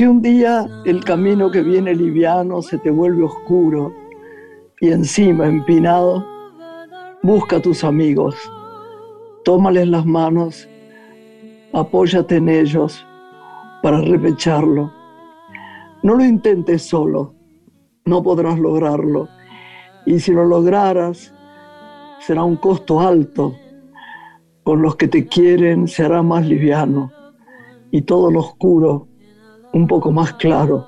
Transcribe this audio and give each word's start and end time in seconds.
Si 0.00 0.06
un 0.06 0.22
día 0.22 0.66
el 0.86 1.04
camino 1.04 1.50
que 1.50 1.60
viene 1.60 1.94
liviano 1.94 2.62
se 2.62 2.78
te 2.78 2.90
vuelve 2.90 3.22
oscuro 3.22 3.92
y 4.80 4.92
encima 4.92 5.46
empinado, 5.46 6.24
busca 7.22 7.56
a 7.56 7.60
tus 7.60 7.84
amigos, 7.84 8.34
tómales 9.44 9.88
las 9.88 10.06
manos, 10.06 10.66
apóyate 11.74 12.36
en 12.36 12.48
ellos 12.48 13.06
para 13.82 14.00
repecharlo. 14.00 14.90
No 16.02 16.14
lo 16.14 16.24
intentes 16.24 16.80
solo, 16.80 17.34
no 18.06 18.22
podrás 18.22 18.58
lograrlo. 18.58 19.28
Y 20.06 20.18
si 20.20 20.32
lo 20.32 20.46
lograras, 20.46 21.34
será 22.20 22.42
un 22.42 22.56
costo 22.56 23.00
alto. 23.00 23.54
Con 24.62 24.80
los 24.80 24.96
que 24.96 25.08
te 25.08 25.26
quieren 25.26 25.86
se 25.86 26.04
hará 26.04 26.22
más 26.22 26.46
liviano 26.46 27.12
y 27.90 28.00
todo 28.00 28.30
lo 28.30 28.40
oscuro 28.40 29.09
un 29.72 29.86
poco 29.86 30.12
más 30.12 30.34
claro. 30.34 30.86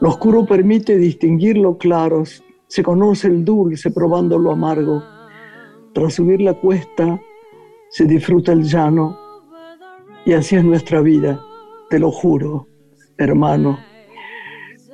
Lo 0.00 0.08
oscuro 0.08 0.44
permite 0.44 0.96
distinguir 0.96 1.56
lo 1.56 1.78
claro, 1.78 2.24
se 2.66 2.82
conoce 2.82 3.28
el 3.28 3.44
dulce 3.44 3.90
probando 3.90 4.38
lo 4.38 4.52
amargo. 4.52 5.02
Tras 5.92 6.14
subir 6.14 6.40
la 6.40 6.54
cuesta 6.54 7.20
se 7.90 8.06
disfruta 8.06 8.52
el 8.52 8.62
llano 8.64 9.16
y 10.24 10.32
así 10.32 10.56
es 10.56 10.64
nuestra 10.64 11.00
vida, 11.00 11.40
te 11.90 11.98
lo 11.98 12.10
juro, 12.10 12.66
hermano. 13.18 13.78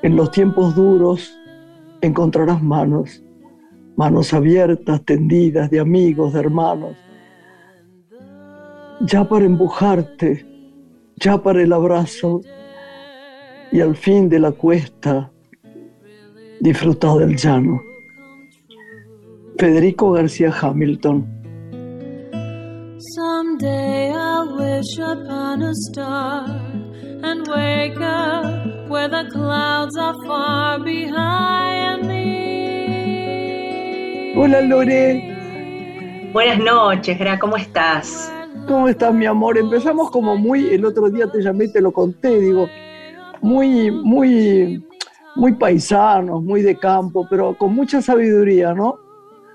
En 0.03 0.17
los 0.17 0.31
tiempos 0.31 0.75
duros 0.75 1.33
encontrarás 2.01 2.63
manos, 2.63 3.23
manos 3.97 4.33
abiertas, 4.33 5.05
tendidas, 5.05 5.71
de 5.71 5.81
amigos, 5.81 6.33
de 6.33 6.41
hermanos, 6.41 6.97
ya 9.01 9.29
para 9.29 9.45
empujarte, 9.45 10.45
ya 11.17 11.43
para 11.43 11.63
el 11.63 11.73
abrazo 11.73 12.41
y 13.71 13.81
al 13.81 13.97
fin 13.97 14.29
de 14.29 14.39
la 14.39 14.53
cuesta 14.53 15.31
disfrutar 16.61 17.19
del 17.19 17.37
llano. 17.37 17.81
Federico 19.59 20.13
García 20.13 20.53
Hamilton. 20.53 21.27
Someday 23.17 24.13
I'll 24.13 24.57
wish 24.57 24.99
upon 24.99 25.63
a 25.63 25.73
star 25.75 26.45
and 27.23 27.47
wake 27.49 28.01
up 28.01 28.89
where 28.89 29.09
the 29.09 29.29
clouds 29.33 29.97
are 29.97 30.15
far 30.27 30.79
behind 30.83 32.07
me. 32.07 32.39
Hola 34.37 34.61
Lore. 34.63 35.37
Buenas 36.33 36.59
noches, 36.59 37.19
Gra, 37.19 37.39
¿cómo 37.39 37.57
estás? 37.57 38.33
¿Cómo 38.69 38.89
estás, 38.89 39.15
mi 39.15 39.27
amor? 39.27 39.57
Empezamos 39.59 40.11
como 40.11 40.37
muy, 40.37 40.69
el 40.69 40.85
otro 40.85 41.09
día 41.09 41.27
te 41.31 41.41
llamé 41.41 41.65
y 41.65 41.73
te 41.73 41.81
lo 41.81 41.91
conté, 41.91 42.39
digo, 42.39 42.69
muy, 43.41 43.91
muy, 43.91 44.85
muy 45.37 45.55
paisanos, 45.55 46.43
muy 46.43 46.63
de 46.63 46.79
campo, 46.79 47.27
pero 47.29 47.57
con 47.57 47.75
mucha 47.75 48.03
sabiduría, 48.03 48.75
¿no? 48.75 48.99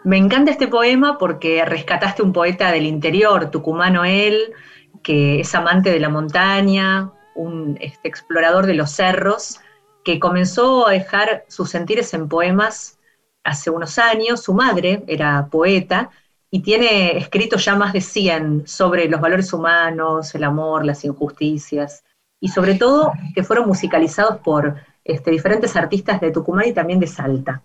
Me 0.03 0.17
encanta 0.17 0.52
este 0.52 0.67
poema 0.67 1.17
porque 1.17 1.64
rescataste 1.64 2.23
un 2.23 2.34
poeta 2.34 2.72
del 2.72 2.86
interior, 2.86 3.52
tucumano 3.52 4.04
él, 4.04 4.54
que 5.02 5.39
es 5.39 5.56
amante 5.56 5.92
de 5.92 6.00
la 6.00 6.09
montaña, 6.09 7.11
un 7.36 7.78
este, 7.80 8.08
explorador 8.08 8.66
de 8.66 8.73
los 8.73 8.92
cerros, 8.92 9.59
que 10.04 10.20
comenzó 10.20 10.88
a 10.88 10.92
dejar 10.92 11.45
sus 11.48 11.70
sentires 11.70 12.14
en 12.14 12.27
poemas 12.27 12.99
hace 13.43 13.70
unos 13.70 13.98
años. 13.98 14.42
Su 14.42 14.54
madre 14.54 15.04
era 15.08 15.48
poeta 15.49 16.10
y 16.52 16.61
tiene 16.61 17.17
escrito 17.17 17.58
ya 17.58 17.76
más 17.76 17.93
de 17.93 18.02
100 18.02 18.67
sobre 18.67 19.08
los 19.08 19.22
valores 19.22 19.54
humanos, 19.54 20.36
el 20.36 20.43
amor, 20.43 20.86
las 20.86 21.04
injusticias, 21.05 22.04
y 22.43 22.49
sobre 22.49 22.76
todo 22.76 23.14
que 23.33 23.42
fueron 23.42 23.70
musicalizados 23.70 24.42
por 24.42 24.76
este, 25.05 25.31
diferentes 25.31 25.77
artistas 25.77 26.20
de 26.20 26.30
Tucumán 26.30 26.67
y 26.67 26.73
también 26.73 26.99
de 26.99 27.08
Salta. 27.08 27.64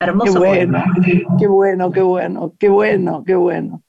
Hermoso. 0.00 0.32
Qué 0.32 0.38
bueno, 0.38 0.82
qué 1.38 1.46
bueno, 1.46 1.92
qué 1.92 2.00
bueno, 2.00 2.52
qué 2.58 2.68
bueno, 2.70 3.22
qué 3.22 3.34
bueno. 3.34 3.82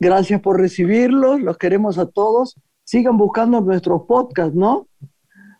Gracias 0.00 0.40
por 0.40 0.58
recibirlos, 0.58 1.42
los 1.42 1.58
queremos 1.58 1.98
a 1.98 2.06
todos. 2.06 2.58
Sigan 2.84 3.18
buscando 3.18 3.60
nuestros 3.60 4.04
podcasts, 4.08 4.54
¿no? 4.54 4.88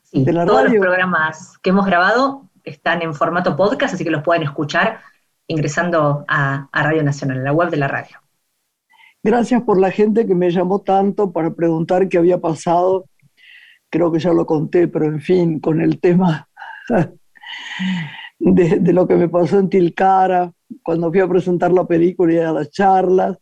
Sí, 0.02 0.24
de 0.24 0.32
todos 0.32 0.64
los 0.64 0.72
programas 0.72 1.58
que 1.58 1.68
hemos 1.68 1.84
grabado 1.84 2.48
están 2.64 3.02
en 3.02 3.14
formato 3.14 3.54
podcast, 3.54 3.92
así 3.92 4.04
que 4.04 4.10
los 4.10 4.22
pueden 4.22 4.44
escuchar 4.44 5.00
ingresando 5.46 6.24
a, 6.26 6.70
Radio 6.72 7.02
Nacional, 7.02 7.40
a 7.40 7.42
la 7.42 7.52
web 7.52 7.68
de 7.68 7.76
la 7.76 7.88
radio. 7.88 8.18
Gracias 9.22 9.60
por 9.60 9.78
la 9.78 9.90
gente 9.90 10.26
que 10.26 10.34
me 10.34 10.50
llamó 10.50 10.80
tanto 10.80 11.32
para 11.32 11.50
preguntar 11.50 12.08
qué 12.08 12.16
había 12.16 12.40
pasado. 12.40 13.04
Creo 13.96 14.12
que 14.12 14.18
ya 14.18 14.32
lo 14.32 14.44
conté, 14.44 14.88
pero 14.88 15.06
en 15.06 15.20
fin, 15.20 15.58
con 15.58 15.80
el 15.80 16.00
tema 16.00 16.48
de, 18.38 18.92
lo 18.92 19.08
que 19.08 19.16
me 19.16 19.28
pasó 19.28 19.58
en 19.58 19.70
Tilcara, 19.70 20.52
cuando 20.82 21.10
fui 21.10 21.20
a 21.20 21.28
presentar 21.28 21.72
la 21.72 21.86
película 21.86 22.32
y 22.32 22.38
a 22.38 22.52
las 22.52 22.70
charlas, 22.70 23.38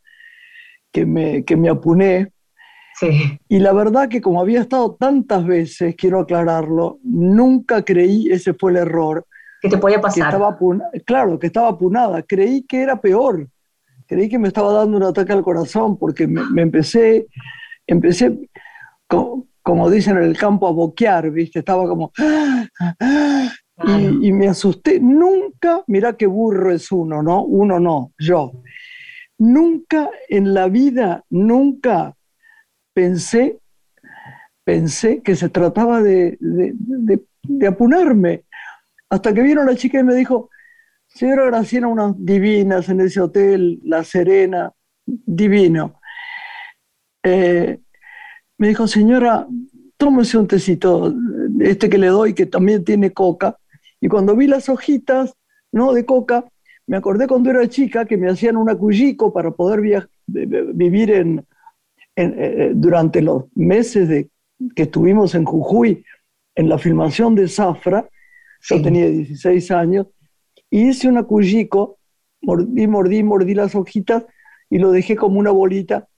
que 0.93 1.05
me, 1.05 1.45
que 1.45 1.57
me 1.57 1.69
apuné. 1.69 2.33
Sí. 3.01 3.37
Y 3.49 3.59
la 3.59 3.73
verdad 3.73 4.09
que 4.09 4.21
como 4.21 4.41
había 4.41 4.61
estado 4.61 4.95
tantas 4.95 5.45
veces, 5.45 5.97
quiero 5.97 6.21
aclararlo, 6.21 7.01
nunca 7.03 7.83
creí, 7.83 8.31
ese 8.31 8.55
fue 8.55 8.71
el 8.71 8.77
error, 8.77 9.27
que 9.61 9.71
te 9.71 9.79
podía 9.79 10.01
pasar. 10.01 10.27
estaba 10.27 10.57
claro, 11.05 11.39
que 11.39 11.47
estaba 11.49 11.69
apunada. 11.71 12.23
Creí 12.23 12.63
que 12.63 12.83
era 12.83 13.01
peor. 13.01 13.49
Creí 14.07 14.29
que 14.29 14.39
me 14.39 14.49
estaba 14.49 14.73
dando 14.73 14.99
un 14.99 15.03
ataque 15.03 15.33
al 15.33 15.43
corazón 15.43 15.99
porque 15.99 16.29
me, 16.29 16.63
empecé, 16.63 17.27
empecé, 17.87 18.39
como, 19.65 19.91
dicen 19.91 20.19
en 20.19 20.25
el 20.25 20.37
campo, 20.37 20.69
a 20.69 20.73
boquear, 20.73 21.31
¿viste? 21.31 21.61
Estaba 21.61 21.89
como... 21.89 22.13
Y, 23.89 24.29
y, 24.29 24.33
me 24.33 24.47
asusté. 24.47 25.01
Nunca, 25.01 25.83
mira 25.89 26.17
qué 26.17 26.27
burro 26.27 26.71
es 26.71 26.93
uno, 26.93 27.23
¿no? 27.23 27.43
Uno 27.43 27.81
no, 27.81 28.13
yo. 28.19 28.63
Nunca 29.39 30.11
en 30.29 30.55
la 30.55 30.69
vida, 30.69 31.25
nunca 31.31 32.15
pensé, 32.93 33.59
pensé 34.63 35.23
que 35.23 35.35
se 35.35 35.49
trataba 35.49 36.01
de, 36.03 36.37
de, 36.39 36.73
de, 36.77 37.25
de 37.43 37.67
apunarme. 37.67 38.45
Hasta 39.11 39.35
que 39.35 39.43
vino 39.43 39.65
la 39.65 39.75
chica 39.75 39.99
y 39.99 40.05
me 40.05 40.15
dijo, 40.15 40.51
señora 41.09 41.47
Graciela, 41.47 41.89
unas 41.89 42.15
divinas 42.17 42.89
en 42.91 43.01
ese 43.01 43.21
hotel, 43.21 43.81
La 43.83 44.05
Serena, 44.05 44.73
divino. 45.05 46.01
Eh, 47.25 47.81
me 48.59 48.69
dijo, 48.69 48.87
señora, 48.87 49.47
tómese 49.97 50.39
un 50.39 50.47
tecito, 50.47 51.15
este 51.61 51.89
que 51.89 51.99
le 51.99 52.09
doy, 52.09 52.35
que 52.35 52.47
también 52.47 52.85
tiene 52.85 53.13
coca. 53.13 53.57
Y 54.01 54.09
cuando 54.09 54.37
vi 54.37 54.47
las 54.47 54.69
hojitas, 54.69 55.35
¿no? 55.73 55.93
De 55.93 56.05
coca, 56.05 56.45
me 56.87 56.97
acordé 56.97 57.27
cuando 57.27 57.51
era 57.51 57.69
chica 57.69 58.05
que 58.05 58.17
me 58.17 58.31
hacían 58.31 58.57
una 58.57 58.75
cuyico 58.75 59.33
para 59.33 59.51
poder 59.51 60.09
vivir 60.27 61.11
en, 61.11 61.47
eh, 62.17 62.73
durante 62.75 63.23
los 63.23 63.45
meses 63.55 64.09
de, 64.09 64.29
que 64.77 64.83
estuvimos 64.83 65.35
en 65.35 65.45
Jujuy 65.45 66.05
en 66.55 66.69
la 66.69 66.79
filmación 66.79 67.35
de 67.35 67.49
Zafra, 67.49 68.09
yo 68.61 68.81
tenía 68.81 69.09
16 69.09 69.71
años, 69.73 70.07
y 70.71 70.89
hice 70.89 71.09
una 71.09 71.25
cuyico, 71.25 71.99
mordí, 72.43 72.87
mordí, 72.87 73.23
mordí 73.23 73.55
las 73.55 73.75
hojitas 73.75 74.25
y 74.71 74.79
lo 74.79 74.91
dejé 74.91 75.17
como 75.17 75.39
una 75.39 75.51
bolita 75.51 76.09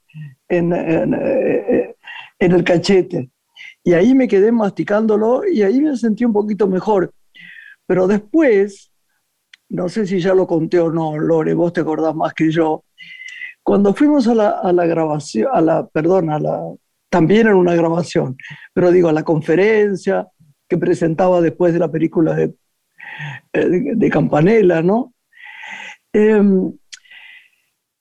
en, 0.48 0.72
en, 0.72 1.14
eh, 1.14 1.95
en 2.38 2.53
el 2.53 2.65
cachete. 2.65 3.31
Y 3.83 3.93
ahí 3.93 4.15
me 4.15 4.29
quedé 4.29 4.53
masticándolo 4.53 5.47
y 5.47 5.62
ahí 5.62 5.81
me 5.81 5.97
sentí 5.97 6.25
un 6.25 6.33
poquito 6.33 6.67
mejor. 6.67 7.12
Pero 7.87 8.06
después, 8.06 8.93
no 9.69 9.88
sé 9.88 10.06
si 10.06 10.21
ya 10.21 10.35
lo 10.35 10.47
conté 10.47 10.81
o 10.81 10.91
no, 10.91 11.17
Lore, 11.17 11.55
vos 11.55 11.73
te 11.73 11.81
acordás 11.81 12.15
más 12.15 12.35
que 12.35 12.50
yo, 12.50 12.85
cuando 13.62 13.94
fuimos 13.94 14.29
a 14.29 14.35
la, 14.35 14.50
a 14.50 14.73
la 14.73 14.87
grabación, 14.87 15.49
a 15.53 15.61
la, 15.61 15.87
perdón, 15.88 16.31
a 16.31 16.38
la, 16.38 16.62
también 17.11 17.49
en 17.49 17.55
una 17.55 17.75
grabación, 17.75 18.37
pero 18.73 18.93
digo, 18.93 19.09
a 19.09 19.12
la 19.12 19.25
conferencia, 19.25 20.29
que 20.69 20.79
presentaba 20.79 21.41
después 21.41 21.73
de 21.73 21.79
la 21.81 21.91
película 21.91 22.35
de, 22.35 22.55
eh, 23.53 23.94
de, 23.97 24.11
Campanella, 24.11 24.83
¿no? 24.83 25.15
Em, 26.12 26.73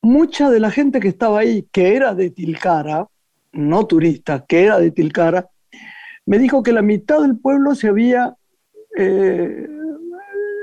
mucha 0.01 0.49
de 0.49 0.59
la 0.59 0.71
gente 0.71 0.99
que 0.99 1.07
estaba 1.07 1.39
ahí, 1.39 1.67
que 1.71 1.95
era 1.95 2.13
de 2.13 2.29
Tilcara, 2.29 3.07
no 3.55 3.87
turista, 3.87 4.45
que 4.47 4.63
era 4.63 4.79
de 4.79 4.91
Tilcara, 4.91 5.49
me 6.25 6.37
dijo 6.39 6.63
que 6.63 6.71
la 6.71 6.81
mitad 6.81 7.21
del 7.21 7.37
pueblo 7.37 7.75
se 7.75 7.87
había, 7.87 8.35
eh, 8.97 9.67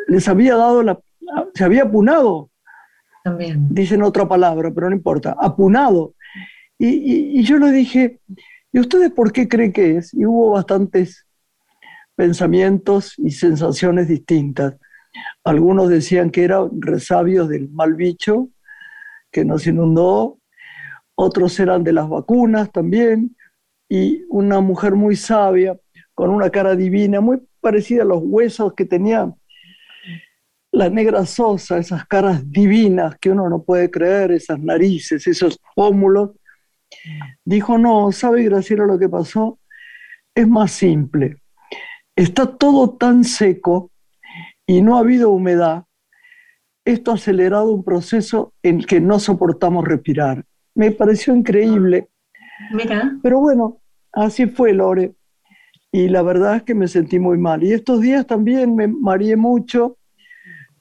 les 0.09 0.29
había 0.29 0.56
dado 0.56 0.83
la, 0.83 0.99
se 1.55 1.65
había 1.65 1.85
apunado. 1.85 2.50
También. 3.25 3.69
Dicen 3.71 4.03
otra 4.03 4.27
palabra, 4.27 4.73
pero 4.75 4.91
no 4.91 4.97
importa, 4.97 5.37
apunado. 5.39 6.15
Y, 6.79 7.39
y 7.39 7.44
yo 7.44 7.59
le 7.59 7.71
dije, 7.71 8.21
¿y 8.73 8.81
ustedes 8.81 9.12
por 9.12 9.33
qué 9.33 9.49
creen 9.49 9.73
que 9.73 9.97
es? 9.97 10.12
Y 10.12 10.27
hubo 10.27 10.50
bastantes 10.50 11.27
pensamientos 12.17 13.15
y 13.19 13.31
sensaciones 13.31 14.09
distintas. 14.09 14.75
Algunos 15.45 15.88
decían 15.88 16.31
que 16.31 16.45
eran 16.45 16.71
resabios 16.81 17.49
del 17.49 17.69
mal 17.71 17.95
bicho 17.95 18.49
que 19.31 19.45
nos 19.45 19.67
inundó, 19.67 20.38
otros 21.14 21.59
eran 21.61 21.85
de 21.85 21.93
las 21.93 22.09
vacunas 22.09 22.70
también, 22.73 23.37
y 23.88 24.25
una 24.29 24.61
mujer 24.61 24.94
muy 24.94 25.17
sabia 25.17 25.79
con 26.14 26.31
una 26.31 26.50
cara 26.50 26.75
divina, 26.75 27.20
muy 27.20 27.41
parecida 27.61 28.03
a 28.03 28.06
los 28.06 28.23
huesos 28.23 28.75
que 28.75 28.85
tenía 28.85 29.32
la 30.73 30.88
negra 30.88 31.26
Sosa, 31.26 31.79
esas 31.79 32.06
caras 32.06 32.50
divinas 32.50 33.17
que 33.19 33.31
uno 33.31 33.49
no 33.49 33.62
puede 33.62 33.91
creer, 33.91 34.32
esas 34.32 34.59
narices, 34.59 35.26
esos 35.26 35.61
pómulos. 35.76 36.31
Dijo, 37.44 37.76
no, 37.76 38.11
¿sabe 38.12 38.44
Graciela 38.44 38.87
lo 38.87 38.99
que 38.99 39.09
pasó? 39.09 39.59
Es 40.35 40.49
más 40.49 40.73
simple. 40.73 41.37
Está 42.17 42.56
todo 42.56 42.97
tan 42.97 43.25
seco 43.25 43.91
y 44.67 44.81
no 44.81 44.97
ha 44.97 45.00
habido 45.00 45.31
humedad. 45.31 45.85
Esto 46.85 47.11
ha 47.11 47.14
acelerado 47.14 47.70
un 47.73 47.85
proceso 47.85 48.55
en 48.62 48.79
el 48.79 48.87
que 48.87 49.00
no 49.00 49.19
soportamos 49.19 49.87
respirar. 49.87 50.44
Me 50.75 50.91
pareció 50.91 51.35
increíble. 51.35 52.09
Mira. 52.73 53.19
Pero 53.23 53.41
bueno, 53.41 53.79
así 54.13 54.47
fue, 54.47 54.73
Lore. 54.73 55.13
Y 55.91 56.09
la 56.09 56.23
verdad 56.23 56.57
es 56.57 56.63
que 56.63 56.75
me 56.75 56.89
sentí 56.89 57.19
muy 57.19 57.39
mal. 57.39 57.63
Y 57.63 57.73
estos 57.73 58.01
días 58.01 58.27
también 58.27 58.75
me 58.75 58.89
mareé 58.89 59.37
mucho 59.37 59.99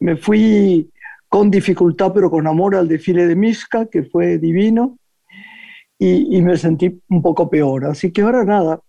me 0.02 0.18
fui 0.18 0.92
con 1.30 1.50
dificultad, 1.50 2.12
pero 2.12 2.30
con 2.30 2.46
amor 2.48 2.76
al 2.76 2.88
desfile 2.88 3.28
de 3.28 3.36
Mishka, 3.36 3.86
que 3.86 4.04
fue 4.04 4.40
divino, 4.40 4.98
y, 5.98 6.42
me 6.42 6.58
sentí 6.58 7.00
un 7.10 7.22
poco 7.22 7.48
peor. 7.50 7.86
Así 7.86 8.12
que 8.12 8.24
ahora 8.24 8.44
nada, 8.44 8.82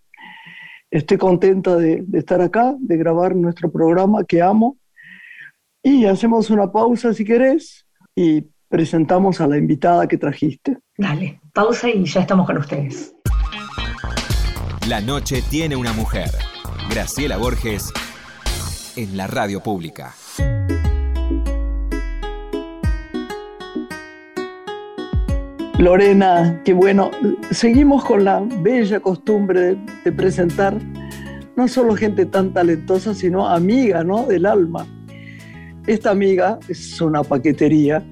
estoy 0.90 1.18
contenta 1.18 1.76
de, 1.76 2.02
estar 2.14 2.40
acá, 2.40 2.74
de 2.78 2.96
grabar 2.96 3.36
nuestro 3.36 3.70
programa 3.70 4.24
que 4.24 4.40
amo, 4.40 4.78
y 5.82 6.06
hacemos 6.06 6.48
una 6.48 6.72
pausa 6.72 7.12
si 7.12 7.24
querés 7.24 7.86
y 8.16 8.46
presentamos 8.68 9.40
a 9.42 9.46
la 9.46 9.58
invitada 9.58 10.08
que 10.08 10.16
trajiste. 10.16 10.78
Dale, 11.02 11.40
pausa 11.52 11.90
y 11.90 12.04
ya 12.04 12.20
estamos 12.20 12.46
con 12.46 12.58
ustedes. 12.58 13.12
La 14.88 15.00
noche 15.00 15.42
tiene 15.50 15.74
una 15.74 15.92
mujer. 15.92 16.30
Graciela 16.88 17.38
Borges 17.38 17.92
en 18.94 19.16
la 19.16 19.26
radio 19.26 19.60
pública. 19.60 20.14
Lorena, 25.76 26.62
qué 26.64 26.72
bueno. 26.72 27.10
Seguimos 27.50 28.04
con 28.04 28.22
la 28.24 28.40
bella 28.60 29.00
costumbre 29.00 29.76
de, 30.04 30.12
presentar 30.12 30.78
no 31.56 31.66
solo 31.66 31.96
gente 31.96 32.26
tan 32.26 32.52
talentosa, 32.52 33.12
sino 33.12 33.48
amiga 33.48 34.04
¿no? 34.04 34.26
del 34.26 34.46
alma. 34.46 34.86
Esta 35.88 36.12
amiga 36.12 36.60
es 36.68 37.00
una 37.00 37.24
paquetería, 37.24 38.04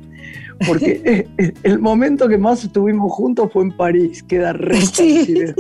porque 0.67 1.27
el 1.63 1.79
momento 1.79 2.29
que 2.29 2.39
más 2.39 2.65
estuvimos 2.65 3.13
juntos 3.13 3.53
fue 3.53 3.65
en 3.65 3.77
París, 3.77 4.23
queda 4.23 4.53
re 4.53 4.81
sí. 4.81 5.35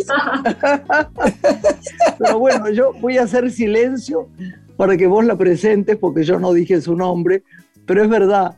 Pero 2.18 2.38
bueno, 2.38 2.70
yo 2.70 2.92
voy 3.00 3.18
a 3.18 3.22
hacer 3.22 3.50
silencio 3.50 4.28
para 4.76 4.96
que 4.96 5.06
vos 5.06 5.24
la 5.24 5.36
presentes, 5.36 5.96
porque 5.96 6.24
yo 6.24 6.38
no 6.38 6.52
dije 6.52 6.80
su 6.80 6.96
nombre, 6.96 7.42
pero 7.84 8.02
es 8.02 8.08
verdad, 8.08 8.56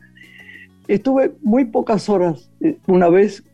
Estuve 0.88 1.32
muy 1.42 1.66
pocas 1.66 2.08
horas 2.08 2.50
eh, 2.60 2.76
una 2.86 3.08
vez 3.08 3.44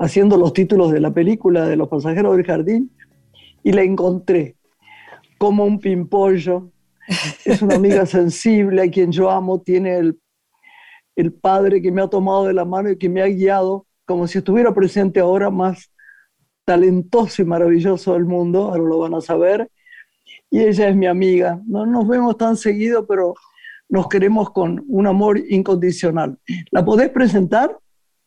haciendo 0.00 0.36
los 0.36 0.52
títulos 0.52 0.90
de 0.92 1.00
la 1.00 1.12
película 1.12 1.66
de 1.66 1.76
Los 1.76 1.88
pasajeros 1.88 2.36
del 2.36 2.44
jardín 2.44 2.90
y 3.62 3.72
la 3.72 3.82
encontré 3.82 4.56
como 5.38 5.64
un 5.64 5.78
pimpollo. 5.78 6.70
Es 7.44 7.62
una 7.62 7.76
amiga 7.76 8.04
sensible 8.06 8.82
a 8.82 8.90
quien 8.90 9.12
yo 9.12 9.30
amo, 9.30 9.60
tiene 9.60 9.96
el, 9.96 10.18
el 11.16 11.32
padre 11.32 11.82
que 11.82 11.90
me 11.90 12.02
ha 12.02 12.08
tomado 12.08 12.46
de 12.46 12.52
la 12.52 12.64
mano 12.64 12.90
y 12.90 12.98
que 12.98 13.08
me 13.08 13.22
ha 13.22 13.26
guiado 13.26 13.86
como 14.04 14.26
si 14.28 14.38
estuviera 14.38 14.72
presente 14.72 15.18
ahora 15.18 15.50
más 15.50 15.90
talentoso 16.64 17.42
y 17.42 17.44
maravilloso 17.44 18.12
del 18.14 18.24
mundo, 18.24 18.64
ahora 18.64 18.82
lo 18.82 18.98
van 18.98 19.14
a 19.14 19.20
saber. 19.20 19.70
Y 20.50 20.60
ella 20.60 20.88
es 20.88 20.96
mi 20.96 21.06
amiga. 21.06 21.60
No 21.66 21.86
nos 21.86 22.06
vemos 22.06 22.36
tan 22.36 22.56
seguido, 22.56 23.06
pero 23.06 23.34
nos 23.88 24.08
queremos 24.08 24.50
con 24.50 24.84
un 24.88 25.06
amor 25.06 25.38
incondicional. 25.38 26.38
¿La 26.70 26.84
podés 26.84 27.10
presentar? 27.10 27.78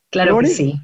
Claro 0.09 0.39
que 0.39 0.47
sí. 0.47 0.79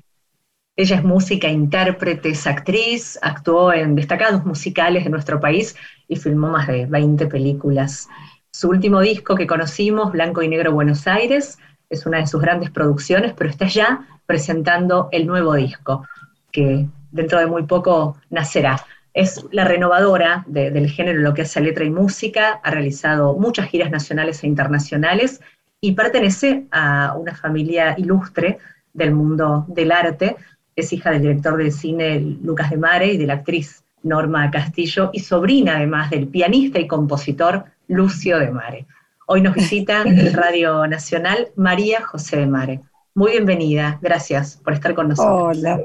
Ella 0.77 0.97
es 0.97 1.03
música, 1.05 1.49
intérprete, 1.49 2.29
es 2.29 2.45
actriz, 2.45 3.17
actuó 3.21 3.71
en 3.71 3.95
destacados 3.95 4.45
musicales 4.45 5.05
de 5.05 5.09
nuestro 5.09 5.39
país 5.39 5.75
y 6.09 6.17
filmó 6.17 6.49
más 6.49 6.67
de 6.67 6.85
20 6.85 7.27
películas. 7.27 8.09
Su 8.51 8.69
último 8.69 8.99
disco 8.99 9.35
que 9.35 9.47
conocimos, 9.47 10.11
Blanco 10.11 10.41
y 10.41 10.49
Negro 10.49 10.73
Buenos 10.73 11.07
Aires, 11.07 11.57
es 11.89 12.05
una 12.05 12.19
de 12.19 12.27
sus 12.27 12.41
grandes 12.41 12.71
producciones, 12.71 13.33
pero 13.33 13.49
está 13.49 13.67
ya 13.67 14.07
presentando 14.25 15.09
el 15.11 15.27
nuevo 15.27 15.53
disco, 15.53 16.07
que 16.51 16.87
dentro 17.11 17.39
de 17.39 17.47
muy 17.47 17.63
poco 17.63 18.17
nacerá 18.29 18.83
es 19.15 19.45
la 19.51 19.63
renovadora 19.63 20.43
del 20.45 20.89
género 20.89 21.21
lo 21.21 21.33
que 21.33 21.43
hace 21.43 21.61
letra 21.61 21.85
y 21.85 21.89
música, 21.89 22.59
ha 22.61 22.69
realizado 22.69 23.33
muchas 23.35 23.69
giras 23.69 23.89
nacionales 23.89 24.43
e 24.43 24.47
internacionales 24.47 25.39
y 25.79 25.93
pertenece 25.93 26.65
a 26.69 27.15
una 27.17 27.33
familia 27.33 27.95
ilustre 27.97 28.59
del 28.93 29.13
mundo 29.13 29.65
del 29.69 29.93
arte. 29.93 30.35
Es 30.75 30.91
hija 30.91 31.11
del 31.11 31.21
director 31.21 31.55
de 31.55 31.71
cine 31.71 32.19
Lucas 32.19 32.69
de 32.69 32.77
Mare 32.77 33.13
y 33.13 33.17
de 33.17 33.25
la 33.25 33.35
actriz 33.35 33.85
Norma 34.03 34.51
Castillo 34.51 35.11
y 35.13 35.21
sobrina 35.21 35.77
además 35.77 36.09
del 36.09 36.27
pianista 36.27 36.79
y 36.79 36.87
compositor 36.87 37.63
Lucio 37.87 38.37
de 38.37 38.51
Mare. 38.51 38.85
Hoy 39.27 39.41
nos 39.41 39.55
visita 39.55 40.03
en 40.03 40.33
Radio 40.33 40.85
Nacional 40.85 41.51
María 41.55 42.05
José 42.05 42.37
de 42.37 42.45
Mare. 42.45 42.81
Muy 43.15 43.31
bienvenida, 43.31 43.97
gracias 43.99 44.57
por 44.57 44.73
estar 44.73 44.93
con 44.93 45.07
nosotros. 45.07 45.57
Hola, 45.57 45.81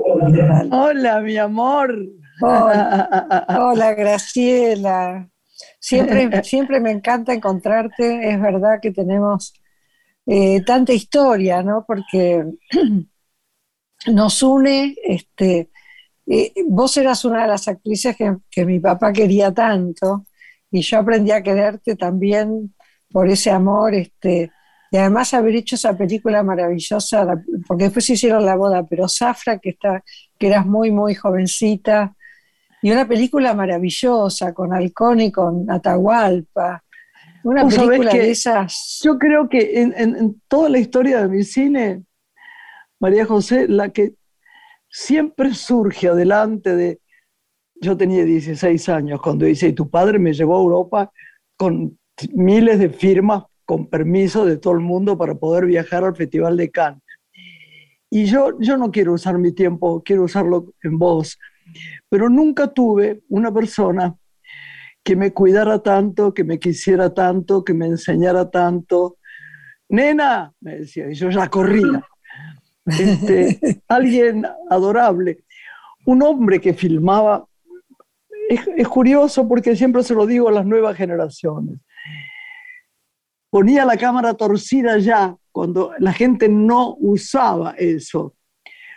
hola 0.70 1.20
mi 1.20 1.38
amor. 1.38 1.96
Hola, 2.42 3.94
Graciela. 3.96 5.26
Siempre, 5.78 6.44
siempre 6.44 6.80
me 6.80 6.90
encanta 6.90 7.32
encontrarte. 7.32 8.30
Es 8.30 8.38
verdad 8.38 8.78
que 8.82 8.90
tenemos 8.90 9.54
eh, 10.26 10.62
tanta 10.62 10.92
historia, 10.92 11.62
¿no? 11.62 11.86
Porque 11.86 12.44
nos 14.06 14.42
une, 14.42 14.96
este, 15.02 15.70
eh, 16.26 16.52
vos 16.68 16.94
eras 16.98 17.24
una 17.24 17.42
de 17.42 17.48
las 17.48 17.68
actrices 17.68 18.14
que, 18.18 18.36
que, 18.50 18.66
mi 18.66 18.80
papá 18.80 19.14
quería 19.14 19.50
tanto 19.50 20.26
y 20.70 20.82
yo 20.82 20.98
aprendí 20.98 21.30
a 21.30 21.42
quererte 21.42 21.96
también 21.96 22.74
por 23.12 23.28
ese 23.28 23.50
amor, 23.50 23.94
este, 23.94 24.50
y 24.90 24.96
además 24.96 25.34
haber 25.34 25.54
hecho 25.56 25.76
esa 25.76 25.96
película 25.96 26.42
maravillosa, 26.42 27.26
porque 27.66 27.84
después 27.84 28.10
hicieron 28.10 28.44
la 28.44 28.56
boda, 28.56 28.86
pero 28.86 29.08
Zafra, 29.08 29.58
que, 29.58 29.70
está, 29.70 30.02
que 30.38 30.48
eras 30.48 30.66
muy, 30.66 30.90
muy 30.90 31.14
jovencita, 31.14 32.14
y 32.82 32.90
una 32.90 33.06
película 33.06 33.54
maravillosa 33.54 34.54
con 34.54 34.72
Halcón 34.72 35.20
y 35.20 35.30
con 35.30 35.70
Atahualpa. 35.70 36.82
Una 37.44 37.66
película 37.66 38.12
de 38.12 38.30
esas. 38.30 39.00
Yo 39.02 39.18
creo 39.18 39.48
que 39.48 39.80
en, 39.80 40.40
toda 40.48 40.68
la 40.68 40.78
historia 40.78 41.22
de 41.22 41.28
mi 41.28 41.44
cine, 41.44 42.04
María 42.98 43.26
José, 43.26 43.68
la 43.68 43.90
que 43.90 44.14
siempre 44.88 45.54
surge 45.54 46.08
adelante 46.08 46.74
de. 46.74 47.00
Yo 47.82 47.96
tenía 47.96 48.24
16 48.24 48.88
años 48.90 49.20
cuando 49.22 49.46
hice, 49.46 49.68
y 49.68 49.72
tu 49.72 49.88
padre 49.88 50.18
me 50.18 50.32
llevó 50.32 50.56
a 50.56 50.60
Europa 50.60 51.12
con 51.56 51.98
miles 52.34 52.78
de 52.78 52.90
firmas 52.90 53.44
con 53.64 53.86
permiso 53.86 54.44
de 54.44 54.56
todo 54.56 54.74
el 54.74 54.80
mundo 54.80 55.16
para 55.16 55.34
poder 55.34 55.66
viajar 55.66 56.04
al 56.04 56.16
Festival 56.16 56.56
de 56.56 56.70
Cannes. 56.70 57.02
Y 58.10 58.24
yo, 58.24 58.58
yo 58.58 58.76
no 58.76 58.90
quiero 58.90 59.12
usar 59.12 59.38
mi 59.38 59.52
tiempo, 59.52 60.02
quiero 60.02 60.24
usarlo 60.24 60.74
en 60.82 60.98
voz 60.98 61.38
pero 62.08 62.28
nunca 62.28 62.68
tuve 62.68 63.22
una 63.28 63.52
persona 63.52 64.14
que 65.02 65.16
me 65.16 65.32
cuidara 65.32 65.82
tanto, 65.82 66.34
que 66.34 66.44
me 66.44 66.58
quisiera 66.58 67.12
tanto, 67.14 67.64
que 67.64 67.74
me 67.74 67.86
enseñara 67.86 68.50
tanto. 68.50 69.18
Nena, 69.88 70.52
me 70.60 70.80
decía, 70.80 71.10
y 71.10 71.14
yo 71.14 71.30
ya 71.30 71.48
corría. 71.48 72.04
Este, 72.86 73.82
alguien 73.88 74.46
adorable. 74.68 75.44
Un 76.04 76.22
hombre 76.22 76.60
que 76.60 76.74
filmaba, 76.74 77.46
es, 78.48 78.60
es 78.76 78.88
curioso 78.88 79.48
porque 79.48 79.76
siempre 79.76 80.02
se 80.02 80.14
lo 80.14 80.26
digo 80.26 80.48
a 80.48 80.52
las 80.52 80.66
nuevas 80.66 80.96
generaciones. 80.96 81.78
Ponía 83.50 83.84
la 83.84 83.96
cámara 83.96 84.34
torcida 84.34 84.98
ya 84.98 85.36
cuando 85.50 85.92
la 85.98 86.12
gente 86.12 86.48
no 86.48 86.96
usaba 87.00 87.74
eso. 87.76 88.34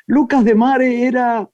Lucas 0.05 0.43
de 0.45 0.53
Mare 0.53 1.05
era 1.05 1.49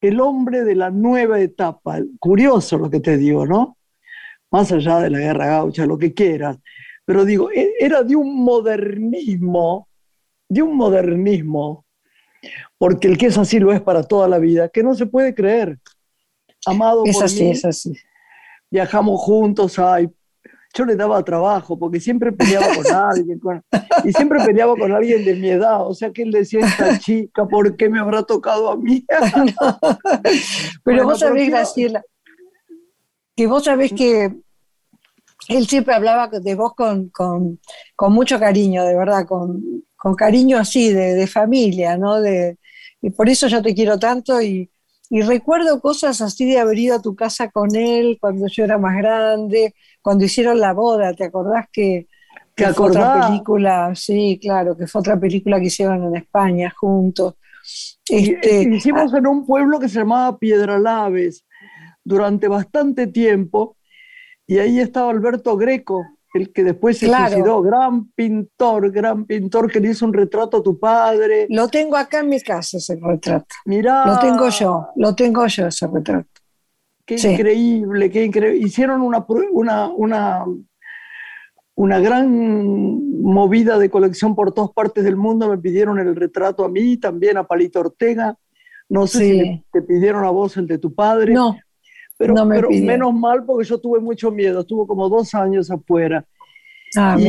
el 0.00 0.20
hombre 0.20 0.64
de 0.64 0.74
la 0.74 0.90
nueva 0.90 1.40
etapa. 1.40 1.98
Curioso 2.18 2.78
lo 2.78 2.88
que 2.90 3.00
te 3.00 3.16
digo, 3.16 3.46
¿no? 3.46 3.76
Más 4.50 4.72
allá 4.72 5.00
de 5.00 5.10
la 5.10 5.18
guerra 5.18 5.46
gaucha, 5.46 5.84
lo 5.86 5.98
que 5.98 6.14
quieras. 6.14 6.58
Pero 7.04 7.24
digo, 7.24 7.50
e, 7.50 7.72
era 7.78 8.02
de 8.02 8.16
un 8.16 8.44
modernismo, 8.44 9.88
de 10.48 10.62
un 10.62 10.76
modernismo, 10.76 11.84
porque 12.78 13.08
el 13.08 13.18
que 13.18 13.26
es 13.26 13.38
así 13.38 13.58
lo 13.58 13.72
es 13.72 13.80
para 13.80 14.02
toda 14.02 14.28
la 14.28 14.38
vida, 14.38 14.68
que 14.68 14.82
no 14.82 14.94
se 14.94 15.06
puede 15.06 15.34
creer. 15.34 15.78
Amado 16.64 17.02
es 17.04 17.20
así, 17.20 17.50
es 17.50 17.64
así. 17.64 17.92
Viajamos 18.70 19.20
juntos, 19.20 19.78
ay, 19.78 20.08
yo 20.78 20.84
le 20.84 20.94
daba 20.94 21.24
trabajo 21.24 21.76
porque 21.76 21.98
siempre 21.98 22.30
peleaba 22.30 22.68
con 22.72 22.86
alguien 22.94 23.40
y 24.04 24.12
siempre 24.12 24.38
peleaba 24.44 24.76
con 24.76 24.92
alguien 24.92 25.24
de 25.24 25.34
mi 25.34 25.48
edad. 25.48 25.84
O 25.84 25.92
sea 25.92 26.12
que 26.12 26.22
él 26.22 26.30
decía, 26.30 26.60
esta 26.60 26.98
chica, 27.00 27.46
¿por 27.46 27.76
qué 27.76 27.88
me 27.88 27.98
habrá 27.98 28.22
tocado 28.22 28.70
a 28.70 28.76
mí? 28.76 29.04
Pero 30.84 31.04
vos 31.04 31.18
sabés, 31.18 31.50
Graciela, 31.50 32.04
que 33.34 33.48
vos 33.48 33.64
sabés 33.64 33.92
que 33.92 34.32
él 35.48 35.66
siempre 35.66 35.94
hablaba 35.94 36.28
de 36.28 36.54
vos 36.54 36.74
con, 36.74 37.10
mucho 38.10 38.38
cariño, 38.38 38.84
de 38.84 38.94
verdad, 38.94 39.26
con, 39.26 39.82
cariño 40.16 40.58
así, 40.58 40.92
de, 40.92 41.26
familia, 41.26 41.98
¿no? 41.98 42.20
De, 42.20 42.56
y 43.02 43.10
por 43.10 43.28
eso 43.28 43.48
yo 43.48 43.60
te 43.62 43.74
quiero 43.74 43.98
tanto 43.98 44.40
y, 44.40 44.70
recuerdo 45.10 45.80
cosas 45.80 46.20
así 46.20 46.44
de 46.44 46.58
haber 46.58 46.78
ido 46.78 46.96
a 46.96 47.02
tu 47.02 47.14
casa 47.14 47.50
con 47.50 47.74
él 47.74 48.18
cuando 48.20 48.46
yo 48.48 48.64
era 48.64 48.78
más 48.78 48.96
grande, 48.96 49.74
cuando 50.02 50.24
hicieron 50.24 50.60
la 50.60 50.72
boda, 50.72 51.14
¿te 51.14 51.24
acordás 51.24 51.66
que, 51.72 52.08
que 52.54 52.66
fue 52.68 52.88
otra 52.88 53.28
película? 53.28 53.94
Sí, 53.94 54.38
claro, 54.40 54.76
que 54.76 54.86
fue 54.86 55.00
otra 55.00 55.18
película 55.18 55.58
que 55.58 55.66
hicieron 55.66 56.04
en 56.04 56.16
España 56.16 56.72
juntos. 56.76 57.34
Este, 58.08 58.62
hicimos 58.62 59.12
ah 59.12 59.18
en 59.18 59.26
un 59.26 59.46
pueblo 59.46 59.78
que 59.78 59.88
se 59.88 59.98
llamaba 59.98 60.38
Piedralaves 60.38 61.44
durante 62.04 62.48
bastante 62.48 63.06
tiempo 63.06 63.76
y 64.46 64.58
ahí 64.58 64.80
estaba 64.80 65.10
Alberto 65.10 65.56
Greco, 65.56 66.06
el 66.38 66.52
que 66.52 66.64
después 66.64 66.98
se 66.98 67.06
suicidó, 67.06 67.60
gran 67.62 68.10
pintor, 68.12 68.90
gran 68.90 69.24
pintor 69.26 69.70
que 69.70 69.80
le 69.80 69.90
hizo 69.90 70.06
un 70.06 70.12
retrato 70.12 70.56
a 70.56 70.62
tu 70.62 70.78
padre. 70.78 71.46
Lo 71.50 71.68
tengo 71.68 71.96
acá 71.96 72.20
en 72.20 72.28
mi 72.28 72.40
casa 72.40 72.78
ese 72.78 72.98
retrato. 73.00 73.54
Mirá. 73.66 74.06
Lo 74.06 74.18
tengo 74.18 74.48
yo, 74.48 74.88
lo 74.96 75.14
tengo 75.14 75.46
yo 75.46 75.66
ese 75.66 75.86
retrato. 75.86 76.28
Qué 77.04 77.14
increíble, 77.14 78.10
qué 78.10 78.24
increíble. 78.24 78.66
Hicieron 78.66 79.00
una, 79.00 79.24
una, 79.52 79.88
una, 79.88 80.44
una 81.74 82.00
gran 82.00 83.22
movida 83.22 83.78
de 83.78 83.88
colección 83.88 84.34
por 84.34 84.52
todas 84.52 84.70
partes 84.72 85.04
del 85.04 85.16
mundo. 85.16 85.48
Me 85.48 85.58
pidieron 85.58 85.98
el 85.98 86.14
retrato 86.14 86.64
a 86.64 86.68
mí, 86.68 86.98
también 86.98 87.38
a 87.38 87.44
Palito 87.44 87.80
Ortega. 87.80 88.36
No 88.90 89.06
sé 89.06 89.18
si 89.18 89.64
te 89.72 89.82
pidieron 89.82 90.24
a 90.24 90.30
vos 90.30 90.56
el 90.56 90.66
de 90.66 90.78
tu 90.78 90.94
padre. 90.94 91.32
No, 91.32 91.56
pero, 92.18 92.68
menos 92.70 93.14
mal 93.14 93.44
porque 93.44 93.66
yo 93.66 93.78
tuve 93.78 94.00
mucho 94.00 94.32
miedo, 94.32 94.60
estuvo 94.60 94.86
como 94.86 95.08
dos 95.08 95.34
años 95.34 95.70
afuera. 95.70 96.24
Ah, 96.96 97.16
y 97.18 97.28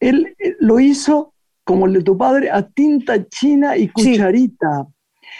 él, 0.00 0.34
lo 0.58 0.80
hizo 0.80 1.34
como 1.64 1.86
el 1.86 1.92
de 1.92 2.02
tu 2.02 2.16
padre, 2.16 2.50
a 2.50 2.62
tinta 2.62 3.28
china 3.28 3.76
y 3.76 3.88
cucharita. 3.88 4.86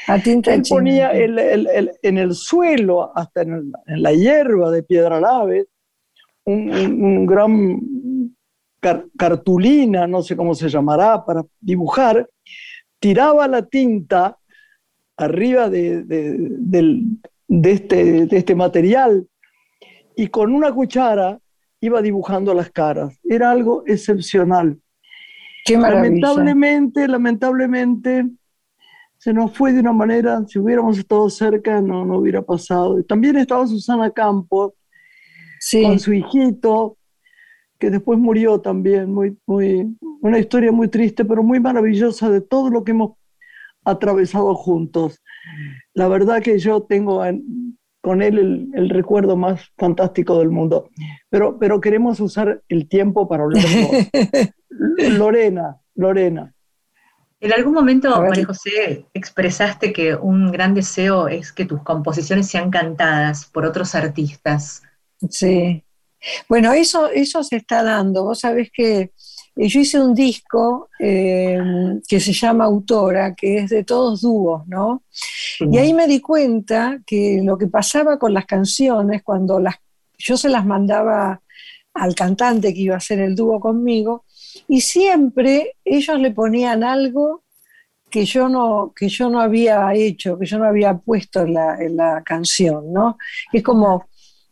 A 0.06 0.18
tinta 0.18 0.52
él 0.52 0.62
ponía 0.68 1.10
en 1.12 2.18
el 2.18 2.34
suelo, 2.34 3.16
hasta 3.16 3.42
en, 3.42 3.72
la 3.86 4.12
hierba 4.12 4.70
de 4.70 4.82
piedra 4.82 5.18
lave, 5.18 5.66
un, 6.44 7.26
gran 7.26 7.80
cartulina, 9.16 10.06
no 10.06 10.22
sé 10.22 10.36
cómo 10.36 10.54
se 10.54 10.68
llamará, 10.68 11.24
para 11.24 11.44
dibujar, 11.60 12.28
tiraba 12.98 13.48
la 13.48 13.62
tinta 13.66 14.36
arriba 15.16 15.68
de, 15.68 16.02
del, 16.04 17.18
de 17.50 17.72
este, 17.72 18.26
de 18.26 18.36
este 18.36 18.54
material 18.54 19.26
y 20.14 20.28
con 20.28 20.54
una 20.54 20.72
cuchara 20.72 21.40
iba 21.80 22.00
dibujando 22.00 22.54
las 22.54 22.70
caras. 22.70 23.18
Era 23.24 23.50
algo 23.50 23.82
excepcional. 23.86 24.78
Qué 25.64 25.76
lamentablemente, 25.76 27.08
lamentablemente, 27.08 28.24
se 29.18 29.32
nos 29.32 29.52
fue 29.52 29.72
de 29.72 29.80
una 29.80 29.92
manera, 29.92 30.44
si 30.46 30.60
hubiéramos 30.60 30.96
estado 30.96 31.28
cerca, 31.28 31.80
no, 31.80 32.06
no 32.06 32.18
hubiera 32.18 32.40
pasado. 32.40 33.02
También 33.02 33.36
estaba 33.36 33.66
Susana 33.66 34.10
Campos 34.10 34.74
con 35.82 35.98
su 35.98 36.12
hijito, 36.12 36.96
que 37.80 37.90
después 37.90 38.18
murió 38.18 38.60
también, 38.60 39.12
muy, 39.12 39.36
muy, 39.44 39.96
una 40.20 40.38
historia 40.38 40.70
muy 40.70 40.86
triste, 40.86 41.24
pero 41.24 41.42
muy 41.42 41.58
maravillosa 41.58 42.30
de 42.30 42.42
todo 42.42 42.70
lo 42.70 42.84
que 42.84 42.92
hemos 42.92 43.16
atravesado 43.84 44.54
juntos. 44.54 45.20
La 45.94 46.08
verdad 46.08 46.42
que 46.42 46.58
yo 46.58 46.82
tengo 46.82 47.22
con 48.00 48.22
él 48.22 48.70
el, 48.74 48.90
recuerdo 48.90 49.36
más 49.36 49.70
fantástico 49.76 50.38
del 50.38 50.50
mundo, 50.50 50.90
pero, 51.28 51.58
pero 51.58 51.80
queremos 51.80 52.18
usar 52.20 52.62
el 52.68 52.88
tiempo 52.88 53.28
para 53.28 53.44
hablar 53.44 53.62
Lorena, 54.68 55.76
Lorena. 55.94 56.54
En 57.40 57.52
algún 57.54 57.72
momento, 57.72 58.20
María 58.20 58.44
José, 58.44 59.06
expresaste 59.14 59.94
que 59.94 60.14
un 60.14 60.52
gran 60.52 60.74
deseo 60.74 61.26
es 61.26 61.52
que 61.52 61.64
tus 61.64 61.82
composiciones 61.82 62.48
sean 62.48 62.70
cantadas 62.70 63.46
por 63.46 63.64
otros 63.64 63.94
artistas. 63.94 64.82
Sí. 65.30 65.82
Bueno, 66.50 66.74
eso, 66.74 67.08
eso 67.08 67.42
se 67.42 67.56
está 67.56 67.82
dando. 67.82 68.24
Vos 68.24 68.40
sabés 68.40 68.70
que 68.70 69.12
yo 69.56 69.80
hice 69.80 70.00
un 70.00 70.14
disco 70.14 70.88
eh, 70.98 71.58
que 72.08 72.20
se 72.20 72.32
llama 72.32 72.64
Autora, 72.64 73.34
que 73.34 73.58
es 73.58 73.70
de 73.70 73.84
todos 73.84 74.22
dúos, 74.22 74.66
¿no? 74.66 75.02
Y 75.60 75.76
ahí 75.78 75.92
me 75.92 76.06
di 76.06 76.20
cuenta 76.20 77.00
que 77.04 77.40
lo 77.42 77.58
que 77.58 77.66
pasaba 77.66 78.18
con 78.18 78.32
las 78.32 78.46
canciones, 78.46 79.22
cuando 79.22 79.60
las, 79.60 79.76
yo 80.18 80.36
se 80.36 80.48
las 80.48 80.64
mandaba 80.64 81.42
al 81.92 82.14
cantante 82.14 82.72
que 82.72 82.80
iba 82.80 82.94
a 82.94 82.98
hacer 82.98 83.20
el 83.20 83.34
dúo 83.34 83.60
conmigo, 83.60 84.24
y 84.68 84.80
siempre 84.80 85.76
ellos 85.84 86.18
le 86.18 86.30
ponían 86.30 86.82
algo 86.84 87.42
que 88.08 88.24
yo 88.24 88.48
no, 88.48 88.92
que 88.94 89.08
yo 89.08 89.30
no 89.30 89.40
había 89.40 89.92
hecho, 89.94 90.38
que 90.38 90.46
yo 90.46 90.58
no 90.58 90.64
había 90.64 90.96
puesto 90.96 91.42
en 91.42 91.54
la, 91.54 91.76
en 91.76 91.96
la 91.96 92.22
canción, 92.24 92.92
¿no? 92.92 93.18
Es 93.52 93.62
como, 93.62 94.08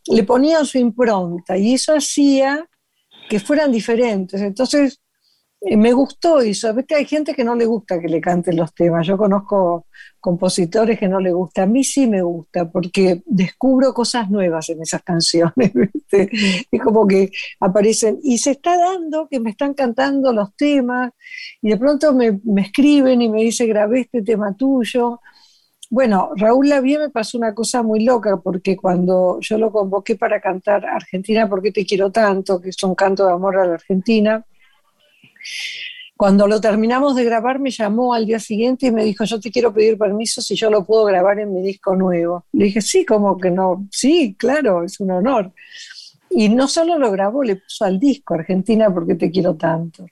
le 0.07 0.23
ponían 0.23 0.65
su 0.65 0.79
impronta 0.79 1.57
y 1.57 1.75
eso 1.75 1.95
hacía 1.95 2.67
que 3.29 3.41
fueran 3.41 3.73
diferentes. 3.73 4.41
Entonces, 4.41 5.01
eh, 5.61 5.77
me 5.77 5.93
gustó 5.93 6.41
eso. 6.41 6.75
que 6.87 6.95
hay 6.95 7.05
gente 7.05 7.35
que 7.35 7.43
no 7.45 7.55
le 7.57 7.67
gusta 7.67 8.01
que 8.01 8.09
le 8.09 8.21
canten 8.21 8.57
los 8.57 8.73
temas. 8.75 9.07
Yo 9.07 9.17
conozco 9.19 9.87
compositores 10.21 10.99
que 10.99 11.09
no 11.09 11.21
le 11.21 11.33
gusta. 11.33 11.65
A 11.65 11.67
mí 11.67 11.83
sí 11.85 12.07
me 12.07 12.23
gusta 12.23 12.71
porque 12.71 13.23
descubro 13.27 13.93
cosas 13.93 14.31
nuevas 14.31 14.69
en 14.71 14.83
esas 14.83 15.03
canciones. 15.03 15.73
Es 16.11 16.83
como 16.83 17.07
que 17.07 17.31
aparecen 17.61 18.19
y 18.23 18.39
se 18.39 18.53
está 18.53 18.77
dando 18.79 19.29
que 19.29 19.41
me 19.41 19.51
están 19.51 19.75
cantando 19.75 20.33
los 20.33 20.55
temas 20.57 21.13
y 21.61 21.69
de 21.69 21.77
pronto 21.77 22.15
me, 22.15 22.41
me 22.45 22.63
escriben 22.63 23.21
y 23.21 23.29
me 23.29 23.43
dice 23.43 23.67
grabé 23.67 24.01
este 24.01 24.23
tema 24.23 24.55
tuyo. 24.57 25.21
Bueno, 25.91 26.33
Raúl 26.37 26.69
Lavie 26.69 26.99
me 26.99 27.09
pasó 27.09 27.39
una 27.39 27.55
cosa 27.55 27.83
muy 27.83 28.05
loca 28.05 28.37
porque 28.37 28.77
cuando 28.77 29.39
yo 29.41 29.57
lo 29.57 29.73
convoqué 29.73 30.17
para 30.17 30.39
cantar 30.39 30.85
Argentina, 30.85 31.49
¿por 31.49 31.63
qué 31.63 31.73
te 31.73 31.87
quiero 31.87 32.11
tanto? 32.13 32.61
que 32.61 32.69
es 32.69 32.83
un 32.83 32.95
canto 32.95 33.27
de 33.27 33.33
amor 33.33 33.57
a 33.57 33.67
la 33.67 33.75
Argentina. 33.75 34.45
Cuando 36.15 36.47
lo 36.47 36.61
terminamos 36.61 37.17
de 37.17 37.25
grabar 37.25 37.59
me 37.59 37.71
llamó 37.71 38.13
al 38.13 38.27
día 38.27 38.39
siguiente 38.39 38.87
y 38.87 38.91
me 38.91 39.03
dijo, 39.03 39.25
yo 39.25 39.41
te 39.41 39.51
quiero 39.51 39.73
pedir 39.73 39.97
permiso 39.97 40.43
si 40.43 40.57
yo 40.57 40.71
lo 40.71 40.85
puedo 40.85 41.05
grabar 41.07 41.39
en 41.39 41.55
mi 41.55 41.63
disco 41.63 41.97
nuevo. 41.97 42.45
Le 42.53 42.67
dije, 42.67 42.83
sí, 42.83 43.07
como 43.07 43.39
que 43.39 43.51
no, 43.51 43.89
sí, 43.91 44.35
claro, 44.39 44.85
es 44.85 45.01
un 45.01 45.13
honor. 45.13 45.53
Y 46.29 46.51
no 46.51 46.69
solo 46.69 46.99
lo 46.99 47.11
grabó, 47.11 47.43
le 47.43 47.57
puso 47.57 47.87
al 47.87 47.99
disco 47.99 48.35
Argentina, 48.35 48.93
¿por 48.93 49.07
qué 49.07 49.15
te 49.15 49.31
quiero 49.31 49.55
tanto? 49.57 50.07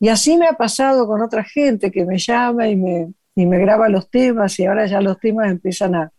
Y 0.00 0.08
así 0.08 0.36
me 0.36 0.48
ha 0.48 0.54
pasado 0.54 1.06
con 1.06 1.22
otra 1.22 1.44
gente 1.44 1.92
que 1.92 2.04
me 2.04 2.18
llama 2.18 2.66
y 2.68 2.74
me, 2.74 3.12
y 3.34 3.46
me 3.46 3.58
graba 3.58 3.88
los 3.88 4.10
temas 4.10 4.58
y 4.58 4.66
ahora 4.66 4.86
ya 4.86 5.00
los 5.00 5.18
temas 5.18 5.50
empiezan 5.50 5.94
a... 5.94 6.12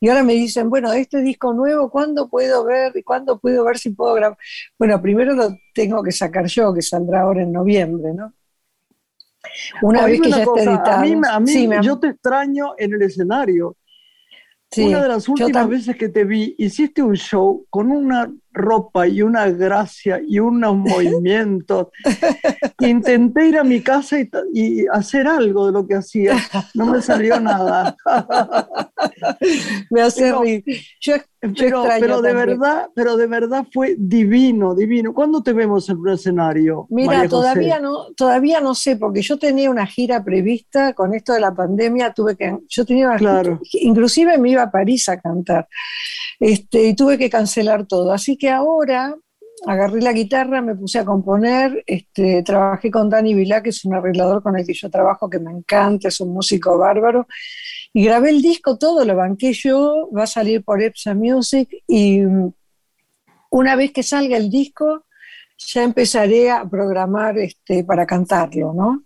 Y 0.00 0.08
ahora 0.08 0.22
me 0.22 0.34
dicen, 0.34 0.70
bueno, 0.70 0.92
este 0.92 1.20
disco 1.20 1.52
nuevo, 1.52 1.90
¿cuándo 1.90 2.28
puedo 2.28 2.64
ver? 2.64 2.92
¿Y 2.94 3.02
cuándo 3.02 3.38
puedo 3.38 3.64
ver 3.64 3.78
si 3.78 3.90
puedo 3.90 4.14
grabar? 4.14 4.38
Bueno, 4.78 5.00
primero 5.02 5.34
lo 5.34 5.56
tengo 5.74 6.02
que 6.02 6.12
sacar 6.12 6.46
yo, 6.46 6.72
que 6.72 6.82
saldrá 6.82 7.22
ahora 7.22 7.42
en 7.42 7.52
noviembre, 7.52 8.12
¿no? 8.14 8.32
Una 9.82 10.06
vez 10.06 10.20
que 10.20 10.30
ya 10.30 10.42
esté 10.42 10.62
editado. 10.62 11.02
A 11.30 11.40
mí, 11.40 11.68
yo 11.82 11.98
te 11.98 12.08
extraño 12.08 12.74
en 12.78 12.94
el 12.94 13.02
escenario. 13.02 13.76
Una 14.76 15.02
de 15.02 15.08
las 15.08 15.28
últimas 15.28 15.68
veces 15.68 15.96
que 15.96 16.08
te 16.08 16.24
vi, 16.24 16.54
hiciste 16.58 17.02
un 17.02 17.14
show 17.14 17.66
con 17.68 17.90
una 17.90 18.32
ropa 18.52 19.06
y 19.06 19.22
una 19.22 19.48
gracia 19.48 20.20
y 20.26 20.38
unos 20.38 20.76
movimientos. 20.76 21.88
Intenté 22.80 23.48
ir 23.48 23.58
a 23.58 23.64
mi 23.64 23.80
casa 23.80 24.18
y, 24.52 24.86
hacer 24.92 25.26
algo 25.26 25.66
de 25.66 25.72
lo 25.72 25.86
que 25.86 25.94
hacía. 25.94 26.36
No 26.74 26.86
me 26.86 27.00
salió 27.02 27.40
nada. 27.40 27.96
me 29.90 30.02
hace 30.02 30.32
Yo, 31.00 31.14
pero, 31.40 32.22
de 32.22 32.32
verdad, 32.34 32.88
pero 32.94 33.16
de 33.16 33.26
verdad 33.26 33.66
fue 33.72 33.96
divino, 33.98 34.74
divino. 34.74 35.12
¿Cuándo 35.12 35.42
te 35.42 35.52
vemos 35.52 35.88
en 35.88 35.98
un 35.98 36.08
escenario? 36.10 36.86
Mira, 36.88 37.28
todavía 37.28 37.80
no, 37.80 38.12
todavía 38.16 38.60
no 38.60 38.74
sé, 38.76 38.96
porque 38.96 39.22
yo 39.22 39.38
tenía 39.38 39.68
una 39.68 39.86
gira 39.86 40.22
prevista 40.22 40.92
con 40.94 41.14
esto 41.14 41.32
de 41.32 41.40
la 41.40 41.52
pandemia, 41.52 42.12
tuve 42.12 42.36
que, 42.36 42.58
yo 42.68 42.84
tenía 42.84 43.16
claro. 43.16 43.60
inclusive 43.72 44.38
me 44.38 44.50
iba 44.50 44.62
a 44.62 44.70
París 44.70 45.08
a 45.08 45.20
cantar. 45.20 45.68
Este, 46.38 46.88
y 46.88 46.96
tuve 46.96 47.18
que 47.18 47.30
cancelar 47.30 47.86
todo. 47.86 48.12
Así 48.12 48.36
que 48.36 48.41
ahora 48.50 49.16
agarré 49.66 50.00
la 50.00 50.12
guitarra, 50.12 50.60
me 50.60 50.74
puse 50.74 50.98
a 50.98 51.04
componer, 51.04 51.84
este, 51.86 52.42
trabajé 52.42 52.90
con 52.90 53.08
Dani 53.08 53.34
Vilá, 53.34 53.62
que 53.62 53.70
es 53.70 53.84
un 53.84 53.94
arreglador 53.94 54.42
con 54.42 54.58
el 54.58 54.66
que 54.66 54.74
yo 54.74 54.90
trabajo, 54.90 55.30
que 55.30 55.38
me 55.38 55.52
encanta, 55.52 56.08
es 56.08 56.20
un 56.20 56.32
músico 56.32 56.76
bárbaro, 56.78 57.26
y 57.92 58.04
grabé 58.04 58.30
el 58.30 58.42
disco, 58.42 58.78
todo 58.78 59.04
lo 59.04 59.14
banqué 59.14 59.52
yo, 59.52 60.08
va 60.16 60.24
a 60.24 60.26
salir 60.26 60.64
por 60.64 60.82
Epsa 60.82 61.14
Music, 61.14 61.68
y 61.86 62.20
mm, 62.20 62.52
una 63.50 63.76
vez 63.76 63.92
que 63.92 64.02
salga 64.02 64.36
el 64.36 64.50
disco, 64.50 65.04
ya 65.58 65.84
empezaré 65.84 66.50
a 66.50 66.64
programar 66.64 67.38
este, 67.38 67.84
para 67.84 68.06
cantarlo, 68.06 68.72
¿no? 68.72 69.04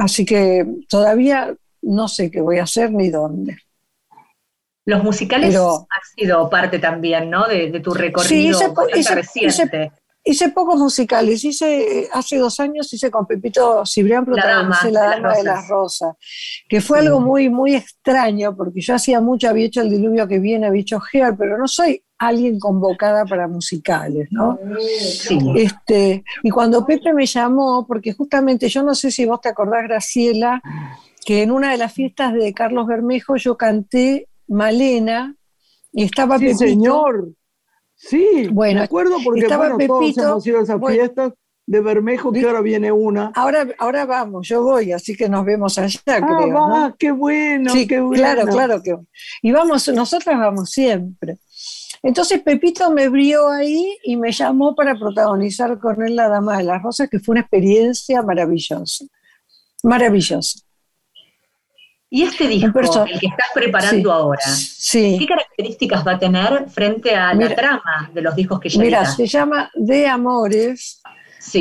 Así 0.00 0.24
que 0.24 0.66
todavía 0.88 1.54
no 1.82 2.08
sé 2.08 2.30
qué 2.30 2.40
voy 2.40 2.58
a 2.58 2.64
hacer 2.64 2.90
ni 2.92 3.10
dónde. 3.10 3.58
Los 4.86 5.02
musicales 5.02 5.54
han 5.56 5.86
sido 6.16 6.48
parte 6.48 6.78
también, 6.78 7.28
¿no? 7.28 7.46
De, 7.48 7.80
tu 7.80 7.92
recorrido 7.92 8.58
sí, 8.58 9.02
reciente. 9.12 9.92
Hice 10.28 10.48
pocos 10.48 10.78
musicales, 10.80 11.44
hice 11.44 12.08
hace 12.12 12.38
dos 12.38 12.58
años 12.58 12.92
hice 12.92 13.12
con 13.12 13.26
Pepito 13.26 13.84
Cibrián 13.86 14.24
protagonicé 14.24 14.90
La 14.90 15.10
Dama, 15.10 15.34
de, 15.34 15.44
las 15.44 15.68
Rosas, 15.68 16.14
que 16.68 16.80
fue 16.80 16.98
algo 16.98 17.20
muy, 17.20 17.48
muy 17.48 17.76
extraño, 17.76 18.56
porque 18.56 18.80
yo 18.80 18.96
hacía 18.96 19.20
mucho, 19.20 19.48
había 19.48 19.66
hecho 19.66 19.82
El 19.82 19.90
Diluvio 19.90 20.26
que 20.26 20.40
viene, 20.40 20.66
había 20.66 20.80
hecho 20.80 21.00
Hair, 21.12 21.36
pero 21.38 21.56
no 21.58 21.68
soy 21.68 22.02
alguien 22.18 22.58
convocada 22.58 23.24
para 23.24 23.46
musicales, 23.46 24.28
¿no? 24.32 24.58
Sí. 25.00 25.38
Este, 25.56 26.24
y 26.42 26.50
cuando 26.50 26.84
Pepe 26.84 27.12
me 27.12 27.26
llamó, 27.26 27.86
porque 27.86 28.12
justamente 28.12 28.68
yo 28.68 28.82
no 28.82 28.96
sé 28.96 29.12
si 29.12 29.26
vos 29.26 29.40
te 29.40 29.48
acordás, 29.48 29.84
Graciela, 29.84 30.60
que 31.24 31.42
en 31.42 31.52
una 31.52 31.70
de 31.70 31.78
las 31.78 31.92
fiestas 31.92 32.34
de 32.34 32.52
Carlos 32.52 32.86
Bermejo 32.88 33.36
yo 33.36 33.56
canté 33.56 34.28
Malena 34.48 35.36
y 35.92 36.04
estaba 36.04 36.38
sí, 36.38 36.54
señor. 36.54 37.32
Sí, 37.94 38.48
bueno, 38.52 38.80
me 38.80 38.84
acuerdo 38.84 39.16
porque 39.24 39.40
estaba 39.40 39.74
bueno, 39.74 39.78
Pepito, 39.78 40.20
todos 40.20 40.30
hemos 40.30 40.46
ido 40.46 40.58
a 40.58 40.62
esas 40.62 40.80
fiestas 40.86 41.32
de 41.66 41.80
Bermejo, 41.80 42.30
que 42.30 42.46
ahora 42.46 42.60
viene 42.60 42.92
una. 42.92 43.32
Ahora, 43.34 43.66
ahora 43.78 44.04
vamos, 44.04 44.46
yo 44.46 44.62
voy, 44.62 44.92
así 44.92 45.16
que 45.16 45.28
nos 45.28 45.44
vemos 45.44 45.78
allá, 45.78 46.00
ah, 46.06 46.20
creo. 46.20 46.52
Va, 46.52 46.94
qué 46.98 47.10
bueno, 47.10 47.72
qué 47.88 48.00
bueno. 48.00 48.22
Claro, 48.22 48.46
claro 48.46 48.82
que. 48.82 48.96
Y 49.42 49.50
vamos, 49.50 49.88
nosotras 49.88 50.38
vamos 50.38 50.70
siempre. 50.70 51.38
Entonces 52.02 52.42
Pepito 52.42 52.90
me 52.90 53.04
abrió 53.04 53.48
ahí 53.48 53.96
y 54.04 54.16
me 54.16 54.30
llamó 54.30 54.74
para 54.74 54.94
protagonizar 54.96 55.78
con 55.80 56.02
él 56.02 56.14
La 56.14 56.28
Dama 56.28 56.58
de 56.58 56.64
las 56.64 56.82
Rosas, 56.82 57.08
que 57.10 57.18
fue 57.18 57.32
una 57.32 57.40
experiencia 57.40 58.22
maravillosa. 58.22 59.06
Maravillosa. 59.82 60.60
Y 62.08 62.22
este 62.22 62.46
disco, 62.46 62.78
el 62.78 63.18
que 63.18 63.26
estás 63.26 63.48
preparando 63.52 64.12
ahora, 64.12 64.44
¿qué 64.92 65.26
características 65.26 66.06
va 66.06 66.12
a 66.12 66.18
tener 66.18 66.70
frente 66.70 67.14
a 67.14 67.34
la 67.34 67.54
trama 67.54 68.10
de 68.14 68.22
los 68.22 68.36
discos 68.36 68.60
que 68.60 68.68
ya 68.68 68.80
Mira, 68.80 69.04
se 69.04 69.26
llama 69.26 69.70
De 69.74 70.06
Amores, 70.06 71.02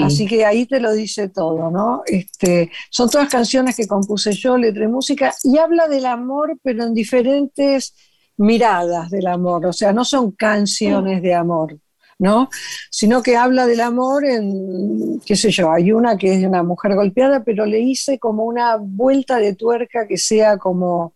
así 0.04 0.28
que 0.28 0.46
ahí 0.46 0.68
te 0.68 0.80
lo 0.80 0.94
dice 0.94 1.30
todo, 1.30 1.72
¿no? 1.72 2.04
Este, 2.06 2.72
son 2.92 3.10
todas 3.10 3.28
canciones 3.28 3.75
que 3.75 3.88
compuse 3.88 4.34
yo, 4.34 4.56
letra 4.56 4.84
y 4.84 4.88
música, 4.88 5.34
y 5.44 5.58
habla 5.58 5.88
del 5.88 6.06
amor, 6.06 6.60
pero 6.62 6.84
en 6.84 6.94
diferentes 6.94 7.96
miradas 8.38 9.10
del 9.10 9.25
amor, 9.25 9.66
o 9.66 9.74
sea, 9.74 9.94
no 9.94 10.06
son 10.06 10.32
canciones 10.32 11.24
de 11.24 11.34
amor, 11.34 11.80
¿no? 12.17 12.50
Sino 12.91 13.22
que 13.22 13.36
habla 13.36 13.67
del 13.67 13.81
amor 13.81 14.25
en, 14.25 15.19
qué 15.25 15.36
sé 15.36 15.51
yo, 15.51 15.72
hay 15.72 15.91
una 15.91 16.17
que 16.17 16.34
es 16.34 16.41
de 16.41 16.48
una 16.48 16.63
mujer 16.63 16.95
golpeada, 16.95 17.43
pero 17.43 17.65
le 17.65 17.79
hice 17.79 18.19
como 18.19 18.45
una 18.45 18.77
vuelta 18.77 19.38
de 19.38 19.55
tuerca 19.55 20.07
que 20.07 20.17
sea 20.17 20.57
como, 20.57 21.13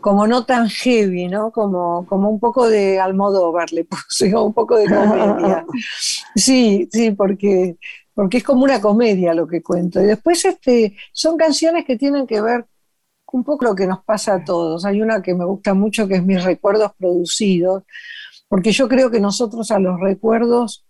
como 0.00 0.26
no 0.26 0.46
tan 0.46 0.68
heavy, 0.68 1.28
¿no? 1.28 1.50
Como, 1.52 2.06
como 2.06 2.30
un 2.30 2.40
poco 2.40 2.68
de 2.68 2.98
Almodóvar, 2.98 3.72
le 3.72 3.84
puse 3.84 4.34
un 4.36 4.54
poco 4.54 4.76
de 4.76 4.86
comedia. 4.86 5.64
Sí, 6.34 6.88
sí, 6.92 7.10
porque, 7.12 7.76
porque 8.14 8.38
es 8.38 8.44
como 8.44 8.64
una 8.64 8.80
comedia 8.80 9.34
lo 9.34 9.46
que 9.46 9.62
cuento. 9.62 10.00
Y 10.00 10.06
después 10.06 10.44
este, 10.44 10.96
son 11.12 11.36
canciones 11.36 11.84
que 11.84 11.96
tienen 11.96 12.26
que 12.26 12.40
ver 12.40 12.66
un 13.32 13.44
poco 13.44 13.64
lo 13.66 13.74
que 13.74 13.86
nos 13.86 14.04
pasa 14.04 14.34
a 14.34 14.44
todos. 14.44 14.84
Hay 14.84 15.02
una 15.02 15.22
que 15.22 15.34
me 15.34 15.44
gusta 15.44 15.74
mucho 15.74 16.08
que 16.08 16.16
es 16.16 16.24
Mis 16.24 16.42
recuerdos 16.44 16.92
producidos, 16.98 17.84
porque 18.48 18.72
yo 18.72 18.88
creo 18.88 19.10
que 19.10 19.20
nosotros 19.20 19.70
a 19.70 19.78
los 19.78 20.00
recuerdos 20.00 20.86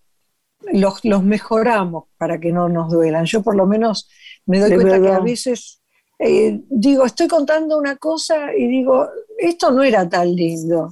los, 0.73 1.05
mejoramos 1.25 2.05
para 2.17 2.39
que 2.41 2.53
no 2.53 2.69
nos 2.69 2.91
duelan. 2.91 3.25
Yo 3.25 3.43
por 3.43 3.57
lo 3.57 3.67
menos 3.67 4.09
me 4.47 4.59
doy 4.59 4.75
cuenta 4.75 5.01
que 5.01 5.09
a 5.09 5.21
veces 5.21 5.79
eh, 6.19 6.61
digo, 6.69 7.05
estoy 7.05 7.29
contando 7.29 7.79
una 7.79 7.97
cosa 7.97 8.55
y 8.57 8.67
digo, 8.67 9.09
esto 9.39 9.71
no 9.71 9.83
era 9.83 10.09
tan 10.09 10.35
lindo. 10.35 10.91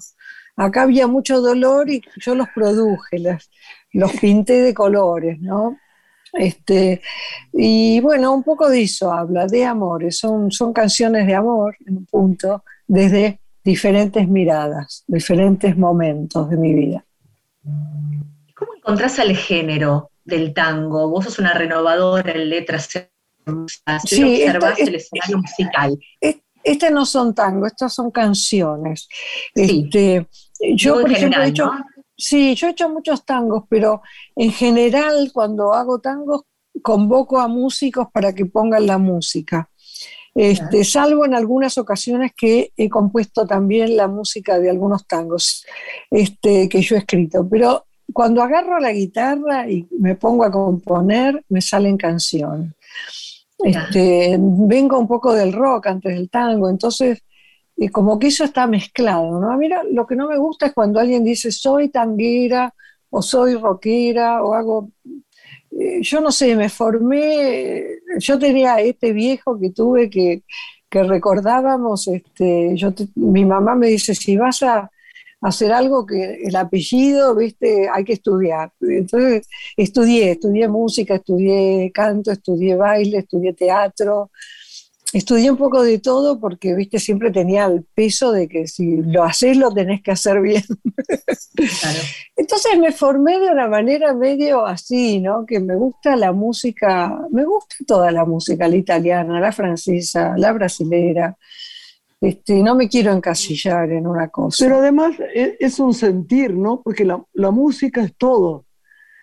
Acá 0.57 0.83
había 0.83 1.07
mucho 1.07 1.41
dolor 1.41 1.91
y 1.91 2.03
yo 2.17 2.35
los 2.35 2.49
produje, 2.55 3.19
los 3.93 4.13
pinté 4.21 4.63
de 4.63 4.73
colores, 4.73 5.39
¿no? 5.41 5.77
Este, 6.33 7.03
y 7.53 8.01
bueno, 8.01 8.33
un 8.33 8.43
poco 8.43 8.69
de 8.69 8.83
eso 8.83 9.13
habla, 9.13 9.47
de 9.47 9.65
amores, 9.65 10.19
son, 10.19 10.51
son 10.51 10.73
canciones 10.73 11.27
de 11.27 11.35
amor, 11.35 11.77
en 11.87 11.99
un 11.99 12.07
punto, 12.07 12.65
desde 12.87 13.41
diferentes 13.67 14.29
miradas, 14.29 15.03
diferentes 15.09 15.77
momentos 15.77 16.49
de 16.49 16.57
mi 16.57 16.73
vida. 16.73 17.05
¿Cómo 18.55 18.75
encontrás 18.77 19.19
al 19.19 19.37
género 19.37 20.13
del 20.25 20.55
tango? 20.55 21.11
Vos 21.11 21.25
sos 21.25 21.41
una 21.41 21.53
renovadora 21.53 22.31
en 22.31 22.49
letras, 22.49 22.89
sí, 24.05 24.23
observás 24.23 24.79
el 24.79 24.95
escenario 24.95 25.39
musical. 25.39 25.99
Estas 26.63 26.93
no 26.93 27.05
son 27.05 27.35
tangos, 27.35 27.73
estas 27.73 27.93
son 27.93 28.13
canciones. 28.13 29.09
Este, 29.53 30.29
yo, 30.77 31.01
por 31.01 31.11
ejemplo, 31.11 31.43
he 31.43 31.49
hecho, 31.49 31.73
sí, 32.17 32.55
yo 32.55 32.69
he 32.69 32.71
hecho 32.71 32.89
muchos 32.89 33.25
tangos, 33.25 33.65
pero 33.69 34.01
en 34.37 34.53
general 34.53 35.31
cuando 35.35 35.75
hago 35.75 35.99
tangos 35.99 36.43
convoco 36.83 37.41
a 37.41 37.49
músicos 37.49 38.07
para 38.13 38.33
que 38.33 38.47
pongan 38.47 38.87
la 38.87 38.99
música. 38.99 39.69
Este, 40.37 40.85
salvo 40.85 41.25
en 41.25 41.35
algunas 41.35 41.79
ocasiones 41.79 42.33
que 42.37 42.71
he 42.77 42.91
compuesto 42.91 43.47
también 43.47 43.97
la 43.97 44.07
música 44.07 44.59
de 44.59 44.69
algunos 44.69 45.07
tangos 45.07 45.65
este, 46.11 46.69
que 46.69 46.83
yo 46.83 46.97
he 46.97 46.99
escrito. 46.99 47.49
Pero 47.49 47.87
cuando 48.13 48.43
agarro 48.43 48.79
la 48.79 48.93
guitarra 48.93 49.67
y 49.69 49.87
me 49.99 50.15
pongo 50.15 50.45
a 50.45 50.51
componer, 50.51 51.43
me 51.49 51.63
salen 51.63 51.97
canciones. 51.97 52.75
Este, 53.65 54.37
vengo 54.39 54.99
un 54.99 55.09
poco 55.09 55.33
del 55.33 55.55
rock 55.55 55.87
antes 55.87 56.15
del 56.15 56.29
tango, 56.29 56.69
entonces 56.69 57.23
eh, 57.79 57.89
como 57.89 58.19
que 58.19 58.27
eso 58.27 58.45
está 58.45 58.67
mezclado. 58.67 59.41
¿no? 59.41 59.51
A 59.51 59.57
mí 59.57 59.71
lo 59.91 60.07
que 60.07 60.17
no 60.17 60.29
me 60.29 60.37
gusta 60.37 60.67
es 60.67 60.75
cuando 60.75 61.01
alguien 61.01 61.25
dice 61.25 61.51
soy 61.51 61.89
tanguera 61.89 62.75
o 63.09 63.23
soy 63.23 63.55
rockera 63.55 64.43
o 64.45 64.53
hago 64.53 64.91
yo 66.01 66.21
no 66.21 66.33
sé, 66.33 66.57
me 66.57 66.69
formé, 66.69 67.85
yo 68.19 68.39
tenía 68.39 68.81
este 68.81 69.13
viejo 69.13 69.59
que 69.59 69.71
tuve 69.71 70.11
que, 70.11 70.43
recordábamos, 70.91 72.09
este, 72.09 72.75
yo 72.75 72.91
mi 73.17 73.45
mamá 73.45 73.75
me 73.75 73.89
dice, 73.89 74.15
si 74.15 74.37
vas 74.39 74.63
a 74.63 74.91
hacer 75.43 75.71
algo 75.73 76.07
que 76.07 76.41
el 76.43 76.57
apellido, 76.57 77.35
viste, 77.35 77.89
hay 77.93 78.05
que 78.05 78.15
estudiar. 78.15 78.73
Entonces 78.81 79.47
estudié, 79.77 80.33
estudié 80.33 80.69
música, 80.69 81.17
estudié 81.17 81.91
canto, 81.93 82.33
estudié 82.33 82.77
baile, 82.77 83.19
estudié 83.19 83.53
teatro, 83.53 84.31
estudié 85.13 85.51
un 85.51 85.57
poco 85.57 85.83
de 85.83 85.99
todo 85.99 86.39
porque, 86.41 86.75
viste, 86.75 86.99
siempre 86.99 87.31
tenía 87.31 87.67
el 87.67 87.85
peso 87.85 88.33
de 88.33 88.49
que 88.49 88.67
si 88.67 88.97
lo 88.99 89.23
haces 89.23 89.57
lo 89.57 89.73
tenés 89.73 90.03
que 90.03 90.11
hacer 90.11 90.41
bien. 90.41 90.65
Entonces 92.37 92.79
me 92.79 92.93
formé 92.93 93.39
de 93.39 93.51
una 93.51 93.69
manera 93.69 94.13
medio 94.15 94.67
así, 94.67 95.21
¿no? 95.21 95.47
Que 95.47 95.61
me 95.61 95.77
gusta 95.77 96.17
la 96.17 96.33
música, 96.33 97.19
me 97.31 97.45
gusta 97.45 97.77
toda 97.87 98.11
la 98.11 98.25
música, 98.25 98.69
la 98.69 98.77
italiana, 98.77 99.41
la 99.41 99.53
francesa, 99.53 100.35
la 100.37 100.53
brasilera. 100.53 101.37
Este, 102.21 102.63
no 102.63 102.75
me 102.75 102.89
quiero 102.89 103.13
encasillar 103.13 103.91
en 103.91 104.07
una 104.07 104.29
cosa. 104.29 104.65
Pero 104.65 104.79
además 104.79 105.15
e, 105.35 105.57
es, 105.61 105.79
un 105.79 105.95
sentir, 105.95 106.55
¿no? 106.55 106.83
Porque 106.83 107.05
la, 107.05 107.23
la 107.33 107.51
música 107.51 108.03
es 108.03 108.15
todo. 108.17 108.66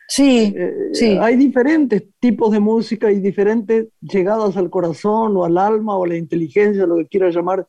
Sí, 0.07 0.53
eh, 0.55 0.89
sí. 0.93 1.17
Hay 1.19 1.35
diferentes 1.35 2.03
tipos 2.19 2.51
de 2.51 2.59
música 2.59 3.11
y 3.11 3.19
diferentes 3.19 3.87
llegadas 4.01 4.57
al 4.57 4.69
corazón 4.69 5.35
o 5.37 5.45
al 5.45 5.57
alma 5.57 5.95
o 5.95 6.03
a 6.03 6.07
la 6.07 6.17
inteligencia, 6.17 6.85
lo 6.85 6.97
que 6.97 7.07
quiera 7.07 7.29
llamar, 7.29 7.67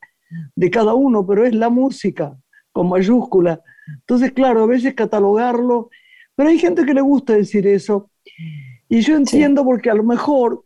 de 0.54 0.70
cada 0.70 0.94
uno, 0.94 1.26
pero 1.26 1.44
es 1.44 1.54
la 1.54 1.68
música 1.68 2.36
con 2.72 2.88
mayúscula. 2.88 3.62
Entonces, 4.00 4.32
claro, 4.32 4.64
a 4.64 4.66
veces 4.66 4.94
catalogarlo, 4.94 5.90
pero 6.34 6.48
hay 6.48 6.58
gente 6.58 6.84
que 6.84 6.94
le 6.94 7.00
gusta 7.00 7.34
decir 7.34 7.66
eso. 7.66 8.10
Y 8.88 9.00
yo 9.00 9.16
entiendo 9.16 9.64
porque 9.64 9.90
a 9.90 9.94
lo 9.94 10.02
mejor 10.02 10.64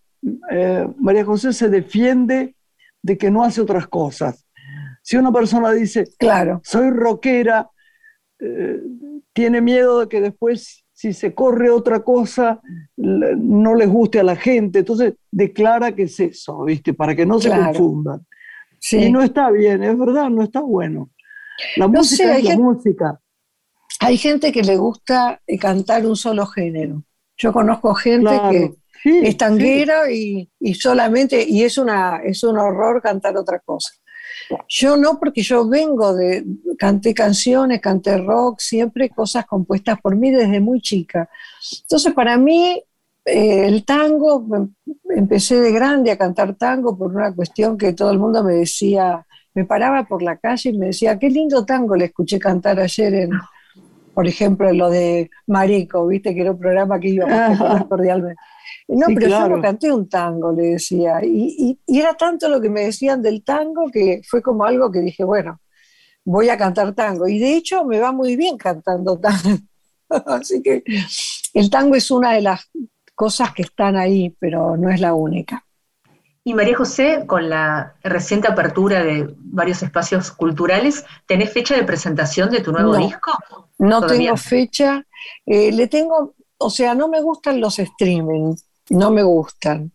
eh, 0.50 0.87
María 0.98 1.24
José 1.24 1.52
se 1.52 1.68
defiende 1.68 2.57
de 3.02 3.18
que 3.18 3.31
no 3.31 3.44
hace 3.44 3.61
otras 3.61 3.87
cosas. 3.87 4.46
Si 5.02 5.16
una 5.16 5.33
persona 5.33 5.72
dice, 5.72 6.04
claro, 6.18 6.61
soy 6.64 6.90
rockera, 6.90 7.70
eh, 8.40 8.81
tiene 9.33 9.61
miedo 9.61 10.00
de 10.00 10.09
que 10.09 10.20
después 10.20 10.85
si 10.98 11.12
se 11.12 11.32
corre 11.32 11.70
otra 11.70 12.00
cosa, 12.00 12.61
no 12.96 13.76
les 13.76 13.88
guste 13.88 14.18
a 14.18 14.24
la 14.24 14.34
gente. 14.34 14.80
Entonces 14.80 15.14
declara 15.30 15.94
que 15.94 16.02
es 16.02 16.18
eso, 16.18 16.64
¿viste? 16.64 16.92
Para 16.92 17.14
que 17.14 17.24
no 17.24 17.38
se 17.38 17.50
confundan. 17.50 18.26
Sí. 18.80 19.04
Y 19.04 19.12
no 19.12 19.22
está 19.22 19.48
bien, 19.52 19.84
es 19.84 19.96
verdad, 19.96 20.28
no 20.28 20.42
está 20.42 20.61
bueno. 20.61 21.11
La 21.76 21.87
música 21.87 22.37
es 22.37 22.42
la 22.42 22.56
música. 22.56 23.20
Hay 24.00 24.16
gente 24.16 24.50
que 24.50 24.62
le 24.62 24.76
gusta 24.76 25.40
eh, 25.46 25.56
cantar 25.56 26.04
un 26.04 26.16
solo 26.16 26.46
género. 26.46 27.04
Yo 27.37 27.52
conozco 27.52 27.94
gente 27.94 28.32
que 28.50 28.74
es 29.04 29.37
tanguera 29.37 30.11
y, 30.11 30.50
y, 30.58 30.74
solamente, 30.74 31.44
y 31.48 31.62
es, 31.62 31.78
una, 31.78 32.16
es 32.24 32.42
un 32.42 32.58
horror 32.58 33.00
cantar 33.00 33.37
otra 33.37 33.61
cosa. 33.61 33.92
Yo 34.68 34.96
no, 34.96 35.18
porque 35.18 35.42
yo 35.42 35.68
vengo 35.68 36.14
de, 36.14 36.44
canté 36.78 37.14
canciones, 37.14 37.80
canté 37.80 38.18
rock, 38.18 38.60
siempre 38.60 39.10
cosas 39.10 39.46
compuestas 39.46 40.00
por 40.00 40.16
mí 40.16 40.30
desde 40.30 40.60
muy 40.60 40.80
chica. 40.80 41.28
Entonces, 41.82 42.12
para 42.14 42.36
mí, 42.36 42.82
eh, 43.24 43.66
el 43.66 43.84
tango, 43.84 44.46
em, 44.54 44.74
empecé 45.16 45.60
de 45.60 45.72
grande 45.72 46.10
a 46.10 46.18
cantar 46.18 46.54
tango 46.54 46.96
por 46.96 47.14
una 47.14 47.34
cuestión 47.34 47.76
que 47.76 47.92
todo 47.92 48.10
el 48.10 48.18
mundo 48.18 48.42
me 48.42 48.54
decía, 48.54 49.26
me 49.54 49.64
paraba 49.64 50.04
por 50.04 50.22
la 50.22 50.38
calle 50.38 50.70
y 50.70 50.78
me 50.78 50.86
decía, 50.86 51.18
qué 51.18 51.28
lindo 51.28 51.64
tango 51.64 51.96
le 51.96 52.06
escuché 52.06 52.38
cantar 52.38 52.80
ayer 52.80 53.12
en, 53.14 53.30
por 54.14 54.26
ejemplo, 54.26 54.72
lo 54.72 54.90
de 54.90 55.30
Marico, 55.46 56.06
viste 56.06 56.34
que 56.34 56.40
era 56.40 56.52
un 56.52 56.58
programa 56.58 56.98
que 56.98 57.08
iba 57.08 57.26
a 57.26 57.84
cordialmente. 57.88 58.40
No, 58.88 59.07
pero 59.14 59.29
yo 59.29 59.48
no 59.48 59.61
canté 59.61 59.92
un 59.92 60.09
tango, 60.09 60.51
le 60.53 60.68
decía. 60.68 61.20
Y, 61.22 61.79
y, 61.87 61.98
era 61.98 62.14
tanto 62.14 62.48
lo 62.48 62.61
que 62.61 62.70
me 62.70 62.85
decían 62.85 63.20
del 63.20 63.44
tango 63.44 63.90
que 63.92 64.22
fue 64.27 64.40
como 64.40 64.64
algo 64.64 64.90
que 64.90 65.01
dije, 65.01 65.24
bueno, 65.24 65.61
voy 66.24 66.48
a 66.48 66.57
cantar 66.57 66.94
tango. 66.94 67.29
Y 67.29 67.38
de 67.38 67.55
hecho 67.55 67.85
me 67.85 68.01
va 68.01 68.12
muy 68.12 68.37
bien 68.37 68.57
cantando 68.57 69.18
tango. 69.20 69.59
Así 70.09 70.62
que 70.62 70.83
el 71.53 71.68
tango 71.68 71.94
es 71.96 72.11
una 72.11 72.33
de 72.33 72.40
las 72.40 72.70
cosas 73.14 73.53
que 73.53 73.62
están 73.62 73.96
ahí, 73.96 74.35
pero 74.38 74.77
no 74.77 74.90
es 74.90 75.01
la 75.01 75.12
única. 75.12 75.64
Y 76.44 76.55
María 76.55 76.79
José, 76.79 77.24
con 77.27 77.51
la 77.51 77.94
reciente 78.03 78.48
apertura 78.48 79.05
de 79.05 79.35
varios 79.37 79.83
espacios 79.83 80.31
culturales, 80.31 81.05
¿tenés 81.27 81.53
fecha 81.53 81.77
de 81.77 81.85
presentación 81.85 82.48
de 82.48 82.62
tu 82.62 82.72
nuevo 82.72 82.96
disco? 82.96 83.33
No 83.77 84.07
tengo 84.07 84.35
fecha. 84.38 85.05
Eh, 85.44 85.72
le 85.72 85.88
tengo, 85.88 86.35
o 86.57 86.70
sea, 86.70 86.94
no 86.94 87.09
me 87.09 87.20
gustan 87.20 87.61
los 87.61 87.79
streaming, 87.79 88.55
no 88.90 89.11
me 89.11 89.22
gustan. 89.22 89.92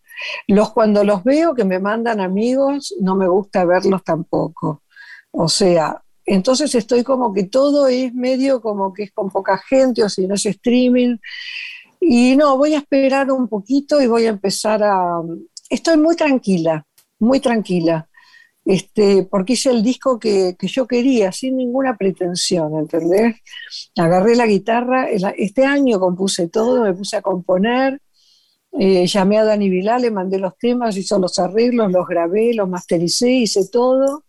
Los 0.48 0.72
cuando 0.72 1.04
los 1.04 1.24
veo 1.24 1.54
que 1.54 1.66
me 1.66 1.80
mandan 1.80 2.20
amigos, 2.20 2.94
no 3.00 3.16
me 3.16 3.28
gusta 3.28 3.66
verlos 3.66 4.04
tampoco. 4.04 4.84
O 5.32 5.48
sea, 5.50 6.02
entonces 6.26 6.74
estoy 6.76 7.04
como 7.04 7.34
que 7.34 7.46
todo 7.46 7.88
es 7.88 8.14
medio 8.14 8.62
como 8.62 8.94
que 8.94 9.04
es 9.04 9.12
con 9.12 9.30
poca 9.30 9.58
gente 9.58 10.04
o 10.04 10.10
si 10.10 10.28
no 10.28 10.36
es 10.36 10.46
streaming. 10.46 11.18
Y 12.00 12.36
no, 12.36 12.58
voy 12.58 12.76
a 12.76 12.80
esperar 12.80 13.32
un 13.32 13.48
poquito 13.48 14.02
y 14.02 14.08
voy 14.08 14.26
a 14.26 14.30
empezar 14.30 14.84
a... 14.84 15.22
Estoy 15.70 15.98
muy 15.98 16.16
tranquila, 16.16 16.86
muy 17.20 17.40
tranquila, 17.40 18.08
este, 18.66 19.24
porque 19.24 19.54
hice 19.54 19.72
el 19.72 19.84
disco 19.84 20.20
que, 20.20 20.56
yo 20.60 20.88
quería, 20.88 21.32
sin 21.32 21.58
ninguna 21.58 21.98
pretensión, 21.98 22.78
¿entendés? 22.78 23.36
Agarré 23.98 24.36
la 24.36 24.46
guitarra, 24.46 25.08
este 25.10 25.66
año 25.66 26.00
compuse 26.00 26.48
todo, 26.48 26.84
me 26.84 26.94
puse 26.94 27.18
a 27.18 27.22
componer, 27.22 28.02
eh, 28.80 29.06
llamé 29.06 29.38
a 29.38 29.46
Dani 29.46 29.70
Vilá, 29.70 30.00
le 30.00 30.10
mandé 30.10 30.40
los 30.40 30.58
temas, 30.58 30.98
hizo 30.98 31.20
los 31.20 31.38
arreglos, 31.38 31.92
los 31.92 32.08
grabé, 32.08 32.54
los 32.54 32.68
mastericé, 32.68 33.30
hice 33.30 33.68
todo. 33.72 34.24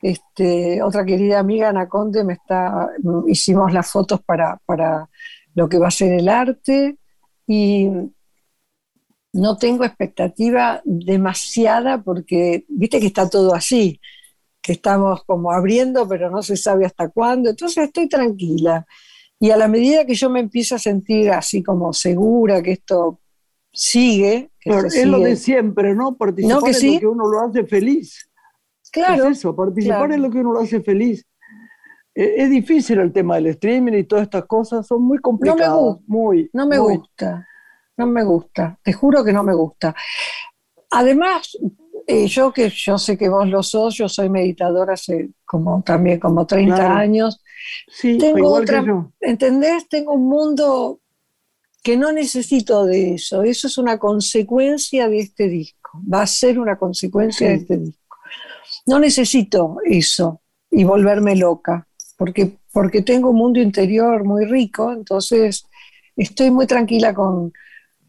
Este, 0.00 0.82
otra 0.82 1.04
querida 1.04 1.40
amiga, 1.40 1.68
Ana 1.68 1.88
Conde, 1.88 2.24
me 2.24 2.34
está, 2.34 2.88
hicimos 3.26 3.72
las 3.72 3.90
fotos 3.90 4.20
para, 4.22 4.58
para 4.66 5.08
lo 5.54 5.68
que 5.68 5.78
va 5.78 5.88
a 5.88 5.92
ser 5.92 6.12
el 6.12 6.28
arte 6.28 6.96
y 7.46 7.88
no 9.32 9.56
tengo 9.56 9.84
expectativa 9.84 10.80
demasiada 10.84 12.02
porque 12.02 12.64
viste 12.68 13.00
que 13.00 13.06
está 13.06 13.28
todo 13.28 13.54
así, 13.54 14.00
que 14.60 14.72
estamos 14.72 15.24
como 15.24 15.50
abriendo 15.50 16.06
pero 16.06 16.30
no 16.30 16.42
se 16.42 16.56
sabe 16.56 16.86
hasta 16.86 17.08
cuándo, 17.08 17.50
entonces 17.50 17.84
estoy 17.84 18.08
tranquila. 18.08 18.86
Y 19.40 19.50
a 19.50 19.56
la 19.56 19.66
medida 19.66 20.04
que 20.06 20.14
yo 20.14 20.30
me 20.30 20.40
empiezo 20.40 20.76
a 20.76 20.78
sentir 20.78 21.30
así 21.30 21.62
como 21.64 21.92
segura 21.92 22.62
que 22.62 22.72
esto 22.72 23.21
sigue... 23.72 24.50
es 24.64 25.06
lo 25.06 25.18
de 25.18 25.36
siempre, 25.36 25.94
¿no? 25.94 26.16
Participar 26.16 26.56
¿No 26.56 26.62
que 26.62 26.70
en 26.70 26.94
lo 26.94 27.00
que 27.00 27.06
uno 27.06 27.28
lo 27.28 27.40
hace 27.40 27.64
feliz. 27.64 28.30
Claro. 28.92 29.24
Es 29.24 29.38
eso, 29.38 29.56
participar 29.56 30.12
en 30.12 30.22
lo 30.22 30.30
que 30.30 30.38
uno 30.38 30.52
lo 30.52 30.60
hace 30.60 30.80
feliz. 30.82 31.26
Eh, 32.14 32.34
es, 32.36 32.50
difícil 32.50 32.98
el 33.00 33.12
tema 33.12 33.36
del 33.36 33.46
streaming 33.46 33.94
y 33.94 34.04
todas 34.04 34.24
estas 34.24 34.44
cosas, 34.44 34.86
son 34.86 35.02
muy 35.02 35.18
complicadas. 35.18 35.68
No 35.68 35.74
me 35.74 35.80
gusta. 35.80 36.04
Muy, 36.06 36.50
no 36.52 36.66
me 36.66 36.78
gusta. 36.78 37.48
No 37.96 38.06
me 38.06 38.24
gusta. 38.24 38.78
Te 38.82 38.92
juro 38.92 39.24
que 39.24 39.32
no 39.32 39.42
me 39.42 39.54
gusta. 39.54 39.94
Además, 40.90 41.56
eh, 42.06 42.26
yo 42.26 42.52
que 42.52 42.68
yo 42.68 42.98
sé 42.98 43.16
que 43.16 43.28
vos 43.28 43.48
lo 43.48 43.62
sos, 43.62 43.94
yo 43.94 44.08
soy 44.08 44.28
meditadora 44.28 44.94
hace 44.94 45.30
como 45.46 45.82
también 45.82 46.20
como 46.20 46.46
30 46.46 46.98
años. 46.98 47.42
Sí, 47.88 48.18
tengo 48.18 48.52
otra, 48.52 48.84
¿entendés? 49.20 49.88
Tengo 49.88 50.12
un 50.12 50.28
mundo 50.28 51.00
que 51.82 51.96
no 51.96 52.12
necesito 52.12 52.84
de 52.86 53.14
eso. 53.14 53.42
Eso 53.42 53.66
es 53.66 53.78
una 53.78 53.98
consecuencia 53.98 55.08
de 55.08 55.18
este 55.18 55.48
disco. 55.48 56.00
Va 56.12 56.22
a 56.22 56.26
ser 56.26 56.58
una 56.58 56.76
consecuencia 56.78 57.48
de 57.48 57.54
este 57.54 57.76
disco. 57.78 58.16
No 58.86 58.98
necesito 58.98 59.76
eso 59.84 60.40
y 60.70 60.84
volverme 60.84 61.36
loca 61.36 61.86
porque, 62.22 62.52
porque 62.72 63.02
tengo 63.02 63.30
un 63.30 63.36
mundo 63.36 63.58
interior 63.60 64.22
muy 64.22 64.44
rico, 64.44 64.92
entonces 64.92 65.66
estoy 66.14 66.52
muy 66.52 66.68
tranquila 66.68 67.12
con, 67.12 67.52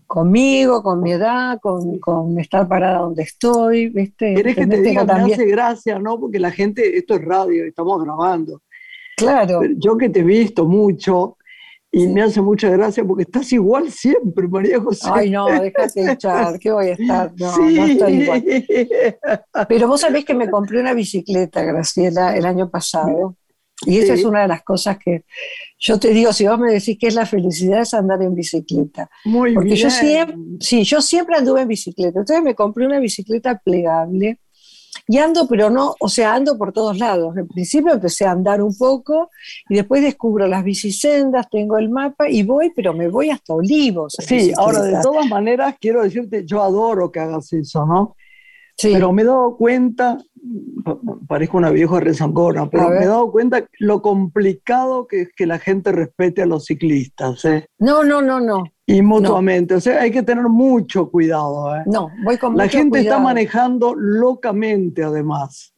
conmigo, 0.05 0.83
con 0.83 1.01
mi 1.01 1.13
edad, 1.13 1.59
con, 1.59 1.97
con, 1.97 2.39
estar 2.39 2.67
parada 2.67 2.99
donde 2.99 3.23
estoy, 3.23 3.89
¿viste? 3.89 4.35
¿Querés 4.35 4.55
que 4.55 4.67
te 4.67 4.81
diga, 4.81 5.03
también... 5.03 5.29
me 5.29 5.33
hace 5.33 5.45
gracia, 5.47 5.97
¿no? 5.97 6.19
Porque 6.19 6.37
la 6.37 6.51
gente, 6.51 6.95
esto 6.95 7.15
es 7.15 7.25
radio, 7.25 7.65
estamos 7.65 8.03
grabando. 8.03 8.61
Claro. 9.17 9.61
yo 9.77 9.97
que 9.97 10.09
te 10.09 10.19
he 10.19 10.23
visto 10.23 10.65
mucho, 10.65 11.37
y 11.95 12.07
me 12.07 12.23
hace 12.23 12.41
mucha 12.41 12.71
gracia 12.71 13.05
porque 13.05 13.21
estás 13.21 13.53
igual 13.53 13.91
siempre, 13.91 14.47
María 14.47 14.79
José. 14.81 15.07
Ay, 15.13 15.29
no, 15.29 15.45
déjate 15.45 16.11
echar, 16.11 16.57
¿qué 16.57 16.71
voy 16.71 16.87
a 16.87 16.93
estar? 16.93 17.31
No, 17.37 17.55
no 17.55 17.85
estoy 17.85 18.13
igual. 18.13 18.43
Pero 19.69 19.87
vos 19.87 20.01
sabés 20.01 20.25
que 20.25 20.33
me 20.33 20.49
compré 20.49 20.79
una 20.79 20.95
bicicleta, 20.95 21.61
Graciela, 21.61 22.35
el 22.35 22.47
año 22.47 22.67
pasado. 22.71 23.37
Y 23.85 23.99
esa 23.99 24.15
es 24.15 24.25
una 24.25 24.41
de 24.41 24.47
las 24.47 24.63
cosas 24.63 24.97
que 24.97 25.25
yo 25.77 25.99
te 25.99 26.09
digo, 26.09 26.33
si 26.33 26.47
vos 26.47 26.57
me 26.57 26.71
decís 26.71 26.97
que 26.99 27.07
es 27.07 27.13
la 27.13 27.27
felicidad, 27.27 27.81
es 27.81 27.93
andar 27.93 28.23
en 28.23 28.33
bicicleta. 28.33 29.07
Muy 29.25 29.53
Porque 29.53 29.73
bien. 29.73 29.81
yo 29.81 29.89
siempre, 29.91 30.35
sí, 30.61 30.83
yo 30.83 30.99
siempre 30.99 31.35
anduve 31.35 31.61
en 31.61 31.67
bicicleta. 31.67 32.21
Entonces 32.21 32.43
me 32.43 32.55
compré 32.55 32.87
una 32.87 32.99
bicicleta 32.99 33.61
plegable 33.63 34.39
y 35.07 35.17
ando, 35.17 35.47
pero 35.47 35.69
no, 35.69 35.95
o 35.99 36.07
sea, 36.07 36.33
ando 36.33 36.57
por 36.57 36.71
todos 36.71 36.97
lados. 36.97 37.35
En 37.35 37.47
principio 37.47 37.93
empecé 37.93 38.25
a 38.25 38.31
andar 38.31 38.61
un 38.61 38.75
poco 38.77 39.29
y 39.67 39.75
después 39.75 40.01
descubro 40.01 40.47
las 40.47 40.63
bicisendas, 40.63 41.49
tengo 41.49 41.77
el 41.77 41.89
mapa 41.89 42.29
y 42.29 42.43
voy, 42.43 42.71
pero 42.73 42.93
me 42.93 43.09
voy 43.09 43.29
hasta 43.29 43.53
Olivos. 43.53 44.15
Sí, 44.19 44.53
ahora 44.55 44.81
de 44.81 45.01
todas 45.01 45.27
maneras 45.27 45.75
quiero 45.79 46.03
decirte, 46.03 46.45
yo 46.45 46.61
adoro 46.61 47.11
que 47.11 47.19
hagas 47.19 47.51
eso, 47.51 47.85
¿no? 47.85 48.15
Pero 48.81 49.11
me 49.11 49.21
he 49.21 49.25
dado 49.25 49.55
cuenta, 49.55 50.17
parezco 51.27 51.57
una 51.57 51.69
vieja 51.69 51.99
rezongona, 51.99 52.69
pero 52.69 52.89
me 52.89 53.03
he 53.03 53.07
dado 53.07 53.31
cuenta 53.31 53.65
lo 53.79 54.01
complicado 54.01 55.07
que 55.07 55.21
es 55.21 55.29
que 55.35 55.45
la 55.45 55.59
gente 55.59 55.91
respete 55.91 56.41
a 56.41 56.45
los 56.45 56.65
ciclistas. 56.65 57.43
¿eh? 57.45 57.65
No, 57.79 58.03
no, 58.03 58.21
no, 58.21 58.39
no. 58.39 58.63
Y 58.85 59.01
mutuamente. 59.01 59.75
O 59.75 59.81
sea, 59.81 60.01
hay 60.01 60.11
que 60.11 60.23
tener 60.23 60.43
mucho 60.45 61.09
cuidado. 61.09 61.75
¿eh? 61.75 61.83
No, 61.85 62.09
voy 62.23 62.37
con 62.37 62.57
La 62.57 62.67
gente 62.67 62.99
está 62.99 63.19
manejando 63.19 63.95
locamente, 63.95 65.03
además. 65.03 65.73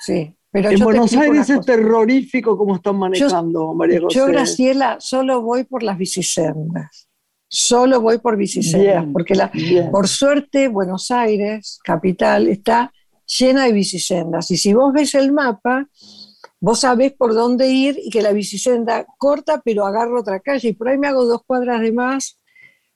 Sí. 0.00 0.36
Pero 0.50 0.70
en 0.70 0.78
Buenos 0.78 1.12
Aires 1.16 1.50
es 1.50 1.66
terrorífico 1.66 2.56
como 2.56 2.76
están 2.76 2.96
manejando, 2.96 3.74
María 3.74 4.00
José. 4.00 4.18
Yo, 4.18 4.26
Graciela, 4.26 4.96
solo 5.00 5.42
voy 5.42 5.64
por 5.64 5.82
las 5.82 5.98
bicisendas 5.98 7.08
solo 7.54 8.00
voy 8.00 8.18
por 8.18 8.36
bicisendas, 8.36 9.06
porque 9.12 9.36
la, 9.36 9.50
por 9.92 10.08
suerte 10.08 10.66
Buenos 10.66 11.12
Aires, 11.12 11.78
capital, 11.84 12.48
está 12.48 12.92
llena 13.26 13.64
de 13.64 13.72
bicisendas. 13.72 14.50
Y 14.50 14.56
si 14.56 14.74
vos 14.74 14.92
ves 14.92 15.14
el 15.14 15.32
mapa, 15.32 15.88
vos 16.60 16.80
sabés 16.80 17.12
por 17.12 17.34
dónde 17.34 17.68
ir 17.68 17.98
y 18.02 18.10
que 18.10 18.22
la 18.22 18.32
bicisenda 18.32 19.06
corta, 19.18 19.60
pero 19.64 19.86
agarro 19.86 20.20
otra 20.20 20.40
calle. 20.40 20.68
Y 20.68 20.72
por 20.72 20.88
ahí 20.88 20.98
me 20.98 21.08
hago 21.08 21.24
dos 21.24 21.42
cuadras 21.46 21.80
de 21.80 21.92
más, 21.92 22.38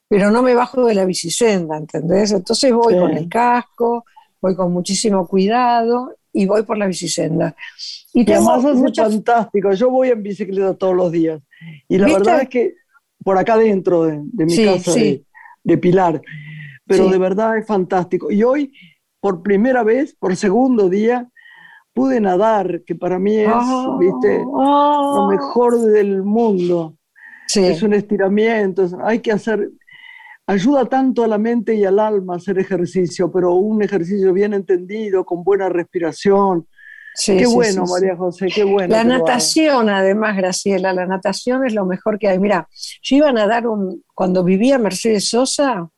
pero 0.09 0.31
no 0.31 0.43
me 0.43 0.55
bajo 0.55 0.87
de 0.87 0.95
la 0.95 1.05
bicisenda, 1.05 1.77
¿entendés? 1.77 2.33
Entonces 2.33 2.73
voy 2.73 2.99
con 2.99 3.13
el 3.13 3.29
casco, 3.29 4.05
voy 4.41 4.57
con 4.57 4.73
muchísimo 4.73 5.27
cuidado 5.27 6.17
y 6.33 6.47
voy 6.47 6.63
por 6.63 6.79
la 6.79 6.87
bicisenda. 6.87 7.55
Y, 8.15 8.31
además 8.31 8.65
es 8.65 8.97
fantástico. 8.97 9.73
Yo 9.73 9.91
voy 9.91 10.09
en 10.09 10.23
bicicleta 10.23 10.75
todos 10.75 10.95
los 10.95 11.13
días. 11.13 11.41
Y 11.89 11.99
la 11.99 12.07
verdad 12.09 12.43
es 12.43 12.49
que 12.49 12.75
por 13.23 13.37
acá 13.37 13.57
dentro 13.57 14.05
de, 14.05 14.23
mi 14.33 14.65
casa 14.65 14.95
De, 15.63 15.79
Pilar. 15.79 16.23
Pero 16.87 17.09
de 17.09 17.19
verdad 17.19 17.59
es 17.59 17.67
fantástico. 17.67 18.31
Y 18.31 18.43
hoy, 18.43 18.73
por 19.21 19.43
primera 19.43 19.83
vez, 19.83 20.15
por 20.15 20.35
segundo 20.37 20.89
día, 20.89 21.29
pude 21.93 22.21
nadar, 22.21 22.83
que 22.87 22.95
para 22.95 23.19
mí 23.19 23.37
es, 23.37 23.49
ah. 23.51 23.97
viste, 23.99 24.39
lo 24.45 25.29
mejor 25.29 25.79
del 25.81 26.23
mundo. 26.23 26.95
Es 27.55 27.83
un 27.83 27.95
estiramiento, 27.95 28.87
hay 29.03 29.21
que 29.21 29.33
hacer, 29.33 29.71
ayuda 30.47 30.85
tanto 30.85 31.25
a 31.25 31.27
la 31.27 31.39
mente 31.39 31.75
y 31.75 31.85
al 31.85 31.99
alma 31.99 32.37
hacer 32.37 32.59
ejercicio, 32.59 33.33
pero 33.33 33.55
un 33.55 33.83
ejercicio 33.83 34.33
bien 34.33 34.53
entendido, 34.53 35.25
con 35.25 35.43
buena 35.43 35.69
respiración, 35.69 36.67
qué 37.27 37.47
bueno, 37.47 37.85
María 37.87 38.17
José, 38.17 38.47
qué 38.55 38.65
bueno. 38.65 38.95
La 38.95 39.05
natación, 39.05 39.89
además, 39.89 40.37
Graciela, 40.37 40.93
la 40.93 41.07
natación 41.07 41.67
es 41.67 41.75
lo 41.75 41.85
mejor 41.85 42.19
que 42.19 42.29
hay. 42.29 42.39
Mira, 42.39 42.69
yo 43.03 43.17
iba 43.17 43.31
a 43.31 43.33
nadar 43.33 43.67
un, 43.67 44.05
cuando 44.15 44.45
vivía 44.45 44.79
Mercedes 44.79 45.29
Sosa, 45.29 45.89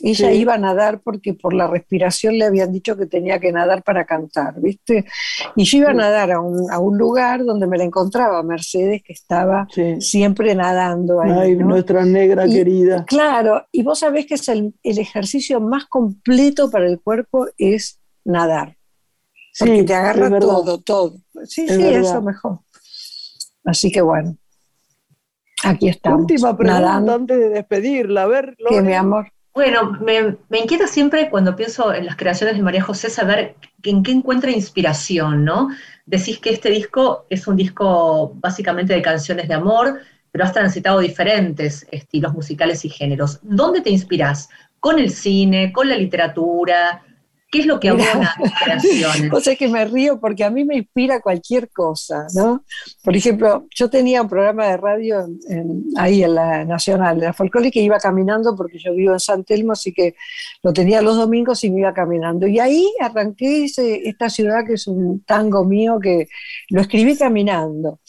ella 0.00 0.32
iba 0.32 0.54
a 0.54 0.58
nadar 0.58 1.00
porque 1.00 1.34
por 1.34 1.54
la 1.54 1.66
respiración 1.66 2.38
le 2.38 2.44
habían 2.44 2.72
dicho 2.72 2.96
que 2.96 3.06
tenía 3.06 3.38
que 3.38 3.52
nadar 3.52 3.82
para 3.82 4.04
cantar, 4.04 4.60
¿viste? 4.60 5.06
Y 5.54 5.64
yo 5.64 5.78
iba 5.78 5.90
a 5.90 5.94
nadar 5.94 6.32
a 6.32 6.40
un, 6.40 6.70
a 6.70 6.78
un 6.78 6.98
lugar 6.98 7.44
donde 7.44 7.66
me 7.66 7.78
la 7.78 7.84
encontraba 7.84 8.42
Mercedes, 8.42 9.02
que 9.02 9.12
estaba 9.12 9.66
siempre 10.00 10.54
nadando 10.54 11.20
ahí. 11.20 11.30
Ay, 11.30 11.56
nuestra 11.56 12.04
negra 12.04 12.46
querida. 12.46 13.04
Claro, 13.06 13.66
y 13.72 13.82
vos 13.82 14.00
sabés 14.00 14.26
que 14.26 14.34
es 14.34 14.48
el, 14.48 14.74
el 14.82 14.98
ejercicio 14.98 15.60
más 15.60 15.86
completo 15.86 16.70
para 16.70 16.86
el 16.86 17.00
cuerpo 17.00 17.46
es 17.58 18.00
nadar 18.24 18.76
Porque 19.58 19.84
te 19.84 19.94
agarra 19.94 20.38
todo, 20.38 20.80
todo. 20.80 21.16
Sí, 21.44 21.68
sí, 21.68 21.82
eso 21.82 22.20
mejor. 22.22 22.60
Así 23.64 23.90
que 23.90 24.00
bueno. 24.00 24.36
Aquí 25.64 25.88
estamos. 25.88 26.20
Última 26.20 26.56
pregunta 26.56 27.14
antes 27.14 27.38
de 27.38 27.48
despedirla. 27.48 28.22
A 28.22 28.26
ver, 28.26 28.56
Que 28.68 28.82
mi 28.82 28.92
amor. 28.92 29.32
Bueno, 29.56 29.98
me, 30.02 30.36
inquieta 30.58 30.86
siempre 30.86 31.30
cuando 31.30 31.56
pienso 31.56 31.94
en 31.94 32.04
las 32.04 32.16
creaciones 32.16 32.56
de 32.56 32.62
María 32.62 32.82
José 32.82 33.08
saber 33.08 33.56
en 33.84 34.02
qué 34.02 34.12
encuentra 34.12 34.50
inspiración, 34.50 35.46
¿no? 35.46 35.70
Decís 36.04 36.38
que 36.40 36.50
este 36.50 36.68
disco 36.68 37.24
es 37.30 37.46
un 37.46 37.56
disco 37.56 38.34
básicamente 38.34 38.92
de 38.92 39.00
canciones 39.00 39.48
de 39.48 39.54
amor, 39.54 40.00
pero 40.30 40.44
has 40.44 40.52
transitado 40.52 40.98
diferentes 40.98 41.86
estilos 41.90 42.34
musicales 42.34 42.84
y 42.84 42.90
géneros. 42.90 43.40
¿Dónde 43.40 43.80
te 43.80 43.88
inspiras? 43.88 44.50
¿Con 44.78 44.98
el 44.98 45.10
cine, 45.10 45.72
con 45.72 45.88
la 45.88 45.96
literatura, 45.96 47.02
¿Qué 47.50 47.60
es 47.60 47.66
lo 47.66 47.78
que 47.78 47.90
abona 47.90 48.34
tus 48.36 48.50
creaciones? 48.52 49.32
O 49.32 49.40
sea 49.40 49.54
que 49.54 49.68
me 49.68 49.84
río 49.84 50.18
porque 50.20 50.42
a 50.42 50.50
mí 50.50 50.64
me 50.64 50.76
inspira 50.76 51.20
cualquier 51.20 51.70
cosa, 51.70 52.26
¿no? 52.34 52.64
Por 53.04 53.16
ejemplo, 53.16 53.66
yo 53.74 53.88
tenía 53.88 54.22
un 54.22 54.28
programa 54.28 54.66
de 54.66 54.76
radio 54.76 55.26
ahí 55.96 56.24
en 56.24 56.34
la 56.34 56.64
Nacional, 56.64 57.20
de 57.20 57.26
la 57.26 57.32
Folclórica, 57.32 57.74
que 57.74 57.82
iba 57.82 57.98
caminando 57.98 58.56
porque 58.56 58.78
yo 58.78 58.94
vivo 58.94 59.12
en 59.12 59.20
San 59.20 59.44
Telmo, 59.44 59.72
así 59.72 59.92
que 59.92 60.16
lo 60.62 60.72
tenía 60.72 61.02
los 61.02 61.16
domingos 61.16 61.62
y 61.62 61.70
me 61.70 61.80
iba 61.80 61.94
caminando. 61.94 62.48
Y 62.48 62.58
ahí 62.58 62.88
arranqué 63.00 63.64
esta 63.64 64.28
ciudad 64.28 64.64
que 64.66 64.74
es 64.74 64.86
un 64.88 65.22
tango 65.24 65.64
mío 65.64 65.98
que 66.00 66.28
lo 66.70 66.80
escribí 66.80 67.16
caminando. 67.16 68.00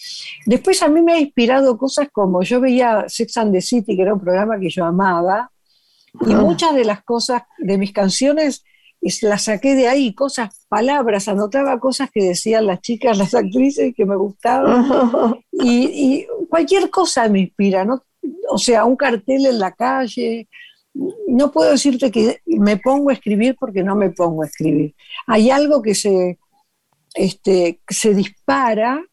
Después 0.45 0.81
a 0.81 0.87
mí 0.87 1.01
me 1.01 1.13
ha 1.13 1.19
inspirado 1.19 1.77
cosas 1.77 2.07
como 2.11 2.41
yo 2.41 2.59
veía 2.59 3.05
Sex 3.07 3.37
and 3.37 3.53
the 3.53 3.61
City, 3.61 3.95
que 3.95 4.01
era 4.01 4.13
un 4.13 4.19
programa 4.19 4.59
que 4.59 4.69
yo 4.69 4.83
amaba, 4.83 5.51
y 6.25 6.33
ah. 6.33 6.37
muchas 6.37 6.73
de 6.73 6.85
las 6.85 7.03
cosas 7.03 7.43
de 7.59 7.77
mis 7.77 7.91
canciones 7.91 8.63
la 9.21 9.37
saqué 9.37 9.75
de 9.75 9.87
ahí, 9.87 10.13
cosas, 10.13 10.65
palabras, 10.67 11.27
anotaba 11.27 11.79
cosas 11.79 12.09
que 12.11 12.23
decían 12.23 12.65
las 12.65 12.81
chicas, 12.81 13.17
las 13.17 13.33
actrices 13.33 13.93
que 13.95 14.05
me 14.05 14.15
gustaban. 14.15 15.39
y, 15.51 16.25
cualquier 16.49 16.89
cosa 16.89 17.27
me 17.29 17.41
inspira, 17.41 17.85
¿no? 17.85 18.03
O 18.49 18.57
sea, 18.57 18.85
un 18.85 18.95
cartel 18.95 19.45
en 19.45 19.59
la 19.59 19.71
calle. 19.71 20.47
No 21.27 21.51
puedo 21.51 21.71
decirte 21.71 22.11
que 22.11 22.41
me 22.45 22.77
pongo 22.77 23.09
a 23.09 23.13
escribir 23.13 23.55
porque 23.59 23.83
no 23.83 23.95
me 23.95 24.09
pongo 24.09 24.43
a 24.43 24.47
escribir. 24.47 24.95
Hay 25.27 25.51
algo 25.51 25.81
que 25.81 25.93
se, 25.93 26.39
este, 27.13 27.81
se 27.87 28.13
dispara 28.13 29.03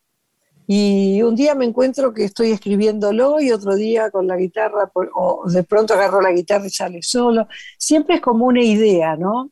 y 0.66 1.20
un 1.22 1.34
día 1.34 1.54
me 1.54 1.66
encuentro 1.66 2.14
que 2.14 2.24
estoy 2.24 2.52
escribiéndolo 2.52 3.40
y 3.40 3.52
otro 3.52 3.76
día 3.76 4.10
con 4.10 4.26
la 4.26 4.36
guitarra, 4.36 4.90
o 5.14 5.42
de 5.46 5.62
pronto 5.62 5.92
agarro 5.92 6.22
la 6.22 6.32
guitarra 6.32 6.66
y 6.66 6.70
sale 6.70 7.02
solo. 7.02 7.48
Siempre 7.78 8.16
es 8.16 8.20
como 8.22 8.46
una 8.46 8.62
idea, 8.62 9.16
¿no? 9.16 9.50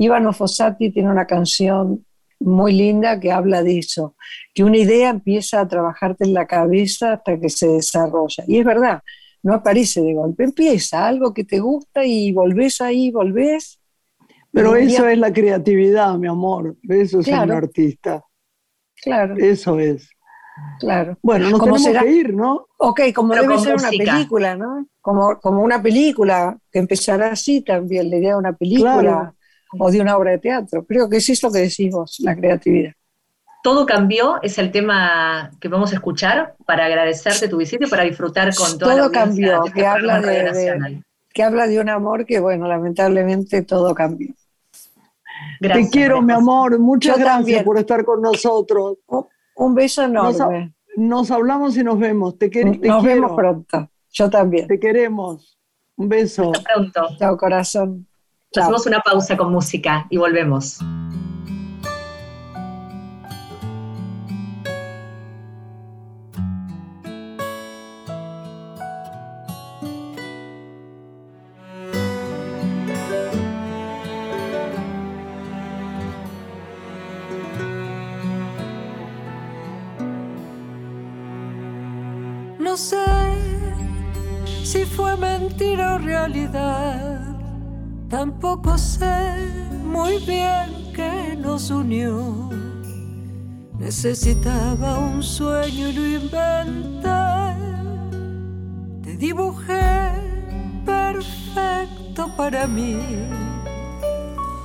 Ivano 0.00 0.32
Fossati 0.32 0.90
tiene 0.90 1.10
una 1.10 1.26
canción 1.26 2.06
muy 2.40 2.72
linda 2.72 3.20
que 3.20 3.30
habla 3.30 3.62
de 3.62 3.78
eso, 3.78 4.16
que 4.54 4.64
una 4.64 4.78
idea 4.78 5.10
empieza 5.10 5.60
a 5.60 5.68
trabajarte 5.68 6.24
en 6.24 6.32
la 6.32 6.46
cabeza 6.46 7.12
hasta 7.12 7.38
que 7.38 7.50
se 7.50 7.68
desarrolla. 7.68 8.44
Y 8.46 8.58
es 8.58 8.64
verdad, 8.64 9.02
no 9.42 9.52
aparece 9.52 10.00
de 10.00 10.14
golpe, 10.14 10.44
empieza 10.44 11.06
algo 11.06 11.34
que 11.34 11.44
te 11.44 11.60
gusta 11.60 12.02
y 12.02 12.32
volvés 12.32 12.80
ahí, 12.80 13.10
volvés. 13.10 13.78
Pero 14.52 14.74
eso 14.74 15.06
es 15.06 15.18
la 15.18 15.34
creatividad, 15.34 16.16
mi 16.16 16.28
amor, 16.28 16.76
eso 16.88 17.20
es 17.20 17.28
un 17.28 17.50
artista. 17.50 18.24
Claro. 19.02 19.36
Eso 19.36 19.78
es. 19.78 20.08
Claro. 20.78 21.18
Bueno, 21.22 21.50
nos 21.50 21.60
tenemos 21.60 21.86
que 21.86 22.10
ir, 22.10 22.34
¿no? 22.34 22.66
Ok, 22.78 23.00
como 23.14 23.34
debe 23.34 23.58
ser 23.58 23.74
una 23.76 23.90
película, 23.90 24.56
¿no? 24.56 24.86
Como, 25.02 25.38
como 25.40 25.62
una 25.62 25.82
película, 25.82 26.56
que 26.72 26.78
empezará 26.78 27.32
así 27.32 27.60
también, 27.60 28.08
la 28.08 28.16
idea 28.16 28.30
de 28.30 28.38
una 28.38 28.54
película 28.54 29.34
o 29.78 29.90
de 29.90 30.00
una 30.00 30.16
obra 30.16 30.32
de 30.32 30.38
teatro. 30.38 30.84
Creo 30.84 31.08
que 31.08 31.18
es 31.18 31.42
lo 31.42 31.50
que 31.50 31.60
decís 31.60 31.90
vos, 31.92 32.20
la 32.20 32.34
creatividad. 32.34 32.92
Todo 33.62 33.84
cambió, 33.84 34.40
es 34.42 34.58
el 34.58 34.72
tema 34.72 35.50
que 35.60 35.68
vamos 35.68 35.92
a 35.92 35.96
escuchar 35.96 36.54
para 36.64 36.86
agradecerte 36.86 37.46
tu 37.46 37.58
visita 37.58 37.86
y 37.86 37.90
para 37.90 38.04
disfrutar 38.04 38.54
con 38.54 38.78
toda 38.78 38.96
todo 38.96 39.12
cambió, 39.12 39.64
que 39.74 39.86
habla 39.86 40.20
de, 40.20 41.02
que 41.32 41.42
habla 41.42 41.66
de 41.66 41.78
un 41.78 41.90
amor 41.90 42.24
que, 42.24 42.40
bueno, 42.40 42.66
lamentablemente 42.66 43.62
todo 43.62 43.94
cambió. 43.94 44.34
Te 45.60 45.88
quiero, 45.90 46.22
mi 46.22 46.32
amor. 46.32 46.78
Muchas 46.78 47.18
gracias 47.18 47.62
por 47.62 47.78
estar 47.78 48.04
con 48.04 48.22
nosotros. 48.22 48.98
Un 49.56 49.74
beso 49.74 50.04
enorme. 50.04 50.72
Nos, 50.96 51.30
hablamos 51.30 51.76
y 51.76 51.84
nos 51.84 51.98
vemos. 51.98 52.38
Te, 52.38 52.48
nos 52.64 53.02
vemos 53.02 53.32
pronto. 53.32 53.90
Yo 54.10 54.30
también. 54.30 54.66
Te 54.66 54.80
queremos. 54.80 55.58
Un 55.96 56.08
beso. 56.08 56.50
Hasta 56.52 56.72
pronto. 56.72 57.08
Chao, 57.18 57.36
corazón. 57.36 58.06
Hacemos 58.56 58.84
una 58.86 58.98
pausa 59.00 59.36
con 59.36 59.52
música 59.52 60.06
y 60.10 60.16
volvemos. 60.16 60.80
Tampoco 88.20 88.76
sé 88.76 89.34
muy 89.82 90.18
bien 90.18 90.92
qué 90.94 91.34
nos 91.38 91.70
unió. 91.70 92.50
Necesitaba 93.78 94.98
un 94.98 95.22
sueño 95.22 95.88
y 95.88 95.92
lo 95.94 96.06
inventé. 96.06 97.08
Te 99.02 99.16
dibujé 99.16 100.10
perfecto 100.84 102.30
para 102.36 102.66
mí. 102.66 102.98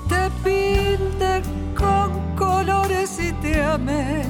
Te 0.10 0.30
pinté 0.44 1.42
con 1.78 2.36
colores 2.36 3.18
y 3.22 3.32
te 3.42 3.64
amé. 3.64 4.26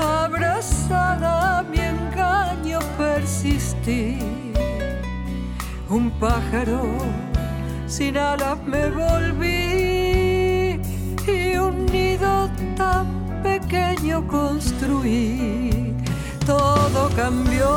Abrazada 0.00 1.60
a 1.60 1.62
mi 1.62 1.78
engaño 1.78 2.80
persistí. 2.98 4.18
Un 5.88 6.10
pájaro 6.18 6.82
sin 7.96 8.16
alas 8.16 8.58
me 8.66 8.90
volví 8.90 10.80
y 11.28 11.56
un 11.56 11.86
nido 11.86 12.50
tan 12.76 13.06
pequeño 13.44 14.26
construí. 14.26 15.94
Todo 16.44 17.08
cambió. 17.14 17.70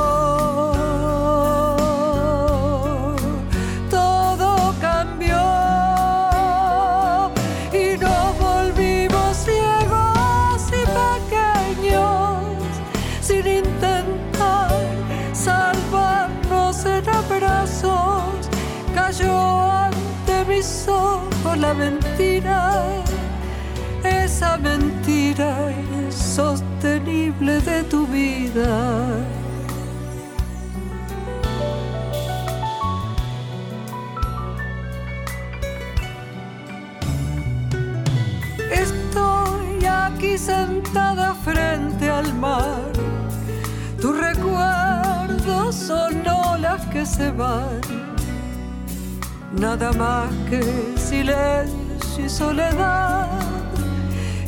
Esa 24.03 24.57
mentira 24.57 25.71
insostenible 26.05 27.59
de 27.61 27.83
tu 27.83 28.05
vida. 28.05 29.17
Estoy 38.71 39.85
aquí 39.85 40.37
sentada 40.37 41.33
frente 41.33 42.09
al 42.09 42.33
mar. 42.35 42.91
Tus 43.99 44.15
recuerdos 44.15 45.75
son 45.75 46.27
olas 46.27 46.85
que 46.87 47.03
se 47.03 47.31
van 47.31 47.81
nada 49.59 49.91
más 49.93 50.29
que 50.49 50.61
silencio 50.97 51.76
y 52.19 52.29
soledad 52.29 53.27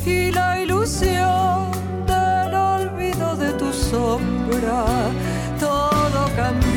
y 0.04 0.30
la 0.32 0.60
ilusión 0.60 1.70
del 2.06 2.54
olvido 2.54 3.36
de 3.36 3.52
tu 3.52 3.72
sombra. 3.72 4.84
Todo 5.58 6.28
cambió. 6.36 6.69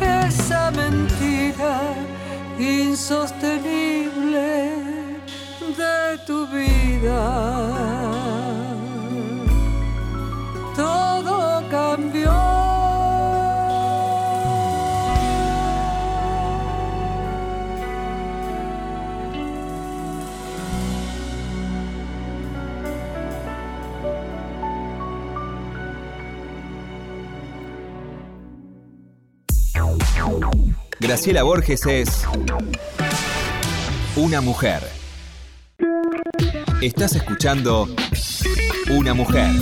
esa 0.00 0.72
mentira 0.72 1.80
insostenible 2.58 4.72
de 5.76 6.18
tu 6.26 6.46
vida. 6.46 7.75
Graciela 31.06 31.44
Borges 31.44 31.86
es 31.86 32.26
una 34.16 34.40
mujer. 34.40 34.80
Estás 36.82 37.14
escuchando 37.14 37.86
Una 38.90 39.14
mujer 39.14 39.52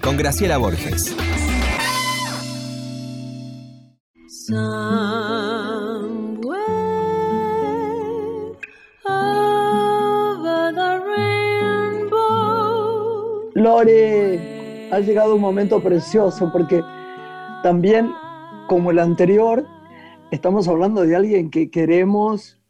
con 0.00 0.16
Graciela 0.16 0.58
Borges. 0.58 1.12
Lore, 13.56 14.88
ha 14.92 15.00
llegado 15.00 15.34
un 15.34 15.40
momento 15.40 15.82
precioso 15.82 16.48
porque 16.52 16.80
también 17.64 18.12
como 18.68 18.92
el 18.92 19.00
anterior, 19.00 19.66
estamos 20.30 20.66
hablando 20.68 21.02
de 21.02 21.16
alguien 21.16 21.50
que 21.50 21.70
queremos 21.70 22.60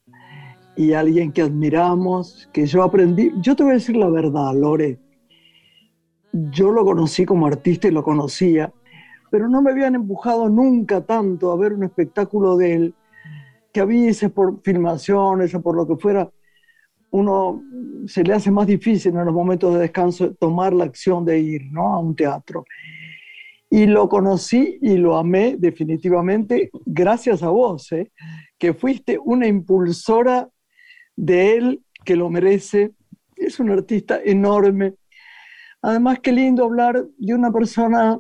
y 0.77 0.93
alguien 0.93 1.33
que 1.33 1.43
admiramos, 1.43 2.49
que 2.53 2.67
yo 2.67 2.83
aprendí. 2.83 3.33
Yo 3.41 3.57
te 3.57 3.63
voy 3.63 3.73
a 3.73 3.75
decir 3.77 3.97
la 3.97 4.09
verdad, 4.09 4.53
Lore. 4.55 4.99
Yo 6.33 6.71
lo 6.71 6.85
conocí 6.85 7.25
como 7.25 7.47
artista 7.47 7.89
y 7.89 7.93
lo 7.93 8.03
conocía, 8.03 8.73
pero 9.31 9.49
no 9.49 9.63
me 9.63 9.71
habían 9.71 9.95
empujado 9.95 10.49
nunca 10.51 11.01
tanto 11.01 11.51
a 11.51 11.57
ver 11.57 11.73
un 11.73 11.85
espectáculo 11.85 12.57
de 12.57 12.75
él, 12.75 12.95
que 13.73 13.81
a 13.81 13.87
veces 13.87 14.31
por 14.31 14.61
filmaciones 14.63 15.55
o 15.55 15.63
por 15.63 15.77
lo 15.77 15.87
que 15.87 15.97
fuera, 15.97 16.31
uno 17.11 17.63
se 18.07 18.23
le 18.23 18.35
hace 18.35 18.51
más 18.51 18.67
difícil 18.67 19.17
en 19.17 19.25
los 19.25 19.35
momentos 19.35 19.73
de 19.73 19.81
descanso 19.81 20.35
tomar 20.35 20.75
la 20.75 20.85
acción 20.85 21.25
de 21.25 21.39
ir 21.39 21.63
¿no? 21.73 21.95
a 21.95 22.01
un 22.01 22.15
teatro. 22.15 22.65
Y 23.77 23.85
lo 23.85 24.09
conocí 24.09 24.79
y 24.81 24.97
lo 24.97 25.19
amé 25.19 25.57
definitivamente 25.59 26.71
gracias 26.87 27.43
a 27.43 27.51
vos, 27.51 27.93
¿eh? 27.93 28.11
que 28.59 28.73
fuiste 28.73 29.19
una 29.23 29.47
impulsora 29.47 30.49
de 31.15 31.57
él 31.57 31.83
que 32.03 32.17
lo 32.17 32.31
merece. 32.31 32.93
Es 33.37 33.61
un 33.61 33.69
artista 33.69 34.19
enorme. 34.25 34.95
Además, 35.83 36.21
qué 36.23 36.33
lindo 36.33 36.65
hablar 36.65 37.05
de 37.19 37.35
una 37.35 37.53
persona 37.53 38.19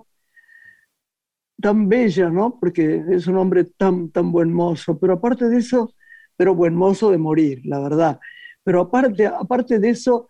tan 1.59 1.89
bella, 1.89 2.29
¿no? 2.29 2.59
Porque 2.61 3.03
es 3.13 3.27
un 3.27 3.39
hombre 3.39 3.65
tan, 3.65 4.11
tan 4.11 4.31
buen 4.31 4.53
mozo. 4.53 4.99
Pero 4.99 5.15
aparte 5.15 5.49
de 5.49 5.57
eso, 5.57 5.95
pero 6.37 6.55
buen 6.55 6.75
mozo 6.75 7.11
de 7.11 7.17
morir, 7.17 7.63
la 7.65 7.81
verdad. 7.81 8.21
Pero 8.63 8.83
aparte, 8.83 9.27
aparte 9.27 9.79
de 9.79 9.89
eso, 9.89 10.29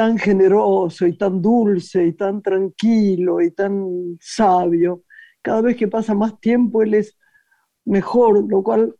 tan 0.00 0.16
generoso 0.16 1.06
y 1.06 1.14
tan 1.14 1.42
dulce 1.42 2.06
y 2.06 2.14
tan 2.14 2.40
tranquilo 2.40 3.42
y 3.42 3.50
tan 3.50 4.16
sabio. 4.18 5.04
Cada 5.42 5.60
vez 5.60 5.76
que 5.76 5.88
pasa 5.88 6.14
más 6.14 6.40
tiempo 6.40 6.80
él 6.80 6.94
es 6.94 7.18
mejor, 7.84 8.48
lo 8.48 8.62
cual 8.62 8.96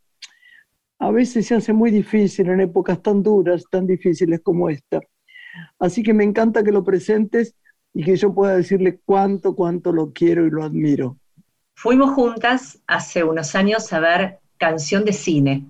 a 0.98 1.10
veces 1.10 1.46
se 1.46 1.54
hace 1.54 1.72
muy 1.72 1.90
difícil 1.90 2.50
en 2.50 2.60
épocas 2.60 3.00
tan 3.00 3.22
duras, 3.22 3.64
tan 3.70 3.86
difíciles 3.86 4.42
como 4.42 4.68
esta. 4.68 5.00
Así 5.78 6.02
que 6.02 6.12
me 6.12 6.22
encanta 6.22 6.62
que 6.62 6.70
lo 6.70 6.84
presentes 6.84 7.56
y 7.94 8.04
que 8.04 8.16
yo 8.16 8.34
pueda 8.34 8.54
decirle 8.54 9.00
cuánto, 9.02 9.56
cuánto 9.56 9.94
lo 9.94 10.12
quiero 10.12 10.46
y 10.46 10.50
lo 10.50 10.62
admiro. 10.62 11.16
Fuimos 11.72 12.10
juntas 12.10 12.78
hace 12.86 13.24
unos 13.24 13.54
años 13.54 13.90
a 13.94 14.00
ver 14.00 14.40
Canción 14.58 15.06
de 15.06 15.14
Cine, 15.14 15.64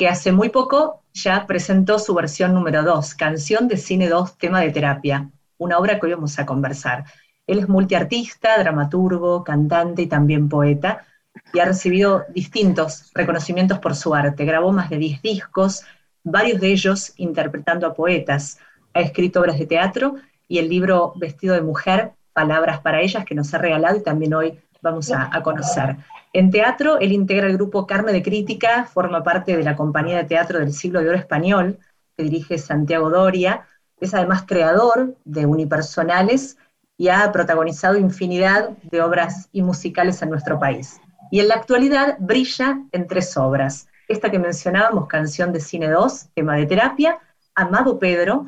que 0.00 0.08
hace 0.08 0.32
muy 0.32 0.48
poco 0.48 1.02
ya 1.12 1.46
presentó 1.46 1.98
su 1.98 2.14
versión 2.14 2.54
número 2.54 2.82
2, 2.84 3.14
Canción 3.16 3.68
de 3.68 3.76
Cine 3.76 4.08
2, 4.08 4.38
tema 4.38 4.62
de 4.62 4.70
terapia, 4.70 5.28
una 5.58 5.76
obra 5.76 6.00
que 6.00 6.06
hoy 6.06 6.14
vamos 6.14 6.38
a 6.38 6.46
conversar. 6.46 7.04
Él 7.46 7.58
es 7.58 7.68
multiartista, 7.68 8.56
dramaturgo, 8.58 9.44
cantante 9.44 10.00
y 10.00 10.06
también 10.06 10.48
poeta, 10.48 11.04
y 11.52 11.58
ha 11.58 11.66
recibido 11.66 12.24
distintos 12.30 13.10
reconocimientos 13.12 13.78
por 13.78 13.94
su 13.94 14.14
arte. 14.14 14.46
Grabó 14.46 14.72
más 14.72 14.88
de 14.88 14.96
10 14.96 15.20
discos, 15.20 15.84
varios 16.24 16.62
de 16.62 16.72
ellos 16.72 17.12
interpretando 17.16 17.86
a 17.86 17.92
poetas. 17.92 18.58
Ha 18.94 19.00
escrito 19.00 19.40
obras 19.40 19.58
de 19.58 19.66
teatro 19.66 20.14
y 20.48 20.60
el 20.60 20.70
libro 20.70 21.12
Vestido 21.16 21.54
de 21.54 21.60
Mujer, 21.60 22.12
Palabras 22.32 22.80
para 22.80 23.02
ellas, 23.02 23.26
que 23.26 23.34
nos 23.34 23.52
ha 23.52 23.58
regalado 23.58 23.98
y 23.98 24.02
también 24.02 24.32
hoy 24.32 24.58
vamos 24.80 25.12
a, 25.12 25.28
a 25.30 25.42
conocer. 25.42 25.98
En 26.32 26.50
teatro, 26.50 26.98
él 27.00 27.12
integra 27.12 27.48
el 27.48 27.54
grupo 27.54 27.86
Carme 27.86 28.12
de 28.12 28.22
Crítica, 28.22 28.84
forma 28.84 29.24
parte 29.24 29.56
de 29.56 29.64
la 29.64 29.74
compañía 29.74 30.18
de 30.18 30.24
teatro 30.24 30.60
del 30.60 30.72
siglo 30.72 31.00
de 31.00 31.08
oro 31.08 31.18
español, 31.18 31.78
que 32.16 32.22
dirige 32.22 32.58
Santiago 32.58 33.10
Doria, 33.10 33.66
es 34.00 34.14
además 34.14 34.44
creador 34.46 35.16
de 35.24 35.46
unipersonales 35.46 36.56
y 36.96 37.08
ha 37.08 37.30
protagonizado 37.32 37.98
infinidad 37.98 38.70
de 38.82 39.02
obras 39.02 39.48
y 39.52 39.62
musicales 39.62 40.22
en 40.22 40.30
nuestro 40.30 40.58
país. 40.58 41.00
Y 41.30 41.40
en 41.40 41.48
la 41.48 41.54
actualidad 41.54 42.16
brilla 42.18 42.80
en 42.92 43.06
tres 43.06 43.36
obras. 43.36 43.88
Esta 44.08 44.30
que 44.30 44.38
mencionábamos, 44.38 45.06
Canción 45.06 45.52
de 45.52 45.60
Cine 45.60 45.88
2, 45.88 46.30
tema 46.34 46.56
de 46.56 46.66
terapia, 46.66 47.18
Amado 47.54 47.98
Pedro, 47.98 48.46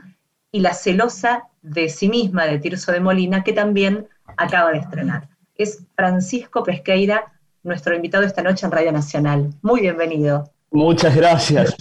y 0.50 0.60
La 0.60 0.74
celosa 0.74 1.48
de 1.62 1.88
sí 1.88 2.08
misma 2.08 2.44
de 2.44 2.58
Tirso 2.58 2.92
de 2.92 3.00
Molina, 3.00 3.42
que 3.42 3.52
también 3.52 4.06
acaba 4.36 4.70
de 4.70 4.78
estrenar. 4.78 5.28
Es 5.56 5.84
Francisco 5.96 6.62
Pesqueira, 6.62 7.32
nuestro 7.62 7.94
invitado 7.94 8.24
esta 8.24 8.42
noche 8.42 8.66
en 8.66 8.72
Radio 8.72 8.92
Nacional. 8.92 9.50
Muy 9.62 9.82
bienvenido. 9.82 10.50
Muchas 10.70 11.14
gracias. 11.14 11.76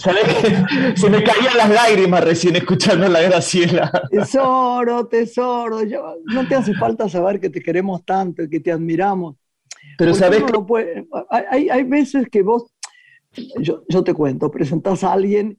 se 0.96 1.10
me 1.10 1.24
caían 1.24 1.56
las 1.56 1.70
lágrimas 1.70 2.22
recién 2.22 2.56
escuchando 2.56 3.06
a 3.06 3.08
la 3.08 3.22
Graciela. 3.22 3.90
Tesoro, 4.10 5.06
tesoro. 5.06 5.80
no 6.26 6.46
te 6.46 6.54
hace 6.54 6.74
falta 6.74 7.08
saber 7.08 7.40
que 7.40 7.48
te 7.48 7.62
queremos 7.62 8.04
tanto, 8.04 8.42
que 8.50 8.60
te 8.60 8.70
admiramos. 8.70 9.36
Pero 9.96 10.14
sabes 10.14 10.42
que... 10.42 11.06
hay, 11.30 11.82
veces 11.84 12.28
que 12.30 12.42
vos, 12.42 12.72
yo, 13.58 14.04
te 14.04 14.14
cuento, 14.14 14.50
presentás 14.50 15.02
a 15.04 15.12
alguien 15.12 15.58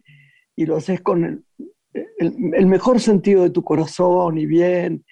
y 0.56 0.66
lo 0.66 0.78
haces 0.78 1.02
con 1.02 1.44
el 1.94 2.66
mejor 2.68 3.00
sentido 3.00 3.44
de 3.44 3.50
tu 3.50 3.64
corazón 3.64 4.38
y 4.38 4.46
bien. 4.46 5.04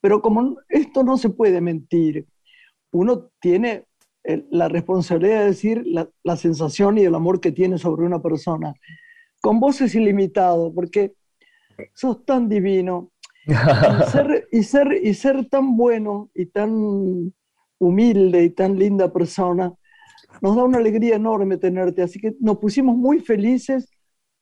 Pero 0.00 0.22
como 0.22 0.56
esto 0.68 1.04
no 1.04 1.18
se 1.18 1.30
puede 1.30 1.60
mentir, 1.60 2.26
uno 2.90 3.30
tiene 3.40 3.84
la 4.24 4.68
responsabilidad 4.68 5.40
de 5.40 5.46
decir 5.46 5.84
la, 5.86 6.36
sensación 6.36 6.98
y 6.98 7.02
el 7.02 7.14
amor 7.14 7.40
que 7.40 7.52
tiene 7.52 7.78
sobre 7.78 8.06
una 8.06 8.20
persona. 8.20 8.74
Con 9.40 9.60
vos 9.60 9.80
es 9.80 9.94
ilimitado, 9.94 10.72
porque 10.72 11.14
sos 11.94 12.24
tan 12.24 12.48
divino. 12.48 13.10
y, 14.50 14.62
ser, 14.62 14.98
y, 15.02 15.12
ser, 15.12 15.46
tan 15.50 15.76
bueno 15.76 16.30
y 16.34 16.46
tan 16.46 17.34
humilde 17.78 18.42
y 18.42 18.50
tan 18.50 18.78
linda 18.78 19.12
persona, 19.12 19.74
nos 20.40 20.56
da 20.56 20.64
una 20.64 20.78
alegría 20.78 21.16
enorme 21.16 21.58
tenerte. 21.58 22.02
Así 22.02 22.18
que 22.18 22.34
nos 22.40 22.56
pusimos 22.56 22.96
muy 22.96 23.20
felices 23.20 23.90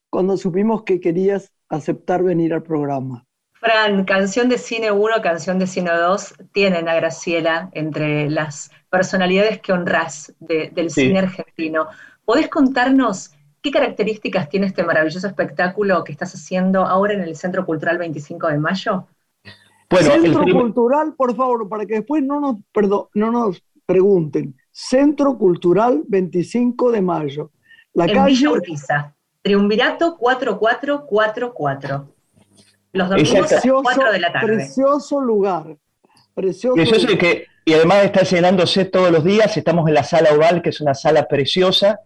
cuando 0.08 0.36
supimos 0.36 0.84
que 0.84 1.00
querías 1.00 1.52
aceptar 1.68 2.22
venir 2.22 2.54
al 2.54 2.62
programa. 2.62 3.26
Fran, 3.54 4.04
canción 4.04 4.48
de 4.48 4.58
cine 4.58 4.92
1, 4.92 5.22
canción 5.22 5.58
de 5.58 5.66
cine 5.66 5.90
2, 5.90 6.34
tienen 6.52 6.88
a 6.88 6.94
Graciela 6.94 7.70
entre 7.72 8.28
las 8.28 8.70
personalidades 8.92 9.58
que 9.62 9.72
honrás 9.72 10.34
del 10.38 10.90
cine 10.90 11.20
argentino. 11.20 11.88
¿Podés 12.26 12.48
contarnos 12.48 13.32
qué 13.62 13.70
características 13.70 14.50
tiene 14.50 14.66
este 14.66 14.84
maravilloso 14.84 15.26
espectáculo 15.26 16.04
que 16.04 16.12
estás 16.12 16.34
haciendo 16.34 16.84
ahora 16.84 17.14
en 17.14 17.22
el 17.22 17.34
Centro 17.34 17.64
Cultural 17.64 17.96
25 17.96 18.48
de 18.48 18.58
Mayo? 18.58 19.06
Bueno, 19.88 20.10
Centro 20.10 20.44
Cultural, 20.44 21.14
por 21.14 21.34
favor, 21.34 21.66
para 21.70 21.86
que 21.86 21.94
después 21.94 22.22
no 22.22 22.38
nos, 22.38 22.56
perdón, 22.70 23.06
no 23.14 23.32
nos 23.32 23.64
pregunten. 23.86 24.54
Centro 24.70 25.38
Cultural 25.38 26.02
25 26.06 26.92
de 26.92 27.00
Mayo. 27.00 27.50
La 27.94 28.04
en 28.04 28.14
calle... 28.14 28.48
Urquiza. 28.48 29.14
Triunvirato 29.40 30.18
4444. 30.18 32.08
Los 32.92 33.08
domingos 33.08 33.52
a 33.52 33.54
las 33.54 33.64
4 33.64 34.12
de 34.12 34.20
la 34.20 34.32
tarde. 34.32 34.46
Precioso 34.48 35.18
lugar. 35.18 35.78
Precioso. 36.34 36.76
lugar. 36.76 37.18
que 37.18 37.51
y 37.64 37.74
además 37.74 38.04
está 38.04 38.22
llenándose 38.22 38.84
todos 38.84 39.10
los 39.10 39.24
días. 39.24 39.56
Estamos 39.56 39.88
en 39.88 39.94
la 39.94 40.04
sala 40.04 40.32
oval, 40.34 40.62
que 40.62 40.70
es 40.70 40.80
una 40.80 40.94
sala 40.94 41.26
preciosa. 41.28 42.00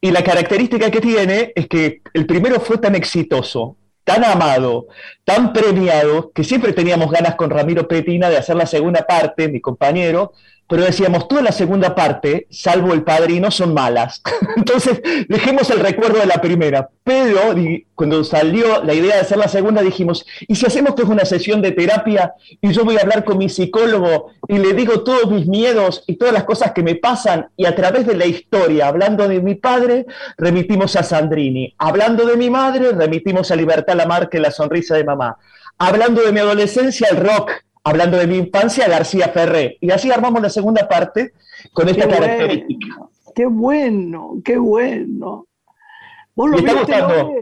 Y 0.00 0.10
la 0.10 0.22
característica 0.22 0.90
que 0.90 1.00
tiene 1.00 1.52
es 1.54 1.68
que 1.68 2.02
el 2.14 2.26
primero 2.26 2.60
fue 2.60 2.78
tan 2.78 2.94
exitoso, 2.94 3.76
tan 4.04 4.24
amado, 4.24 4.86
tan 5.24 5.52
premiado, 5.52 6.30
que 6.32 6.44
siempre 6.44 6.72
teníamos 6.72 7.10
ganas 7.10 7.34
con 7.34 7.50
Ramiro 7.50 7.88
Petina 7.88 8.30
de 8.30 8.38
hacer 8.38 8.56
la 8.56 8.66
segunda 8.66 9.06
parte, 9.06 9.48
mi 9.48 9.60
compañero, 9.60 10.32
pero 10.68 10.84
decíamos, 10.84 11.28
toda 11.28 11.42
la 11.42 11.52
segunda 11.52 11.94
parte, 11.94 12.46
salvo 12.50 12.92
el 12.92 13.04
padrino, 13.04 13.50
son 13.50 13.72
malas. 13.72 14.20
Entonces, 14.56 15.00
dejemos 15.28 15.70
el 15.70 15.80
recuerdo 15.80 16.18
de 16.18 16.26
la 16.26 16.40
primera. 16.40 16.88
Pero 17.04 17.54
cuando 17.94 18.24
salió 18.24 18.82
la 18.82 18.92
idea 18.92 19.14
de 19.14 19.20
hacer 19.20 19.38
la 19.38 19.46
segunda, 19.46 19.80
dijimos, 19.80 20.26
¿y 20.48 20.56
si 20.56 20.66
hacemos 20.66 20.96
que 20.96 21.02
es 21.02 21.08
una 21.08 21.24
sesión 21.24 21.62
de 21.62 21.70
terapia 21.70 22.34
y 22.60 22.72
yo 22.72 22.84
voy 22.84 22.96
a 22.96 23.02
hablar 23.02 23.24
con 23.24 23.38
mi 23.38 23.48
psicólogo 23.48 24.32
y 24.48 24.58
le 24.58 24.72
digo 24.72 25.04
todos 25.04 25.30
mis 25.30 25.46
miedos 25.46 26.02
y 26.08 26.16
todas 26.16 26.34
las 26.34 26.42
cosas 26.42 26.72
que 26.72 26.82
me 26.82 26.96
pasan 26.96 27.48
y 27.56 27.64
a 27.66 27.76
través 27.76 28.06
de 28.06 28.16
la 28.16 28.26
historia, 28.26 28.88
hablando 28.88 29.28
de 29.28 29.40
mi 29.40 29.54
padre, 29.54 30.06
remitimos 30.36 30.96
a 30.96 31.04
Sandrini, 31.04 31.74
hablando 31.78 32.26
de 32.26 32.36
mi 32.36 32.50
madre, 32.50 32.90
remitimos 32.90 33.52
a 33.52 33.56
Libertad 33.56 33.94
Lamarque, 33.94 34.40
la 34.40 34.50
sonrisa 34.50 34.96
de 34.96 35.04
mamá, 35.04 35.36
hablando 35.78 36.22
de 36.22 36.32
mi 36.32 36.40
adolescencia, 36.40 37.08
el 37.10 37.18
rock, 37.18 37.52
hablando 37.86 38.16
de 38.16 38.26
mi 38.26 38.36
infancia, 38.36 38.88
García 38.88 39.28
Ferré. 39.28 39.78
Y 39.80 39.92
así 39.92 40.10
armamos 40.10 40.42
la 40.42 40.50
segunda 40.50 40.88
parte 40.88 41.32
con 41.72 41.88
esta 41.88 42.08
característica. 42.08 42.96
qué 43.32 43.46
bueno, 43.46 44.42
qué 44.44 44.58
bueno. 44.58 45.46
¿Vos 46.34 46.50
lo, 46.50 46.58
gustando? 46.58 47.32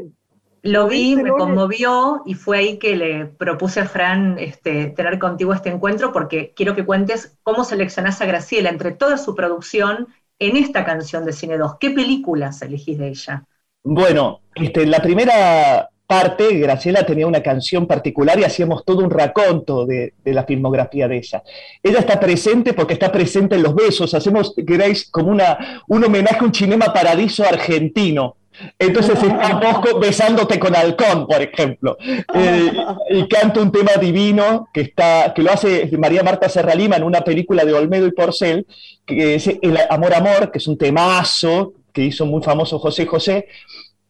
Lo 0.63 0.87
vi, 0.87 1.17
me 1.17 1.31
conmovió 1.31 2.23
y 2.27 2.35
fue 2.35 2.59
ahí 2.59 2.79
que 2.79 2.95
le 2.95 3.25
propuse 3.25 3.81
a 3.81 3.87
Fran 3.87 4.39
este, 4.39 4.89
tener 4.89 5.19
contigo 5.19 5.55
este 5.55 5.71
encuentro 5.71 6.13
porque 6.13 6.53
quiero 6.55 6.75
que 6.75 6.85
cuentes 6.85 7.39
cómo 7.43 7.65
seleccionás 7.65 8.21
a 8.21 8.27
Graciela 8.27 8.69
entre 8.69 8.93
toda 8.93 9.17
su 9.17 9.35
producción 9.35 10.09
en 10.39 10.57
esta 10.57 10.85
canción 10.85 11.25
de 11.25 11.33
Cine 11.33 11.57
2. 11.57 11.77
¿Qué 11.81 11.91
películas 11.91 12.61
elegís 12.61 12.99
de 12.99 13.09
ella? 13.09 13.45
Bueno, 13.83 14.41
este, 14.55 14.85
la 14.85 15.01
primera 15.01 15.89
parte, 16.07 16.59
Graciela 16.59 17.05
tenía 17.05 17.27
una 17.27 17.43
canción 17.43 17.87
particular 17.87 18.39
y 18.39 18.45
hacíamos 18.45 18.85
todo 18.85 18.99
un 18.99 19.11
raconto 19.11 19.87
de, 19.87 20.13
la 20.25 20.45
filmografía 20.45 21.09
de 21.09 21.19
ella. 21.19 21.43
Ella 21.83 22.01
está 22.01 22.21
presente 22.21 22.73
porque 22.75 22.95
está 22.95 23.11
presente 23.11 23.57
en 23.57 23.63
los 23.63 23.75
besos, 23.75 24.15
hacemos, 24.15 24.55
queréis, 24.67 25.09
como 25.11 25.31
una, 25.31 25.83
un 25.89 26.05
homenaje 26.05 26.39
a 26.41 26.45
un 26.45 26.55
cinema 26.55 26.93
paradiso 26.93 27.45
argentino. 27.45 28.37
Entonces 28.79 29.19
estamos 29.23 30.01
besándote 30.01 30.59
con 30.59 30.77
halcón, 30.77 31.27
por 31.27 31.41
ejemplo. 31.43 31.97
Eh, 32.01 32.73
y 33.11 33.27
canta 33.27 33.61
un 33.61 33.73
tema 33.73 33.93
divino 34.01 34.69
que, 34.73 34.83
está, 34.83 35.33
que 35.35 35.43
lo 35.43 35.53
hace 35.53 35.91
María 35.99 36.23
Marta 36.23 36.49
Serralima 36.49 36.97
en 36.97 37.03
una 37.03 37.23
película 37.23 37.65
de 37.65 37.73
Olmedo 37.73 38.07
y 38.07 38.13
Porcel, 38.13 38.67
que 39.07 39.37
es 39.37 39.49
El 39.61 39.79
Amor 39.91 40.15
Amor, 40.15 40.51
que 40.51 40.59
es 40.59 40.69
un 40.69 40.79
temazo 40.79 41.73
que 41.93 42.03
hizo 42.03 42.27
muy 42.27 42.43
famoso 42.43 42.79
José 42.79 43.07
José, 43.07 43.47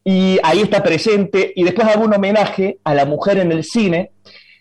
y 0.07 0.37
ahí 0.43 0.61
está 0.61 0.83
presente, 0.83 1.51
y 1.55 1.63
después 1.63 1.87
hago 1.87 2.05
un 2.05 2.13
homenaje 2.13 2.79
a 2.83 2.93
la 2.93 3.05
mujer 3.05 3.39
en 3.39 3.51
el 3.51 3.63
cine 3.63 4.11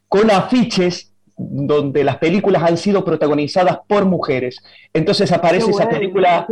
con 0.09 0.31
afiches 0.31 1.13
donde 1.37 2.03
las 2.03 2.17
películas 2.17 2.63
han 2.63 2.79
sido 2.79 3.05
protagonizadas 3.05 3.81
por 3.87 4.07
mujeres. 4.07 4.63
Entonces 4.95 5.31
aparece 5.33 5.71
esa 5.71 5.87
película 5.87 6.47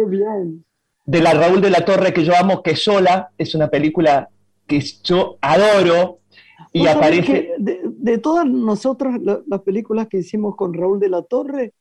de 1.06 1.20
la 1.20 1.32
Raúl 1.32 1.62
de 1.62 1.70
la 1.70 1.86
Torre 1.86 2.12
que 2.12 2.22
yo 2.22 2.36
amo, 2.36 2.62
que 2.62 2.76
sola, 2.76 3.30
es 3.38 3.54
una 3.54 3.68
película 3.68 4.28
que 4.66 4.80
yo 5.02 5.38
adoro, 5.40 6.18
y 6.72 6.86
aparece... 6.86 7.52
De, 7.58 8.18
todas 8.18 8.44
nosotras, 8.44 9.18
las 9.22 9.60
películas 9.62 10.08
que 10.08 10.18
hicimos 10.18 10.54
con 10.54 10.74
Raúl 10.74 11.00
de 11.00 11.08
la 11.08 11.22
Torre, 11.22 11.72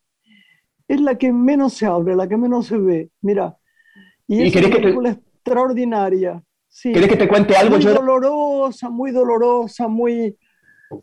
es 0.88 1.02
la 1.02 1.18
que 1.18 1.34
menos 1.34 1.74
se 1.74 1.88
abre, 1.88 2.16
la 2.16 2.28
que 2.28 2.38
menos 2.38 2.68
se 2.68 2.78
ve. 2.78 3.10
Mira, 3.22 3.58
y, 4.28 4.44
es 4.44 4.56
una 4.56 4.70
película 4.70 5.10
extraordinaria. 5.10 6.42
¿Querés 6.82 7.08
que 7.08 7.18
te 7.18 7.28
cuente 7.28 7.56
algo? 7.56 7.78
Muy 7.78 7.86
dolorosa, 7.86 8.90
muy 8.90 9.12
dolorosa, 9.12 9.88
muy, 9.88 10.38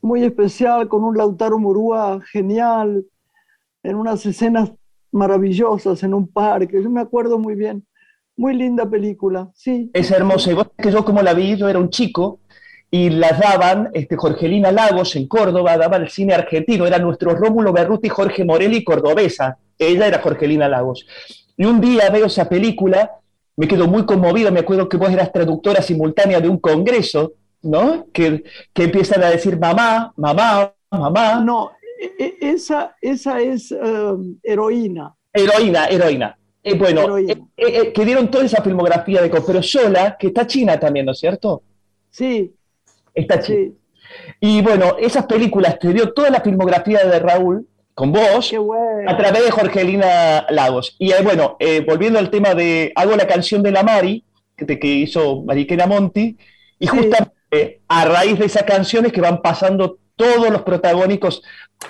muy 0.00 0.24
especial, 0.24 0.88
con 0.88 1.04
un 1.04 1.16
Lautaro 1.16 1.58
Murúa 1.58 2.20
genial, 2.32 3.04
en 3.82 3.96
unas 3.96 4.24
escenas 4.26 4.72
maravillosas 5.12 6.02
en 6.02 6.14
un 6.14 6.28
parque. 6.28 6.82
Yo 6.82 6.90
me 6.90 7.00
acuerdo 7.00 7.38
muy 7.38 7.54
bien. 7.54 7.86
Muy 8.36 8.54
linda 8.54 8.88
película, 8.88 9.50
sí. 9.54 9.90
Es 9.92 10.10
hermosa. 10.12 10.52
Y 10.52 10.54
vos 10.54 10.68
que 10.76 10.92
yo 10.92 11.04
como 11.04 11.22
la 11.22 11.34
vi, 11.34 11.56
yo 11.56 11.68
era 11.68 11.78
un 11.78 11.90
chico 11.90 12.40
y 12.90 13.10
la 13.10 13.32
daban, 13.32 13.90
este, 13.92 14.16
Jorgelina 14.16 14.70
Lagos 14.70 15.16
en 15.16 15.26
Córdoba, 15.26 15.76
daba 15.76 15.96
el 15.96 16.08
cine 16.08 16.34
argentino, 16.34 16.86
era 16.86 16.98
nuestro 16.98 17.34
Rómulo 17.34 17.72
Berruti, 17.72 18.08
Jorge 18.08 18.44
Morelli, 18.44 18.84
cordobesa. 18.84 19.58
Ella 19.76 20.06
era 20.06 20.20
Jorgelina 20.20 20.68
Lagos. 20.68 21.06
Y 21.56 21.64
un 21.64 21.80
día 21.80 22.08
veo 22.10 22.26
esa 22.26 22.48
película 22.48 23.10
me 23.58 23.66
quedo 23.66 23.88
muy 23.88 24.06
conmovido, 24.06 24.52
me 24.52 24.60
acuerdo 24.60 24.88
que 24.88 24.96
vos 24.96 25.10
eras 25.10 25.32
traductora 25.32 25.82
simultánea 25.82 26.40
de 26.40 26.48
un 26.48 26.58
congreso, 26.58 27.32
¿no? 27.62 28.06
Que, 28.12 28.44
que 28.72 28.84
empiezan 28.84 29.20
a 29.24 29.30
decir 29.30 29.58
mamá, 29.58 30.12
mamá, 30.16 30.72
mamá. 30.88 31.40
No, 31.40 31.72
e, 31.98 32.36
e, 32.40 32.50
esa, 32.50 32.94
esa 33.02 33.40
es 33.40 33.72
um, 33.72 34.36
heroína. 34.44 35.12
Heroína, 35.32 35.86
heroína. 35.86 36.38
Eh, 36.62 36.74
bueno, 36.78 37.18
eh, 37.18 37.36
eh, 37.56 37.92
que 37.92 38.04
dieron 38.04 38.30
toda 38.30 38.44
esa 38.44 38.62
filmografía 38.62 39.22
de 39.22 39.28
pero 39.28 39.60
Yola, 39.60 40.16
que 40.16 40.28
está 40.28 40.46
china 40.46 40.78
también, 40.78 41.06
¿no 41.06 41.12
es 41.12 41.18
cierto? 41.18 41.62
Sí. 42.10 42.54
Está 43.12 43.40
china. 43.40 43.72
Y 44.38 44.62
bueno, 44.62 44.96
esas 45.00 45.26
películas 45.26 45.80
te 45.80 45.92
dio 45.92 46.12
toda 46.12 46.30
la 46.30 46.42
filmografía 46.42 47.04
de 47.04 47.18
Raúl, 47.18 47.66
con 47.98 48.12
vos 48.12 48.54
a 49.08 49.16
través 49.16 49.44
de 49.44 49.50
Jorgelina 49.50 50.46
Lagos. 50.50 50.94
Y 51.00 51.10
eh, 51.10 51.20
bueno, 51.20 51.56
eh, 51.58 51.84
volviendo 51.84 52.20
al 52.20 52.30
tema 52.30 52.54
de 52.54 52.92
hago 52.94 53.16
la 53.16 53.26
canción 53.26 53.60
de 53.60 53.72
la 53.72 53.82
Mari, 53.82 54.22
que, 54.56 54.78
que 54.78 54.86
hizo 54.86 55.42
Mariquena 55.42 55.88
Monti, 55.88 56.36
y 56.78 56.86
justamente 56.86 57.80
a 57.88 58.04
raíz 58.04 58.38
de 58.38 58.44
esas 58.44 58.62
canciones 58.62 59.12
que 59.12 59.20
van 59.20 59.42
pasando 59.42 59.98
todos 60.14 60.48
los 60.48 60.62
protagónicos 60.62 61.42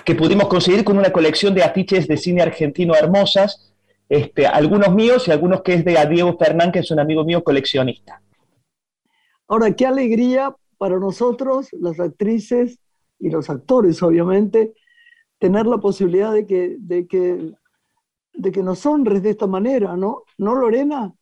que 0.03 0.15
pudimos 0.15 0.47
conseguir 0.47 0.83
con 0.83 0.97
una 0.97 1.11
colección 1.11 1.53
de 1.53 1.61
afiches 1.61 2.07
de 2.07 2.17
cine 2.17 2.41
argentino 2.41 2.95
hermosas, 2.95 3.71
este, 4.09 4.47
algunos 4.47 4.91
míos 4.95 5.27
y 5.27 5.31
algunos 5.31 5.61
que 5.61 5.75
es 5.75 5.85
de 5.85 6.03
Diego 6.09 6.35
Fernán, 6.39 6.71
que 6.71 6.79
es 6.79 6.89
un 6.89 6.99
amigo 6.99 7.23
mío 7.23 7.43
coleccionista. 7.43 8.19
Ahora, 9.47 9.75
qué 9.75 9.85
alegría 9.85 10.55
para 10.79 10.97
nosotros, 10.97 11.67
las 11.79 11.99
actrices 11.99 12.79
y 13.19 13.29
los 13.29 13.47
actores, 13.51 14.01
obviamente, 14.01 14.73
tener 15.39 15.65
la 15.65 15.77
posibilidad 15.77 16.33
de 16.33 16.45
que, 16.45 16.75
de 16.79 17.07
que, 17.07 17.53
de 18.33 18.51
que 18.51 18.61
nos 18.61 18.85
honres 18.85 19.23
de 19.23 19.31
esta 19.31 19.47
manera, 19.47 19.95
¿no? 19.95 20.23
¿No, 20.37 20.55
Lorena? 20.55 21.13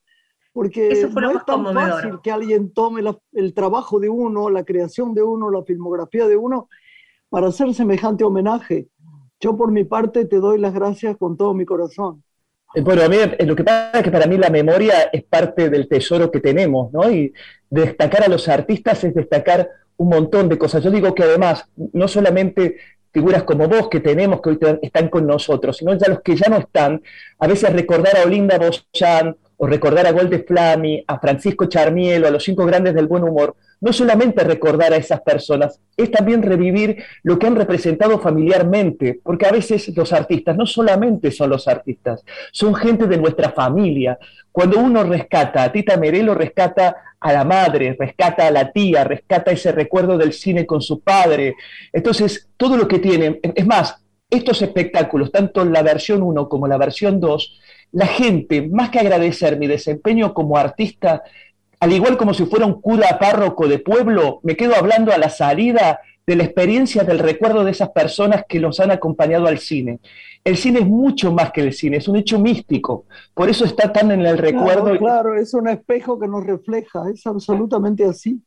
Porque 0.51 1.07
no 1.13 1.32
es 1.32 1.45
tan 1.45 1.72
fácil 1.72 2.20
que 2.24 2.32
alguien 2.32 2.74
tome 2.74 3.01
el 3.34 3.53
trabajo 3.53 3.99
de 3.99 4.09
uno, 4.09 4.49
la 4.49 4.63
creación 4.63 5.13
de 5.13 5.22
uno, 5.22 5.51
la 5.51 5.63
filmografía 5.63 6.28
de 6.28 6.36
uno, 6.36 6.68
para 7.30 7.47
hacer 7.47 7.74
semejante 7.76 8.24
homenaje. 8.24 8.88
Yo 9.39 9.55
por 9.55 9.72
mi 9.72 9.84
parte 9.84 10.26
te 10.26 10.38
doy 10.38 10.59
las 10.59 10.74
gracias 10.74 11.15
con 11.18 11.38
todo 11.38 11.53
mi 11.53 11.63
corazón. 11.63 12.24
Eh, 12.74 12.82
bueno, 12.82 13.03
a 13.03 13.07
mí 13.09 13.18
eh, 13.18 13.45
lo 13.45 13.55
que 13.55 13.63
pasa 13.63 13.99
es 13.99 14.03
que 14.03 14.11
para 14.11 14.26
mí 14.26 14.38
la 14.38 14.49
memoria 14.49 15.03
es 15.13 15.24
parte 15.24 15.70
del 15.70 15.88
tesoro 15.88 16.32
que 16.32 16.39
tenemos, 16.39 16.91
¿no? 16.91 17.09
Y 17.09 17.32
destacar 17.70 18.24
a 18.24 18.28
los 18.28 18.49
artistas 18.49 19.03
es 19.03 19.13
destacar 19.13 19.70
un 19.97 20.09
montón 20.09 20.49
de 20.49 20.57
cosas. 20.57 20.84
Yo 20.84 20.91
digo 20.91 21.13
que 21.13 21.24
además, 21.24 21.70
no 21.93 22.07
solamente 22.07 22.78
figuras 23.18 23.41
como 23.45 23.68
vos 23.68 23.89
que 23.89 23.99
tenemos 23.99 24.41
que 24.41 24.49
hoy 24.51 24.59
están 24.84 25.09
con 25.09 25.26
nosotros, 25.26 25.76
sino 25.76 25.91
ya 25.95 26.07
los 26.07 26.22
que 26.22 26.36
ya 26.36 26.49
no 26.49 26.57
están, 26.57 27.01
a 27.39 27.47
veces 27.47 27.74
recordar 27.74 28.15
a 28.15 28.24
Olinda 28.24 28.59
Boschan 28.59 29.36
o 29.57 29.65
recordar 29.65 30.05
a 30.05 30.11
Golde 30.11 30.43
Flami, 30.43 31.03
a 31.07 31.18
Francisco 31.18 31.65
Charmielo, 31.65 32.28
a 32.28 32.30
los 32.30 32.43
cinco 32.43 32.63
grandes 32.63 32.93
del 32.93 33.07
buen 33.07 33.24
humor, 33.24 33.55
no 33.80 33.93
solamente 33.93 34.43
recordar 34.43 34.93
a 34.93 34.97
esas 34.97 35.21
personas, 35.21 35.80
es 35.95 36.11
también 36.11 36.41
revivir 36.41 37.03
lo 37.23 37.38
que 37.38 37.47
han 37.47 37.55
representado 37.55 38.19
familiarmente, 38.19 39.19
porque 39.23 39.45
a 39.45 39.51
veces 39.51 39.95
los 39.95 40.13
artistas 40.13 40.55
no 40.57 40.65
solamente 40.65 41.32
son 41.32 41.51
los 41.51 41.67
artistas, 41.67 42.23
son 42.51 42.73
gente 42.75 43.07
de 43.07 43.17
nuestra 43.17 43.51
familia. 43.51 44.17
Cuando 44.51 44.80
uno 44.80 45.03
rescata, 45.03 45.63
a 45.63 45.71
Tita 45.71 45.97
Merelo 45.97 46.34
rescata 46.34 46.95
a 47.19 47.34
la 47.34 47.43
madre, 47.43 47.95
rescata 47.97 48.47
a 48.47 48.51
la 48.51 48.71
tía, 48.71 49.03
rescata 49.03 49.51
ese 49.51 49.71
recuerdo 49.71 50.17
del 50.17 50.34
cine 50.34 50.65
con 50.65 50.82
su 50.82 50.99
padre. 51.01 51.55
Entonces, 51.91 52.49
todo 52.57 52.78
lo 52.78 52.88
que 52.88 52.99
tienen, 52.99 53.39
es 53.41 53.65
más, 53.65 54.03
estos 54.30 54.61
espectáculos, 54.61 55.32
tanto 55.32 55.63
la 55.63 55.82
versión 55.84 56.21
1 56.21 56.49
como 56.49 56.67
la 56.67 56.78
versión 56.78 57.19
2, 57.19 57.59
la 57.93 58.07
gente, 58.07 58.67
más 58.67 58.89
que 58.89 58.99
agradecer 58.99 59.57
mi 59.57 59.67
desempeño 59.67 60.34
como 60.34 60.57
artista, 60.57 61.23
al 61.80 61.93
igual 61.93 62.17
como 62.17 62.34
si 62.34 62.45
fuera 62.45 62.65
un 62.65 62.82
cura 62.82 63.19
párroco 63.19 63.67
de 63.67 63.80
pueblo, 63.80 64.39
me 64.43 64.55
quedo 64.55 64.75
hablando 64.75 65.11
a 65.11 65.17
la 65.17 65.30
salida 65.30 65.99
de 66.25 66.36
la 66.36 66.43
experiencia, 66.43 67.03
del 67.03 67.19
recuerdo 67.19 67.63
de 67.63 67.71
esas 67.71 67.89
personas 67.89 68.43
que 68.47 68.59
los 68.59 68.80
han 68.80 68.91
acompañado 68.91 69.47
al 69.47 69.59
cine. 69.59 69.99
El 70.43 70.57
cine 70.57 70.80
es 70.80 70.86
mucho 70.86 71.32
más 71.32 71.51
que 71.51 71.61
el 71.61 71.73
cine, 71.73 71.97
es 71.97 72.07
un 72.07 72.17
hecho 72.17 72.39
místico, 72.39 73.05
por 73.34 73.49
eso 73.49 73.65
está 73.65 73.93
tan 73.93 74.11
en 74.11 74.25
el 74.25 74.38
recuerdo. 74.38 74.97
Claro, 74.97 75.36
es 75.36 75.53
un 75.53 75.69
espejo 75.69 76.19
que 76.19 76.28
nos 76.28 76.45
refleja, 76.45 77.09
es 77.13 77.25
absolutamente 77.25 78.03
así. 78.05 78.41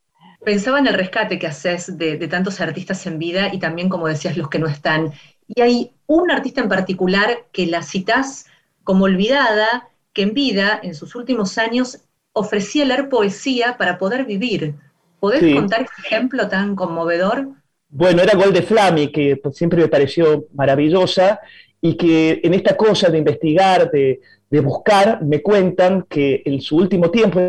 Pensaba 0.44 0.78
en 0.78 0.86
el 0.86 0.94
rescate 0.94 1.38
que 1.38 1.46
haces 1.46 1.98
de, 1.98 2.16
de 2.16 2.28
tantos 2.28 2.60
artistas 2.60 3.06
en 3.06 3.18
vida 3.18 3.52
y 3.52 3.58
también, 3.58 3.88
como 3.88 4.08
decías, 4.08 4.36
los 4.36 4.48
que 4.48 4.58
no 4.58 4.66
están. 4.66 5.12
Y 5.46 5.60
hay 5.60 5.92
un 6.06 6.30
artista 6.30 6.60
en 6.62 6.68
particular 6.68 7.46
que 7.52 7.66
la 7.66 7.82
citas 7.82 8.46
como 8.84 9.04
olvidada, 9.04 9.88
que 10.12 10.22
en 10.22 10.34
vida, 10.34 10.80
en 10.82 10.94
sus 10.94 11.14
últimos 11.14 11.58
años, 11.58 12.00
ofrecía 12.40 12.84
leer 12.84 13.08
poesía 13.08 13.76
para 13.78 13.98
poder 13.98 14.24
vivir. 14.24 14.74
¿Podés 15.20 15.54
contar 15.54 15.82
ese 15.82 15.92
ejemplo 16.06 16.48
tan 16.48 16.74
conmovedor? 16.74 17.48
Bueno, 17.90 18.22
era 18.22 18.34
Gol 18.34 18.52
de 18.52 18.62
Flami, 18.62 19.12
que 19.12 19.40
siempre 19.52 19.82
me 19.82 19.88
pareció 19.88 20.46
maravillosa, 20.54 21.40
y 21.82 21.94
que 21.96 22.40
en 22.42 22.54
esta 22.54 22.76
cosa 22.76 23.10
de 23.10 23.18
investigar, 23.18 23.90
de, 23.90 24.20
de 24.50 24.60
buscar, 24.60 25.22
me 25.22 25.40
cuentan 25.42 26.06
que 26.08 26.42
en 26.44 26.60
su 26.60 26.76
último 26.76 27.10
tiempo, 27.10 27.40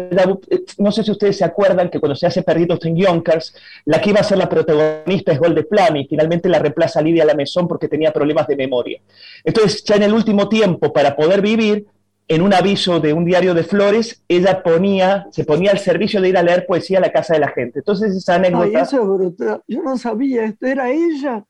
no 0.78 0.92
sé 0.92 1.04
si 1.04 1.12
ustedes 1.12 1.38
se 1.38 1.46
acuerdan 1.46 1.90
que 1.90 2.00
cuando 2.00 2.16
se 2.16 2.28
hace 2.28 2.44
Perdidos 2.44 2.86
en 2.86 2.96
Yonkers, 2.96 3.56
la 3.86 4.00
que 4.00 4.12
iba 4.12 4.20
a 4.20 4.24
ser 4.24 4.38
la 4.38 4.48
protagonista 4.48 5.32
es 5.32 5.40
Golde 5.40 5.64
Flammy, 5.64 6.06
finalmente 6.08 6.48
la 6.48 6.60
reemplaza 6.60 7.02
Lidia 7.02 7.26
Lamezón 7.26 7.68
porque 7.68 7.88
tenía 7.88 8.14
problemas 8.14 8.48
de 8.48 8.56
memoria. 8.56 9.02
Entonces, 9.44 9.84
ya 9.84 9.96
en 9.96 10.04
el 10.04 10.14
último 10.14 10.48
tiempo, 10.48 10.94
para 10.94 11.16
poder 11.16 11.42
vivir, 11.42 11.86
en 12.32 12.42
un 12.42 12.54
aviso 12.54 13.02
de 13.02 13.12
un 13.12 13.26
diario 13.26 13.54
de 13.54 13.66
Flores, 13.66 14.24
ella 14.30 14.64
ponía, 14.64 15.28
se 15.32 15.44
ponía 15.44 15.72
al 15.72 15.80
servicio 15.80 16.22
de 16.22 16.30
ir 16.30 16.38
a 16.38 16.44
leer 16.44 16.66
poesía 16.66 17.00
a 17.00 17.02
la 17.02 17.12
casa 17.12 17.34
de 17.34 17.42
la 17.42 17.50
gente. 17.50 17.80
Entonces 17.80 18.16
esa 18.16 18.36
anécdota... 18.36 18.68
Ay, 18.68 18.76
eso 18.76 19.02
es 19.02 19.06
brutal. 19.06 19.62
Yo 19.68 19.84
no 19.84 19.98
sabía, 19.98 20.46
esto 20.46 20.66
era 20.66 20.90
ella. 20.90 21.44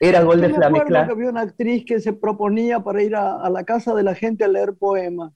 Era 0.00 0.22
Gol 0.22 0.40
de 0.40 0.48
Flame, 0.48 0.84
claro. 0.84 1.06
que 1.08 1.12
había 1.12 1.28
una 1.28 1.42
actriz 1.42 1.84
que 1.84 2.00
se 2.00 2.14
proponía 2.14 2.80
para 2.80 3.02
ir 3.02 3.14
a, 3.14 3.46
la 3.50 3.62
casa 3.64 3.94
de 3.94 4.04
la 4.04 4.14
gente 4.14 4.42
a 4.42 4.48
leer 4.48 4.72
poemas. 4.72 5.34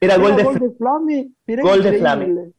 Era, 0.00 0.16
Gol 0.18 0.36
de, 0.36 0.44
Flame. 0.78 1.30
Gol 1.60 1.82
de 1.82 1.98
Flame. 1.98 2.52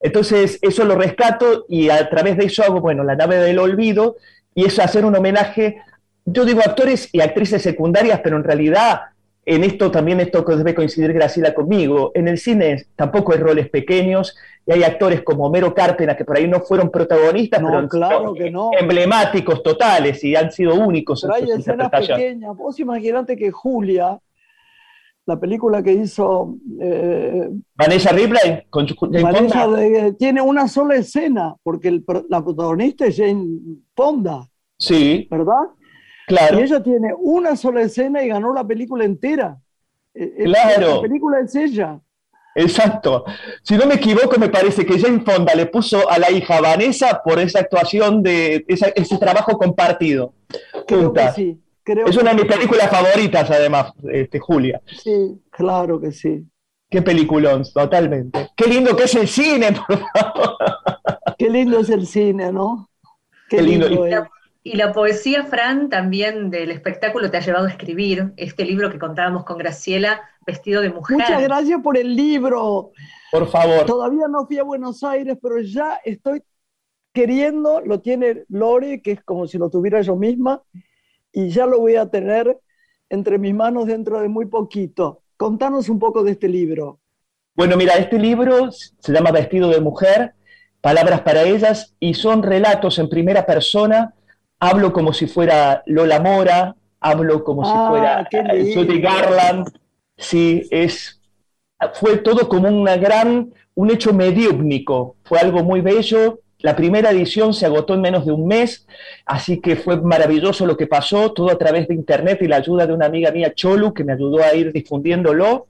Entonces, 0.00 0.58
eso 0.62 0.84
lo 0.84 0.96
rescato 0.96 1.64
y 1.68 1.90
a 1.90 2.10
través 2.10 2.36
de 2.36 2.46
eso 2.46 2.64
hago, 2.64 2.80
bueno, 2.80 3.04
La 3.04 3.14
nave 3.14 3.36
del 3.36 3.60
olvido 3.60 4.16
y 4.52 4.64
es 4.64 4.76
hacer 4.80 5.04
un 5.04 5.14
homenaje, 5.14 5.80
yo 6.24 6.44
digo 6.44 6.58
actores 6.58 7.08
y 7.12 7.20
actrices 7.20 7.62
secundarias, 7.62 8.20
pero 8.20 8.36
en 8.36 8.42
realidad 8.42 9.00
en 9.48 9.64
esto 9.64 9.90
también 9.90 10.20
esto 10.20 10.42
debe 10.42 10.74
coincidir 10.74 11.10
Graciela 11.14 11.54
conmigo. 11.54 12.12
En 12.14 12.28
el 12.28 12.36
cine 12.36 12.84
tampoco 12.94 13.32
hay 13.32 13.38
roles 13.38 13.70
pequeños 13.70 14.36
y 14.66 14.72
hay 14.72 14.82
actores 14.82 15.22
como 15.22 15.46
Homero 15.46 15.72
Cárpena 15.72 16.14
que 16.14 16.26
por 16.26 16.36
ahí 16.36 16.46
no 16.46 16.60
fueron 16.60 16.90
protagonistas, 16.90 17.62
pero 17.64 17.88
claro 17.88 18.34
que 18.34 18.50
no. 18.50 18.70
emblemáticos 18.78 19.62
totales 19.62 20.22
y 20.22 20.36
han 20.36 20.52
sido 20.52 20.74
únicos. 20.74 21.22
Pero 21.22 21.34
hay 21.34 21.50
escenas 21.50 21.88
pequeñas. 21.88 22.54
Vos 22.54 22.78
imaginate 22.78 23.38
que 23.38 23.50
Julia, 23.50 24.18
la 25.24 25.40
película 25.40 25.82
que 25.82 25.94
hizo 25.94 26.56
eh, 26.78 27.48
Vanessa 27.74 28.12
Ripley 28.12 28.64
con 28.68 28.86
Vanessa 29.10 29.66
tiene 30.18 30.42
una 30.42 30.68
sola 30.68 30.96
escena 30.96 31.56
porque 31.62 32.02
la 32.28 32.44
protagonista 32.44 33.06
es 33.06 33.16
Jane 33.16 33.46
Fonda. 33.96 34.46
Sí. 34.76 35.26
¿Verdad? 35.30 35.68
Y 36.28 36.62
ella 36.62 36.82
tiene 36.82 37.14
una 37.16 37.56
sola 37.56 37.82
escena 37.82 38.22
y 38.22 38.28
ganó 38.28 38.52
la 38.52 38.66
película 38.66 39.04
entera. 39.04 39.58
Eh, 40.14 40.34
eh, 40.38 40.44
claro. 40.44 40.96
La 40.96 41.02
película 41.02 41.40
es 41.40 41.54
ella. 41.54 42.00
Exacto. 42.54 43.24
Si 43.62 43.76
no 43.76 43.86
me 43.86 43.94
equivoco, 43.94 44.38
me 44.38 44.48
parece 44.48 44.84
que 44.84 44.98
Jane 44.98 45.20
Fonda 45.20 45.54
le 45.54 45.66
puso 45.66 46.10
a 46.10 46.18
la 46.18 46.30
hija 46.30 46.60
Vanessa 46.60 47.22
por 47.24 47.38
esa 47.38 47.60
actuación 47.60 48.22
de 48.22 48.64
ese 48.66 49.18
trabajo 49.18 49.56
compartido. 49.56 50.34
Creo 50.86 51.12
que 51.12 51.30
sí. 51.32 51.60
es 51.84 52.16
una 52.16 52.30
de 52.34 52.42
mis 52.42 52.52
películas 52.52 52.90
favoritas, 52.90 53.48
además, 53.50 53.92
este, 54.12 54.40
Julia. 54.40 54.80
Sí, 54.86 55.40
claro 55.50 56.00
que 56.00 56.10
sí. 56.10 56.44
Qué 56.90 57.02
peliculón, 57.02 57.64
totalmente. 57.72 58.50
Qué 58.56 58.66
lindo 58.66 58.96
que 58.96 59.04
es 59.04 59.14
el 59.14 59.28
cine, 59.28 59.72
por 59.86 59.98
favor. 59.98 60.56
Qué 61.38 61.50
lindo 61.50 61.78
es 61.78 61.90
el 61.90 62.06
cine, 62.06 62.50
¿no? 62.50 62.88
Qué, 63.48 63.62
lindo. 63.62 63.86
Y 64.68 64.76
la 64.76 64.92
poesía, 64.92 65.44
Fran, 65.44 65.88
también 65.88 66.50
del 66.50 66.70
espectáculo 66.70 67.30
te 67.30 67.38
ha 67.38 67.40
llevado 67.40 67.64
a 67.64 67.70
escribir 67.70 68.34
este 68.36 68.66
libro 68.66 68.90
que 68.90 68.98
contábamos 68.98 69.46
con 69.46 69.56
Graciela, 69.56 70.20
Vestido 70.46 70.82
de 70.82 70.90
Mujer. 70.90 71.16
Muchas 71.16 71.42
gracias 71.42 71.80
por 71.82 71.96
el 71.96 72.14
libro. 72.14 72.92
Por 73.32 73.48
favor. 73.48 73.86
Todavía 73.86 74.28
no 74.28 74.46
fui 74.46 74.58
a 74.58 74.64
Buenos 74.64 75.02
Aires, 75.02 75.38
pero 75.40 75.58
ya 75.62 75.98
estoy 76.04 76.42
queriendo, 77.14 77.80
lo 77.80 78.00
tiene 78.00 78.44
Lore, 78.50 79.00
que 79.00 79.12
es 79.12 79.24
como 79.24 79.46
si 79.46 79.56
lo 79.56 79.70
tuviera 79.70 80.02
yo 80.02 80.16
misma, 80.16 80.62
y 81.32 81.48
ya 81.48 81.64
lo 81.64 81.78
voy 81.78 81.96
a 81.96 82.10
tener 82.10 82.58
entre 83.08 83.38
mis 83.38 83.54
manos 83.54 83.86
dentro 83.86 84.20
de 84.20 84.28
muy 84.28 84.44
poquito. 84.44 85.22
Contanos 85.38 85.88
un 85.88 85.98
poco 85.98 86.22
de 86.22 86.32
este 86.32 86.46
libro. 86.46 87.00
Bueno, 87.54 87.74
mira, 87.78 87.94
este 87.94 88.18
libro 88.18 88.70
se 88.70 89.12
llama 89.14 89.30
Vestido 89.30 89.70
de 89.70 89.80
Mujer, 89.80 90.34
Palabras 90.82 91.22
para 91.22 91.44
ellas, 91.44 91.96
y 91.98 92.12
son 92.12 92.42
relatos 92.42 92.98
en 92.98 93.08
primera 93.08 93.46
persona 93.46 94.14
hablo 94.60 94.92
como 94.92 95.12
si 95.12 95.26
fuera 95.26 95.82
Lola 95.86 96.20
Mora, 96.20 96.74
hablo 97.00 97.44
como 97.44 97.64
si 97.64 97.72
ah, 97.74 97.86
fuera 97.88 98.28
eh, 98.30 98.72
Judy 98.74 99.00
Garland, 99.00 99.68
sí, 100.16 100.66
es, 100.70 101.20
fue 101.94 102.18
todo 102.18 102.48
como 102.48 102.68
una 102.68 102.96
gran, 102.96 103.52
un 103.74 103.90
hecho 103.90 104.12
mediúmnico, 104.12 105.16
fue 105.24 105.38
algo 105.38 105.62
muy 105.62 105.80
bello, 105.80 106.40
la 106.60 106.74
primera 106.74 107.10
edición 107.10 107.54
se 107.54 107.66
agotó 107.66 107.94
en 107.94 108.00
menos 108.00 108.26
de 108.26 108.32
un 108.32 108.46
mes, 108.48 108.86
así 109.24 109.60
que 109.60 109.76
fue 109.76 110.00
maravilloso 110.00 110.66
lo 110.66 110.76
que 110.76 110.88
pasó, 110.88 111.32
todo 111.32 111.50
a 111.50 111.58
través 111.58 111.86
de 111.86 111.94
internet 111.94 112.38
y 112.42 112.48
la 112.48 112.56
ayuda 112.56 112.84
de 112.84 112.92
una 112.92 113.06
amiga 113.06 113.30
mía, 113.30 113.54
Cholu, 113.54 113.94
que 113.94 114.02
me 114.02 114.14
ayudó 114.14 114.42
a 114.42 114.52
ir 114.54 114.72
difundiéndolo. 114.72 115.68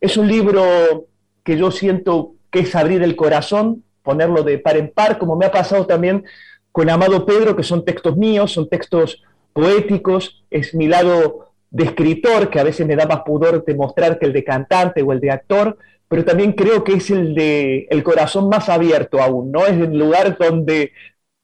Es 0.00 0.16
un 0.16 0.28
libro 0.28 1.04
que 1.44 1.58
yo 1.58 1.70
siento 1.70 2.32
que 2.50 2.60
es 2.60 2.74
abrir 2.74 3.02
el 3.02 3.16
corazón, 3.16 3.84
ponerlo 4.02 4.42
de 4.42 4.58
par 4.58 4.78
en 4.78 4.90
par, 4.90 5.18
como 5.18 5.36
me 5.36 5.44
ha 5.44 5.52
pasado 5.52 5.84
también 5.84 6.24
con 6.72 6.88
Amado 6.90 7.26
Pedro, 7.26 7.56
que 7.56 7.62
son 7.62 7.84
textos 7.84 8.16
míos, 8.16 8.52
son 8.52 8.68
textos 8.68 9.22
poéticos, 9.52 10.44
es 10.50 10.74
mi 10.74 10.86
lado 10.86 11.52
de 11.70 11.84
escritor, 11.84 12.50
que 12.50 12.60
a 12.60 12.64
veces 12.64 12.86
me 12.86 12.96
da 12.96 13.06
más 13.06 13.20
pudor 13.20 13.64
de 13.64 13.74
mostrar 13.74 14.18
que 14.18 14.26
el 14.26 14.32
de 14.32 14.44
cantante 14.44 15.02
o 15.02 15.12
el 15.12 15.20
de 15.20 15.30
actor, 15.30 15.78
pero 16.08 16.24
también 16.24 16.52
creo 16.52 16.82
que 16.82 16.94
es 16.94 17.10
el 17.10 17.34
de 17.34 17.86
el 17.90 18.02
corazón 18.02 18.48
más 18.48 18.68
abierto 18.68 19.22
aún, 19.22 19.52
¿no? 19.52 19.66
Es 19.66 19.72
el 19.72 19.96
lugar 19.96 20.36
donde 20.38 20.92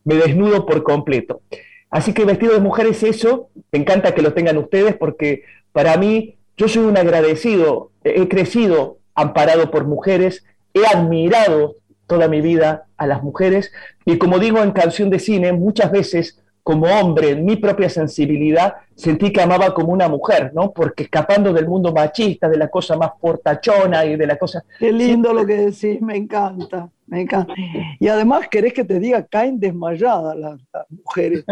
me 0.05 0.17
desnudo 0.17 0.67
por 0.67 0.83
completo. 0.83 1.43
Así 1.91 2.13
que 2.13 2.25
vestido 2.25 2.55
de 2.55 2.61
mujer 2.61 2.87
es 2.87 3.03
eso, 3.03 3.51
me 3.71 3.79
encanta 3.79 4.15
que 4.15 4.23
lo 4.23 4.33
tengan 4.33 4.59
ustedes 4.59 4.97
porque 4.97 5.45
para 5.73 5.97
mí 5.97 6.37
yo 6.57 6.69
soy 6.69 6.85
un 6.85 6.97
agradecido, 6.97 7.93
he 8.03 8.27
crecido 8.29 8.99
amparado 9.15 9.71
por 9.71 9.85
mujeres, 9.85 10.45
he 10.75 10.85
admirado 10.87 11.77
toda 12.07 12.29
mi 12.29 12.41
vida 12.41 12.87
a 12.97 13.07
las 13.07 13.23
mujeres. 13.23 13.73
Y 14.05 14.19
como 14.19 14.39
digo 14.39 14.59
en 14.59 14.73
canción 14.73 15.11
de 15.11 15.19
cine, 15.19 15.53
muchas 15.53 15.91
veces 15.91 16.43
como 16.67 16.87
hombre, 16.89 17.31
en 17.31 17.45
mi 17.45 17.55
propia 17.55 17.89
sensibilidad, 17.89 18.75
sentí 18.97 19.33
que 19.33 19.41
amaba 19.41 19.73
como 19.73 19.93
una 19.93 20.09
mujer, 20.09 20.51
¿no? 20.53 20.73
Porque 20.73 21.05
escapando 21.05 21.53
del 21.53 21.69
mundo 21.69 21.93
machista, 21.93 22.49
de 22.49 22.59
la 22.59 22.67
cosa 22.67 22.97
más 22.97 23.13
portachona 23.21 24.05
y 24.05 24.17
de 24.17 24.27
la 24.27 24.37
cosa... 24.37 24.65
Qué 24.81 24.91
lindo 24.91 25.33
lo 25.33 25.47
que 25.47 25.59
decís, 25.59 26.03
me 26.03 26.17
encanta, 26.17 26.91
me 27.07 27.21
encanta. 27.21 27.55
Y 28.01 28.09
además 28.09 28.49
querés 28.49 28.73
que 28.73 28.83
te 28.83 28.99
diga, 28.99 29.25
caen 29.27 29.61
desmayadas 29.61 30.37
las, 30.37 30.61
mujeres. 30.91 31.45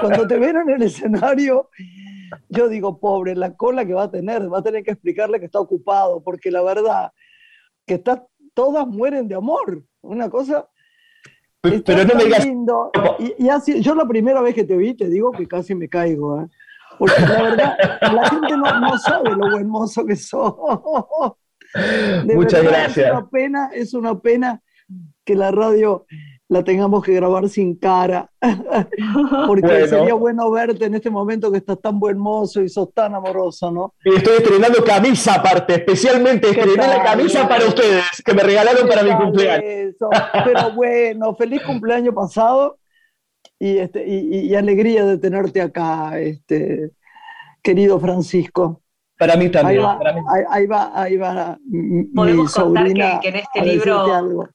Cuando 0.00 0.26
te 0.26 0.36
ven 0.36 0.56
en 0.56 0.70
el 0.70 0.82
escenario, 0.82 1.70
yo 2.48 2.68
digo, 2.68 2.98
pobre, 2.98 3.36
la 3.36 3.54
cola 3.54 3.86
que 3.86 3.94
va 3.94 4.02
a 4.02 4.10
tener, 4.10 4.52
va 4.52 4.58
a 4.58 4.64
tener 4.64 4.82
que 4.82 4.90
explicarle 4.90 5.38
que 5.38 5.46
está 5.46 5.60
ocupado, 5.60 6.24
porque 6.24 6.50
la 6.50 6.62
verdad, 6.62 7.12
que 7.86 7.94
está, 7.94 8.26
todas 8.52 8.84
mueren 8.88 9.28
de 9.28 9.36
amor 9.36 9.84
una 10.06 10.30
cosa. 10.30 10.68
Pero, 11.60 12.04
no 12.04 12.14
me 12.14 12.24
digas. 12.24 12.44
Lindo. 12.44 12.90
Y, 13.38 13.48
así, 13.48 13.80
yo 13.80 13.94
la 13.94 14.06
primera 14.06 14.40
vez 14.40 14.54
que 14.54 14.64
te 14.64 14.76
vi, 14.76 14.94
te 14.94 15.08
digo 15.08 15.32
que 15.32 15.46
casi 15.46 15.74
me 15.74 15.88
caigo, 15.88 16.40
¿eh? 16.40 16.46
Porque 16.98 17.20
la 17.20 17.42
verdad, 17.42 17.76
la 18.00 18.28
gente 18.28 18.56
no, 18.56 18.98
sabe 18.98 19.30
lo 19.30 19.50
buen 19.50 19.68
mozo 19.68 20.06
que 20.06 20.16
sos. 20.16 20.54
Muchas 22.24 22.62
gracias. 22.62 23.06
Es 23.06 23.12
una 23.12 23.28
pena, 23.28 23.70
es 23.74 23.94
una 23.94 24.18
pena 24.18 24.62
que 25.24 25.34
la 25.34 25.50
radio 25.50 26.06
la 26.48 26.62
tengamos 26.62 27.02
que 27.02 27.12
grabar 27.12 27.48
sin 27.48 27.76
cara, 27.76 28.30
porque 29.46 29.88
sería 29.88 30.14
bueno 30.14 30.50
verte 30.50 30.84
en 30.84 30.94
este 30.94 31.10
momento 31.10 31.50
que 31.50 31.58
estás 31.58 31.80
tan 31.80 31.98
buen 31.98 32.18
mozo 32.18 32.62
y 32.62 32.68
sos 32.68 32.92
tan 32.94 33.14
amoroso, 33.14 33.70
¿no? 33.70 33.94
Y 34.04 34.14
estoy 34.14 34.36
estrenando 34.36 34.84
camisa 34.84 35.34
aparte, 35.34 35.74
especialmente 35.74 36.50
estrené 36.50 36.76
la 36.76 37.02
camisa 37.02 37.48
para 37.48 37.66
ustedes, 37.66 38.22
que 38.24 38.32
me 38.32 38.42
regalaron 38.42 38.88
para 38.88 39.02
mi 39.02 39.12
cumpleaños. 39.16 39.94
Pero 40.44 40.72
bueno, 40.74 41.34
feliz 41.34 41.62
cumpleaños 41.62 42.14
pasado 42.14 42.78
y, 43.58 43.78
este, 43.78 44.06
y, 44.06 44.54
alegría 44.54 45.04
de 45.04 45.18
tenerte 45.18 45.60
acá, 45.60 46.20
este, 46.20 46.92
querido 47.60 47.98
Francisco. 47.98 48.82
Para 49.18 49.34
mí 49.34 49.48
también. 49.48 49.82
Ahí 50.50 50.66
va, 50.66 50.92
ahí 50.94 51.16
va, 51.16 51.58
Podemos 52.14 52.54
contar 52.54 52.92
que, 52.92 53.28
en 53.28 53.36
este 53.36 53.62
libro 53.64 54.48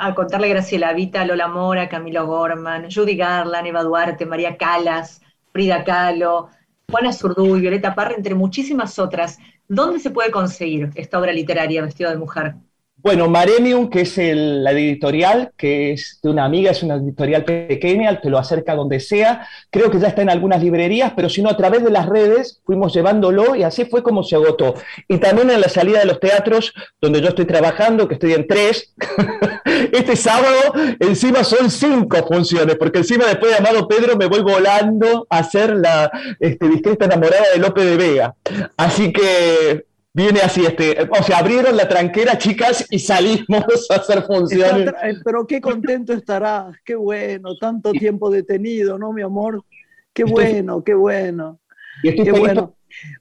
a 0.00 0.14
contarle 0.14 0.48
Graciela 0.48 0.94
Vita, 0.94 1.24
Lola 1.26 1.46
Mora, 1.48 1.88
Camilo 1.88 2.26
Gorman, 2.26 2.90
Judy 2.90 3.16
Garland, 3.16 3.66
Eva 3.66 3.82
Duarte, 3.82 4.24
María 4.24 4.56
Calas, 4.56 5.20
Frida 5.52 5.84
Kahlo, 5.84 6.48
Juana 6.90 7.12
Zurduy, 7.12 7.60
Violeta 7.60 7.94
Parra, 7.94 8.14
entre 8.16 8.34
muchísimas 8.34 8.98
otras. 8.98 9.38
¿Dónde 9.68 10.00
se 10.00 10.10
puede 10.10 10.30
conseguir 10.30 10.90
esta 10.94 11.18
obra 11.18 11.32
literaria, 11.32 11.82
Vestido 11.82 12.10
de 12.10 12.16
Mujer? 12.16 12.54
Bueno, 13.02 13.30
Maremium, 13.30 13.88
que 13.88 14.02
es 14.02 14.18
la 14.18 14.72
editorial, 14.72 15.52
que 15.56 15.92
es 15.92 16.18
de 16.22 16.28
una 16.28 16.44
amiga, 16.44 16.70
es 16.70 16.82
una 16.82 16.96
editorial 16.96 17.44
pequeña, 17.44 18.20
te 18.20 18.28
lo 18.28 18.36
acerca 18.36 18.74
donde 18.74 19.00
sea. 19.00 19.46
Creo 19.70 19.90
que 19.90 19.98
ya 19.98 20.08
está 20.08 20.20
en 20.20 20.28
algunas 20.28 20.62
librerías, 20.62 21.14
pero 21.16 21.30
si 21.30 21.40
no, 21.40 21.48
a 21.48 21.56
través 21.56 21.82
de 21.82 21.90
las 21.90 22.06
redes 22.06 22.60
fuimos 22.66 22.92
llevándolo 22.92 23.56
y 23.56 23.62
así 23.62 23.86
fue 23.86 24.02
como 24.02 24.22
se 24.22 24.36
agotó. 24.36 24.74
Y 25.08 25.16
también 25.16 25.48
en 25.50 25.62
la 25.62 25.70
salida 25.70 26.00
de 26.00 26.04
los 26.04 26.20
teatros, 26.20 26.74
donde 27.00 27.22
yo 27.22 27.28
estoy 27.28 27.46
trabajando, 27.46 28.06
que 28.06 28.14
estoy 28.14 28.34
en 28.34 28.46
tres, 28.46 28.92
este 29.92 30.14
sábado 30.14 30.74
encima 30.98 31.42
son 31.42 31.70
cinco 31.70 32.18
funciones, 32.26 32.76
porque 32.76 32.98
encima 32.98 33.24
después 33.24 33.52
de 33.52 33.58
Amado 33.58 33.88
Pedro 33.88 34.16
me 34.18 34.26
voy 34.26 34.42
volando 34.42 35.26
a 35.30 35.38
hacer 35.38 35.74
la 35.74 36.10
este, 36.38 36.68
discreta 36.68 37.06
enamorada 37.06 37.44
de 37.54 37.60
Lope 37.60 37.82
de 37.82 37.96
Vega. 37.96 38.34
Así 38.76 39.10
que 39.10 39.89
viene 40.12 40.40
así, 40.40 40.64
este, 40.64 41.08
o 41.08 41.22
sea, 41.22 41.38
abrieron 41.38 41.76
la 41.76 41.88
tranquera, 41.88 42.36
chicas, 42.36 42.86
y 42.90 42.98
salimos 42.98 43.46
a 43.90 43.94
hacer 43.96 44.22
funciones. 44.22 44.88
Eh, 45.02 45.14
pero 45.24 45.46
qué 45.46 45.60
contento 45.60 46.12
estarás, 46.12 46.76
qué 46.84 46.94
bueno, 46.94 47.56
tanto 47.56 47.92
tiempo 47.92 48.30
detenido, 48.30 48.98
¿no, 48.98 49.12
mi 49.12 49.22
amor? 49.22 49.64
Qué 50.12 50.24
bueno, 50.24 50.82
qué 50.82 50.94
bueno. 50.94 51.60
qué 52.02 52.32
bueno. 52.32 52.76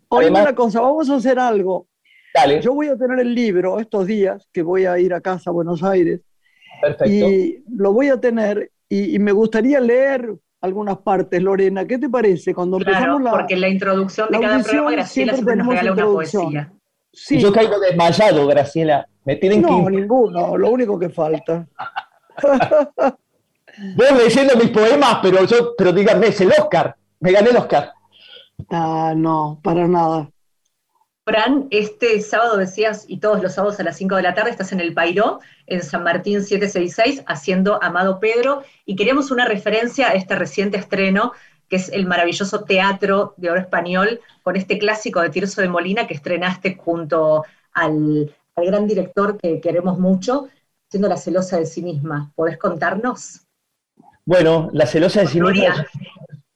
Oye, 0.09 0.29
una 0.29 0.55
cosa, 0.55 0.81
vamos 0.81 1.09
a 1.09 1.15
hacer 1.15 1.37
algo. 1.37 1.87
Dale. 2.33 2.61
Yo 2.61 2.73
voy 2.73 2.87
a 2.87 2.97
tener 2.97 3.19
el 3.19 3.33
libro 3.33 3.79
estos 3.79 4.07
días, 4.07 4.47
que 4.51 4.61
voy 4.61 4.85
a 4.85 4.97
ir 4.99 5.13
a 5.13 5.21
casa 5.21 5.49
a 5.49 5.53
Buenos 5.53 5.83
Aires. 5.83 6.21
Perfecto. 6.81 7.11
Y 7.11 7.63
lo 7.75 7.93
voy 7.93 8.09
a 8.09 8.19
tener, 8.19 8.71
y, 8.87 9.19
me 9.19 9.31
gustaría 9.31 9.79
leer 9.79 10.33
algunas 10.61 10.97
partes, 10.97 11.41
Lorena. 11.41 11.85
¿Qué 11.85 11.97
te 11.97 12.09
parece? 12.09 12.53
Cuando 12.53 12.77
empezamos 12.77 13.21
la. 13.21 13.31
Porque 13.31 13.55
la 13.55 13.69
introducción 13.69 14.29
de 14.31 14.39
cada 14.39 14.63
programa, 14.63 14.91
Graciela 14.91 15.33
siempre 15.33 15.55
nos 15.55 15.67
regala 15.67 15.91
una 15.93 16.05
poesía. 16.05 16.73
Yo 17.11 17.51
caigo 17.51 17.79
desmayado, 17.79 18.47
Graciela. 18.47 19.07
Me 19.25 19.35
tienen 19.35 19.61
no, 19.61 19.89
ninguno, 19.89 20.57
lo 20.57 20.69
único 20.69 20.97
que 20.97 21.09
falta. 21.09 21.67
Voy 23.95 24.07
leyendo 24.17 24.55
mis 24.55 24.69
poemas, 24.69 25.19
pero 25.21 25.45
yo, 25.45 25.75
pero 25.77 25.91
díganme, 25.93 26.27
es 26.27 26.41
el 26.41 26.51
Oscar. 26.51 26.95
Me 27.19 27.31
gané 27.31 27.49
el 27.51 27.57
Oscar. 27.57 27.93
Ah, 28.69 29.13
no, 29.15 29.59
para 29.63 29.87
nada. 29.87 30.29
Fran, 31.25 31.67
este 31.69 32.21
sábado 32.21 32.57
decías, 32.57 33.05
y 33.07 33.19
todos 33.19 33.41
los 33.41 33.53
sábados 33.53 33.79
a 33.79 33.83
las 33.83 33.97
5 33.97 34.15
de 34.15 34.23
la 34.23 34.33
tarde, 34.33 34.49
estás 34.49 34.71
en 34.71 34.79
el 34.79 34.93
Pairó, 34.93 35.39
en 35.67 35.83
San 35.83 36.03
Martín 36.03 36.41
766, 36.41 37.23
haciendo 37.27 37.81
Amado 37.83 38.19
Pedro, 38.19 38.63
y 38.85 38.95
queríamos 38.95 39.29
una 39.29 39.45
referencia 39.45 40.09
a 40.09 40.13
este 40.13 40.35
reciente 40.35 40.77
estreno 40.77 41.33
que 41.69 41.75
es 41.75 41.89
el 41.89 42.05
maravilloso 42.05 42.63
teatro 42.63 43.33
de 43.37 43.51
oro 43.51 43.59
español, 43.59 44.19
con 44.43 44.55
este 44.55 44.79
clásico 44.79 45.21
de 45.21 45.29
Tirso 45.29 45.61
de 45.61 45.69
Molina 45.69 46.07
que 46.07 46.15
estrenaste 46.15 46.75
junto 46.75 47.45
al, 47.73 48.33
gran 48.55 48.87
director 48.87 49.37
que 49.37 49.61
queremos 49.61 49.97
mucho, 49.99 50.49
siendo 50.89 51.07
La 51.07 51.15
celosa 51.15 51.57
de 51.57 51.65
sí 51.65 51.81
misma. 51.81 52.31
¿Podés 52.35 52.57
contarnos? 52.57 53.41
Bueno, 54.25 54.69
La 54.73 54.85
celosa 54.85 55.21
de 55.21 55.27
sí 55.27 55.39
misma 55.39 55.85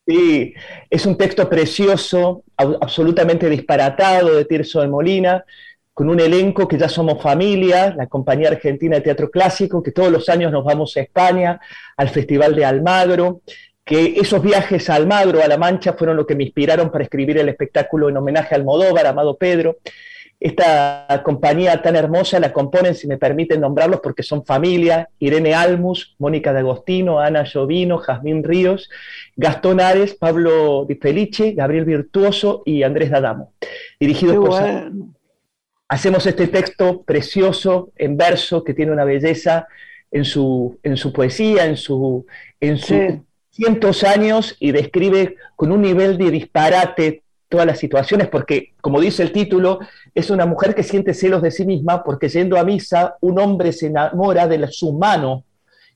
sí, 0.06 0.54
es 0.90 1.06
un 1.06 1.18
texto 1.18 1.48
precioso, 1.50 2.44
absolutamente 2.58 3.50
disparatado 3.50 4.36
de 4.36 4.46
Tirso 4.46 4.82
de 4.82 4.88
Molina, 4.88 5.44
con 5.94 6.10
un 6.10 6.20
elenco 6.20 6.68
que 6.68 6.78
ya 6.78 6.90
somos 6.90 7.22
familia, 7.22 7.94
la 7.96 8.08
Compañía 8.08 8.50
Argentina 8.50 8.96
de 8.96 9.02
Teatro 9.02 9.30
Clásico, 9.30 9.84
que 9.84 9.92
todos 9.92 10.12
los 10.12 10.28
años 10.28 10.52
nos 10.52 10.66
vamos 10.66 10.98
a 10.98 11.02
España, 11.02 11.60
al 11.96 12.10
Festival 12.10 12.56
de 12.56 12.66
Almagro, 12.66 13.42
que 13.86 14.16
esos 14.18 14.42
viajes 14.42 14.90
a 14.90 14.96
Almagro, 14.96 15.44
a 15.44 15.48
La 15.48 15.58
Mancha, 15.58 15.94
fueron 15.94 16.18
lo 16.18 16.26
que 16.26 16.36
me 16.36 16.44
inspiraron 16.44 16.92
para 16.92 17.04
escribir 17.04 17.38
el 17.38 17.50
espectáculo 17.50 18.10
en 18.10 18.18
homenaje 18.18 18.56
a 18.56 18.58
Almodóvar, 18.58 19.06
Amado 19.06 19.38
Pedro. 19.38 19.78
Esta 20.40 21.22
compañía 21.24 21.82
tan 21.82 21.96
hermosa 21.96 22.40
la 22.40 22.52
componen, 22.52 22.96
si 22.96 23.08
me 23.08 23.18
permiten 23.18 23.62
nombrarlos, 23.62 24.02
porque 24.02 24.24
son 24.24 24.46
familia, 24.46 25.10
Irene 25.20 25.54
Almus, 25.54 26.16
Mónica 26.20 26.52
de 26.52 26.60
Agostino, 26.60 27.20
Ana 27.20 27.44
Llovino, 27.44 27.98
Jazmín 27.98 28.44
Ríos, 28.44 28.90
Gastón 29.38 29.80
Ares, 29.80 30.16
Pablo 30.16 30.86
Di 30.88 30.96
Felice, 30.96 31.54
Gabriel 31.54 31.86
Virtuoso 31.86 32.62
y 32.66 32.84
Andrés 32.84 33.10
D'Adamo. 33.10 33.54
Dirigidos 34.00 34.36
por... 34.36 34.92
Hacemos 35.88 36.26
este 36.26 36.48
texto 36.48 37.04
precioso, 37.04 37.92
en 37.96 38.18
verso, 38.18 38.64
que 38.64 38.74
tiene 38.74 38.92
una 38.92 39.04
belleza 39.04 39.68
en 40.12 40.26
su, 40.26 40.80
en 40.82 40.98
su 40.98 41.14
poesía, 41.14 41.66
en 41.66 41.78
su, 41.78 42.26
en 42.60 42.78
su 42.78 43.24
cientos 43.54 44.04
años 44.04 44.56
y 44.60 44.72
describe 44.72 45.36
con 45.56 45.72
un 45.72 45.82
nivel 45.82 46.18
de 46.18 46.32
disparate 46.32 47.24
todas 47.48 47.68
las 47.68 47.78
situaciones, 47.78 48.28
porque, 48.30 48.74
como 48.82 49.00
dice 49.00 49.22
el 49.22 49.32
título, 49.32 49.80
es 50.16 50.32
una 50.32 50.48
mujer 50.48 50.74
que 50.74 50.82
siente 50.82 51.14
celos 51.14 51.44
de 51.44 51.52
sí 51.52 51.66
misma 51.66 52.04
porque 52.04 52.28
yendo 52.28 52.58
a 52.58 52.64
misa 52.64 53.16
un 53.22 53.40
hombre 53.40 53.72
se 53.72 53.88
enamora 53.88 54.48
de 54.48 54.68
su 54.72 54.94
mano 54.94 55.44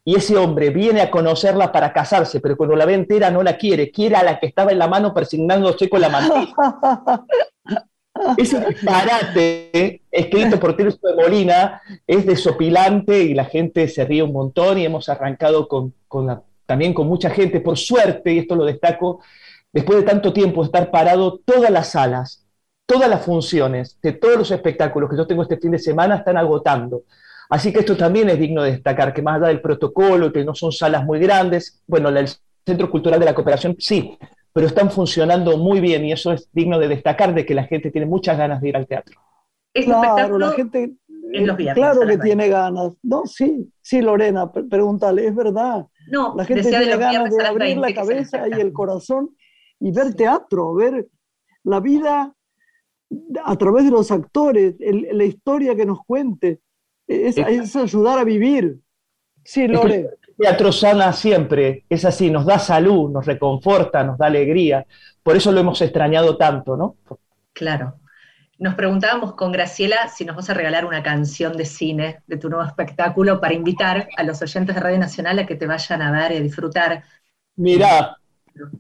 y 0.06 0.16
ese 0.16 0.38
hombre 0.38 0.70
viene 0.70 1.02
a 1.02 1.10
conocerla 1.10 1.72
para 1.72 1.92
casarse, 1.92 2.40
pero 2.40 2.56
cuando 2.56 2.76
la 2.76 2.86
ve 2.86 2.94
entera 2.94 3.32
no 3.32 3.42
la 3.42 3.58
quiere, 3.58 3.92
quiere 3.92 4.16
a 4.16 4.24
la 4.24 4.40
que 4.40 4.46
estaba 4.46 4.72
en 4.72 4.80
la 4.80 4.88
mano 4.88 5.14
persignándose 5.14 5.90
con 5.90 6.00
la 6.00 6.10
mano. 6.10 6.34
Ese 8.38 8.60
disparate 8.60 10.02
escrito 10.10 10.60
por 10.60 10.76
Tirso 10.76 11.00
de 11.04 11.16
Molina 11.16 11.82
es 12.06 12.26
desopilante 12.26 13.20
y 13.20 13.34
la 13.34 13.46
gente 13.46 13.88
se 13.88 14.06
ríe 14.06 14.24
un 14.24 14.34
montón 14.34 14.78
y 14.78 14.86
hemos 14.86 15.10
arrancado 15.10 15.68
con, 15.68 15.94
con 16.08 16.26
la 16.26 16.42
también 16.68 16.94
con 16.94 17.08
mucha 17.08 17.32
gente, 17.32 17.62
por 17.62 17.78
suerte, 17.78 18.34
y 18.34 18.40
esto 18.40 18.56
lo 18.56 18.66
destaco, 18.66 19.22
después 19.74 20.00
de 20.00 20.06
tanto 20.06 20.32
tiempo 20.32 20.64
estar 20.64 20.92
parado, 20.92 21.40
todas 21.44 21.72
las 21.72 21.92
salas, 21.92 22.46
todas 22.86 23.10
las 23.10 23.26
funciones 23.26 23.98
de 24.02 24.14
todos 24.14 24.38
los 24.38 24.52
espectáculos 24.52 25.10
que 25.10 25.18
yo 25.18 25.26
tengo 25.26 25.42
este 25.42 25.58
fin 25.58 25.72
de 25.72 25.80
semana 25.80 26.18
están 26.18 26.38
agotando. 26.38 27.04
Así 27.50 27.72
que 27.72 27.80
esto 27.80 27.96
también 27.96 28.30
es 28.30 28.38
digno 28.38 28.62
de 28.62 28.72
destacar, 28.72 29.14
que 29.14 29.22
más 29.22 29.38
allá 29.38 29.48
del 29.48 29.62
protocolo, 29.62 30.32
que 30.32 30.44
no 30.44 30.54
son 30.54 30.72
salas 30.72 31.06
muy 31.06 31.20
grandes, 31.20 31.82
bueno, 31.88 32.10
el 32.10 32.28
Centro 32.66 32.92
Cultural 32.92 33.20
de 33.20 33.26
la 33.26 33.34
Cooperación 33.34 33.76
sí, 33.80 34.18
pero 34.52 34.68
están 34.68 34.92
funcionando 34.92 35.58
muy 35.58 35.80
bien 35.80 36.04
y 36.04 36.12
eso 36.12 36.34
es 36.34 36.50
digno 36.52 36.80
de 36.80 36.90
destacar 36.90 37.34
de 37.34 37.46
que 37.46 37.54
la 37.54 37.64
gente 37.64 37.92
tiene 37.92 38.08
muchas 38.08 38.38
ganas 38.38 38.60
de 38.60 38.70
ir 38.70 38.76
al 38.76 38.88
teatro. 38.88 39.22
Este 39.74 39.90
claro, 39.90 40.38
la 40.38 40.52
gente, 40.52 40.94
claro 41.74 42.02
que 42.02 42.18
tiene 42.18 42.50
ganas. 42.50 42.92
No, 43.04 43.26
sí, 43.26 43.72
sí, 43.82 44.02
Lorena, 44.02 44.52
pregúntale, 44.52 45.28
es 45.28 45.36
verdad. 45.36 45.86
No, 46.10 46.34
la 46.36 46.46
gente 46.46 46.64
tiene 46.64 46.98
ganas 46.98 47.36
de 47.36 47.46
abrir 47.46 47.78
la 47.78 47.94
cabeza 47.94 48.48
y 48.48 48.60
el 48.60 48.72
corazón 48.72 49.36
y 49.80 49.92
ver 49.92 50.14
teatro, 50.16 50.74
ver 50.74 51.08
la 51.64 51.80
vida 51.80 52.34
a 53.44 53.56
través 53.56 53.86
de 53.86 53.92
los 53.92 54.12
actores, 54.12 54.76
la 54.80 55.24
historia 55.24 55.76
que 55.76 55.86
nos 55.86 56.00
cuente. 56.06 56.60
Es, 57.08 57.38
ayudar 57.76 58.20
a 58.20 58.24
vivir. 58.24 58.80
Sí, 59.44 59.68
Lore. 59.68 60.10
teatro 60.38 60.74
sana 60.74 61.14
siempre, 61.14 61.86
es 61.90 62.04
así, 62.04 62.30
nos 62.30 62.46
da 62.46 62.60
salud, 62.60 63.10
nos 63.10 63.26
reconforta, 63.26 64.04
nos 64.04 64.18
da 64.18 64.26
alegría. 64.26 64.86
Por 65.24 65.38
eso 65.38 65.52
lo 65.54 65.62
hemos 65.62 65.82
extrañado 65.82 66.36
tanto, 66.36 66.76
¿no? 66.76 66.98
Claro. 67.54 67.96
Nos 68.60 68.74
preguntábamos 68.74 69.36
con 69.36 69.52
Graciela 69.52 70.08
si 70.08 70.26
nos 70.26 70.36
vas 70.36 70.50
a 70.50 70.56
regalar 70.56 70.84
una 70.86 71.04
canción 71.04 71.56
de 71.56 71.66
cine 71.66 72.24
de 72.26 72.38
tu 72.38 72.50
nuevo 72.50 72.66
espectáculo 72.66 73.40
para 73.40 73.54
invitar 73.54 74.10
a 74.18 74.24
los 74.24 74.42
oyentes 74.42 74.74
de 74.74 74.82
Radio 74.82 74.98
Nacional 74.98 75.38
a 75.38 75.46
que 75.46 75.56
te 75.56 75.68
vayan 75.68 76.02
a 76.02 76.12
ver 76.12 76.32
y 76.32 76.38
a 76.38 76.42
disfrutar. 76.42 77.04
Mira, 77.56 78.18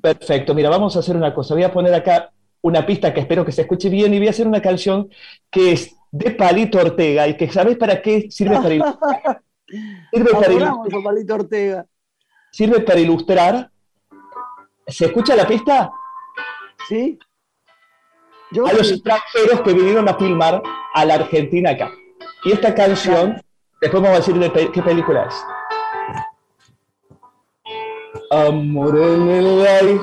perfecto. 0.01 0.55
Mira, 0.55 0.71
vamos 0.71 0.95
a 0.95 0.99
hacer 0.99 1.15
una 1.15 1.31
cosa. 1.31 1.53
Voy 1.53 1.61
a 1.63 1.71
poner 1.71 1.93
acá 1.93 2.31
una 2.61 2.87
pista 2.87 3.13
que 3.13 3.19
espero 3.19 3.45
que 3.45 3.51
se 3.51 3.61
escuche 3.61 3.87
bien 3.89 4.11
y 4.15 4.17
voy 4.17 4.27
a 4.27 4.31
hacer 4.31 4.47
una 4.47 4.63
canción 4.63 5.09
que 5.51 5.73
es 5.73 5.95
de 6.11 6.31
Palito 6.31 6.79
Ortega 6.79 7.27
y 7.27 7.37
que 7.37 7.51
¿sabes 7.51 7.77
para 7.77 8.01
qué 8.01 8.31
sirve 8.31 8.55
para 8.55 8.73
ilustrar? 8.73 9.41
Sirve 10.11 10.31
para 10.31 10.53
ilustrar. 10.53 11.03
Palito 11.03 11.35
Ortega. 11.35 11.85
Sirve 12.51 12.79
para 12.79 12.99
ilustrar. 12.99 13.69
¿Se 14.87 15.05
escucha 15.05 15.35
la 15.35 15.45
pista? 15.45 15.91
Sí 16.87 17.19
a 18.65 18.73
los 18.73 18.91
extranjeros 18.91 19.61
que 19.61 19.73
vinieron 19.73 20.07
a 20.07 20.15
filmar 20.15 20.61
a 20.93 21.05
la 21.05 21.15
Argentina 21.15 21.71
acá. 21.71 21.91
Y 22.43 22.51
esta 22.51 22.73
canción, 22.73 23.41
después 23.81 24.01
vamos 24.01 24.17
a 24.17 24.19
decir 24.19 24.35
de 24.35 24.71
qué 24.71 24.81
película 24.81 25.27
es. 25.27 25.35
Amor 28.31 28.97
en 28.97 29.29
el 29.29 29.67
aire, 29.67 30.01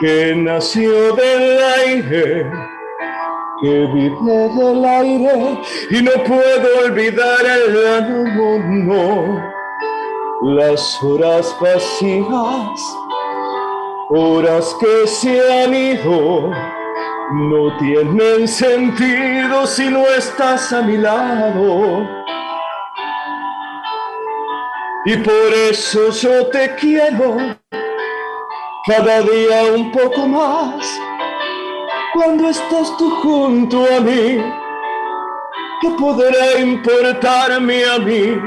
que 0.00 0.34
nació 0.36 1.14
del 1.14 1.62
aire, 1.78 2.50
que 3.62 3.86
vive 3.86 4.48
del 4.48 4.84
aire 4.84 5.60
y 5.90 6.02
no 6.02 6.12
puedo 6.24 6.86
olvidar 6.86 7.44
el 7.46 8.32
mundo, 8.32 9.42
las 10.42 11.02
horas 11.02 11.56
vacías 11.60 13.03
horas 14.10 14.76
que 14.80 15.06
se 15.06 15.62
han 15.62 15.74
ido 15.74 16.50
no 17.32 17.76
tienen 17.78 18.46
sentido 18.46 19.66
si 19.66 19.88
no 19.88 20.06
estás 20.06 20.72
a 20.72 20.82
mi 20.82 20.98
lado. 20.98 22.06
Y 25.06 25.16
por 25.18 25.52
eso 25.70 26.10
yo 26.10 26.46
te 26.48 26.74
quiero 26.76 27.36
cada 28.86 29.20
día 29.22 29.64
un 29.74 29.90
poco 29.90 30.26
más. 30.26 31.00
Cuando 32.14 32.48
estás 32.48 32.96
tú 32.96 33.10
junto 33.22 33.84
a 33.96 34.00
mí, 34.00 34.38
¿qué 35.80 35.90
podrá 35.98 36.58
importarme 36.60 37.84
a 37.84 37.98
mí? 37.98 38.38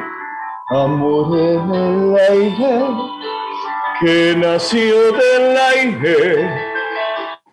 Amor 0.69 1.39
en 1.39 1.73
el 1.73 2.15
aire, 2.29 3.16
que 3.99 4.35
nació 4.37 5.11
del 5.11 5.57
aire, 5.57 6.49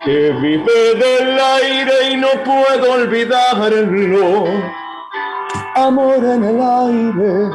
que 0.04 0.30
vive 0.32 0.94
del 0.94 1.38
aire 1.38 2.12
y 2.12 2.16
no 2.16 2.28
puedo 2.44 2.92
olvidarlo. 2.92 4.44
Amor 5.74 6.24
en 6.24 6.44
el 6.44 6.60
aire, 6.60 7.50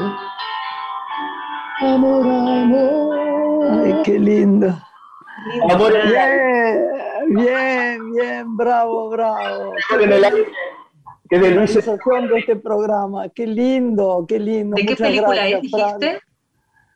amor, 1.81 2.25
amor. 2.25 3.85
Ay, 3.85 4.01
qué 4.03 4.19
lindo. 4.19 4.75
Amor 5.69 5.95
en 5.95 6.01
el 6.01 6.13
Bien, 7.27 7.45
bien, 7.45 8.11
bien, 8.11 8.57
bravo, 8.57 9.09
bravo. 9.09 9.73
Amor 9.89 10.03
en 10.03 10.13
el 10.13 10.23
aire. 10.23 10.51
Que 11.29 11.37
de 11.37 11.51
Luis 11.51 11.71
Sensación 11.71 12.27
de 12.27 12.39
este 12.39 12.55
programa. 12.55 13.29
Qué 13.29 13.45
lindo, 13.45 14.25
qué 14.27 14.39
lindo. 14.39 14.75
¿De 14.75 14.83
qué 14.83 14.95
película 14.95 15.35
gracias, 15.35 15.63
es, 15.63 15.71
Fran. 15.71 15.99
dijiste? 15.99 16.28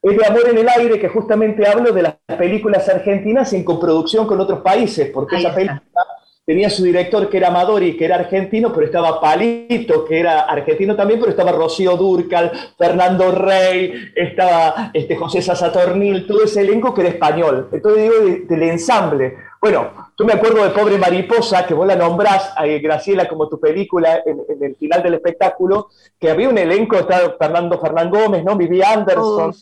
Es 0.04 0.18
de 0.18 0.26
Amor 0.26 0.49
en 0.49 0.58
el 0.58 0.68
Aire, 0.68 0.99
que 0.99 1.08
justamente 1.08 1.66
hablo 1.68 1.91
de 1.93 2.01
las 2.01 2.16
películas 2.38 2.88
argentinas 2.89 3.54
en 3.54 3.64
coproducción 3.64 4.28
con 4.28 4.39
otros 4.41 4.60
países, 4.60 5.10
porque 5.14 5.38
esa 5.38 5.56
película 5.56 5.82
tenía 6.45 6.70
su 6.70 6.84
director 6.84 7.30
que 7.30 7.38
era 7.38 7.47
Amadori, 7.47 7.95
que 7.95 8.04
era 8.04 8.16
argentino, 8.16 8.74
pero 8.74 8.86
estaba 8.86 9.22
Palito, 9.22 10.04
que 10.04 10.20
era 10.20 10.41
argentino 10.41 10.93
también, 10.93 11.22
pero 11.22 11.32
estaba 11.32 11.54
Rocío 11.54 11.95
Durcal, 11.95 12.51
Fernando 12.78 13.32
Rey, 13.32 14.12
estaba 14.14 14.91
este, 14.93 15.16
José 15.16 15.41
Sasatornil, 15.41 16.28
todo 16.28 16.43
ese 16.43 16.60
elenco 16.60 16.93
que 16.93 16.99
era 16.99 17.10
español. 17.12 17.70
Entonces 17.72 18.04
digo 18.04 18.26
de- 18.26 18.39
del 18.41 18.64
ensamble. 18.64 19.38
Bueno, 19.62 19.89
yo 20.20 20.26
me 20.26 20.34
acuerdo 20.34 20.66
de 20.66 20.72
Pobre 20.72 20.97
Mariposa, 20.97 21.66
que 21.66 21.74
vos 21.74 21.88
la 21.88 21.95
nombrás, 21.95 22.54
eh, 22.66 22.80
Graciela, 22.80 23.30
como 23.30 23.47
tu 23.47 23.58
película 23.58 24.22
en, 24.26 24.41
en 24.49 24.62
el 24.66 24.76
final 24.76 25.01
del 25.01 25.14
espectáculo, 25.14 25.88
que 26.20 26.30
había 26.30 26.49
un 26.49 26.58
elenco, 26.58 26.97
estaba 26.97 27.38
Fernando 27.39 27.80
Fernán 27.80 28.10
Gómez, 28.10 28.43
¿no? 28.43 28.58
Vivi 28.58 28.82
Anderson. 28.84 29.54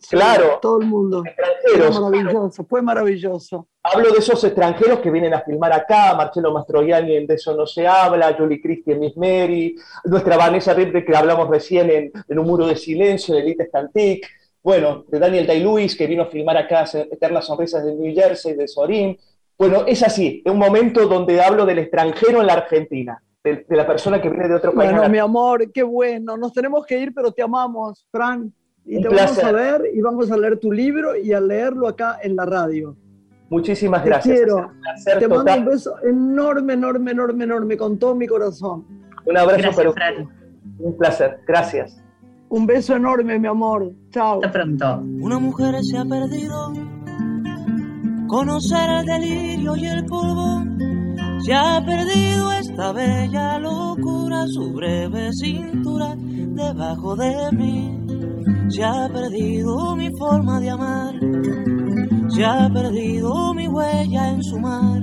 Sí, 0.00 0.16
Claro. 0.16 0.58
Todo 0.62 0.80
el 0.80 0.86
mundo. 0.86 1.22
Fue 1.22 1.30
extranjeros. 1.30 2.00
maravilloso, 2.00 2.64
fue 2.64 2.82
maravilloso. 2.82 3.68
Hablo 3.82 4.12
de 4.12 4.18
esos 4.18 4.42
extranjeros 4.42 5.00
que 5.00 5.10
vienen 5.10 5.34
a 5.34 5.42
filmar 5.42 5.72
acá, 5.74 6.14
Marcelo 6.14 6.52
Mastroianni 6.52 7.16
en 7.16 7.26
De 7.26 7.34
eso 7.34 7.54
no 7.54 7.66
se 7.66 7.86
habla, 7.86 8.34
Julie 8.38 8.62
Christie 8.62 8.94
en 8.94 9.00
Miss 9.00 9.16
Mary, 9.16 9.76
nuestra 10.04 10.38
Vanessa 10.38 10.72
Ripley 10.72 11.04
que 11.04 11.14
hablamos 11.14 11.48
recién 11.50 11.90
en, 11.90 12.12
en 12.26 12.38
Un 12.38 12.46
muro 12.46 12.66
de 12.66 12.76
silencio, 12.76 13.34
de 13.34 13.42
Elite 13.42 13.66
Stantic, 13.66 14.26
bueno, 14.62 15.04
de 15.08 15.18
Daniel 15.18 15.46
Day-Lewis 15.46 15.94
que 15.96 16.06
vino 16.06 16.22
a 16.22 16.26
filmar 16.26 16.56
acá 16.56 16.84
Eternas 16.94 17.44
Sonrisas 17.44 17.84
de 17.84 17.94
New 17.94 18.14
Jersey, 18.14 18.54
de 18.54 18.66
Sorín. 18.66 19.18
Bueno, 19.58 19.84
es 19.86 20.02
así, 20.02 20.42
es 20.42 20.50
un 20.50 20.58
momento 20.58 21.06
donde 21.06 21.42
hablo 21.42 21.66
del 21.66 21.80
extranjero 21.80 22.40
en 22.40 22.46
la 22.46 22.54
Argentina, 22.54 23.22
de, 23.44 23.66
de 23.68 23.76
la 23.76 23.86
persona 23.86 24.20
que 24.22 24.30
viene 24.30 24.48
de 24.48 24.54
otro 24.54 24.72
país. 24.72 24.90
Bueno, 24.92 25.06
mi 25.10 25.18
amor, 25.18 25.70
qué 25.70 25.82
bueno. 25.82 26.38
Nos 26.38 26.54
tenemos 26.54 26.86
que 26.86 26.98
ir, 26.98 27.12
pero 27.14 27.30
te 27.30 27.42
amamos, 27.42 28.06
Fran. 28.10 28.50
Y 28.86 28.96
Un 28.96 29.02
te 29.02 29.08
vamos 29.08 29.22
placer. 29.32 29.44
a 29.46 29.52
ver 29.52 29.82
y 29.94 30.00
vamos 30.00 30.30
a 30.30 30.36
leer 30.36 30.58
tu 30.58 30.70
libro 30.70 31.16
y 31.16 31.32
a 31.32 31.40
leerlo 31.40 31.88
acá 31.88 32.18
en 32.22 32.36
la 32.36 32.44
radio. 32.44 32.96
Muchísimas 33.50 34.02
Te 34.02 34.08
gracias. 34.10 34.36
quiero. 34.36 34.70
Te 35.04 35.28
mando 35.28 35.36
total. 35.44 35.58
un 35.60 35.64
beso 35.66 35.94
enorme, 36.02 36.72
enorme, 36.74 37.10
enorme, 37.12 37.44
enorme, 37.44 37.76
con 37.76 37.98
todo 37.98 38.14
mi 38.14 38.26
corazón. 38.26 38.84
Un 39.26 39.36
abrazo 39.36 39.58
Gracias, 39.62 39.76
para 39.76 39.92
Fran. 39.92 40.14
ustedes. 40.22 40.28
Un 40.78 40.96
placer. 40.96 41.38
Gracias. 41.46 42.00
Un 42.48 42.66
beso 42.66 42.94
enorme, 42.96 43.38
mi 43.38 43.48
amor. 43.48 43.90
Chao. 44.10 44.36
Hasta 44.36 44.50
pronto. 44.52 45.02
Una 45.20 45.38
mujer 45.38 45.74
se 45.82 45.96
ha 45.98 46.04
perdido. 46.04 46.72
Conocer 48.28 48.88
el 49.00 49.06
delirio 49.06 49.76
y 49.76 49.86
el 49.86 50.04
polvo. 50.06 50.62
Se 51.44 51.52
ha 51.54 51.82
perdido 51.84 52.52
esta 52.52 52.92
bella 52.92 53.58
locura, 53.58 54.46
su 54.48 54.72
breve 54.72 55.30
cintura 55.32 56.14
debajo 56.16 57.16
de 57.16 57.34
mí. 57.52 58.00
Se 58.74 58.82
ha 58.82 59.08
perdido 59.08 59.94
mi 59.94 60.10
forma 60.18 60.58
de 60.58 60.70
amar. 60.70 61.14
Se 62.28 62.44
ha 62.44 62.68
perdido 62.68 63.54
mi 63.54 63.68
huella 63.68 64.30
en 64.30 64.42
su 64.42 64.58
mar. 64.58 65.00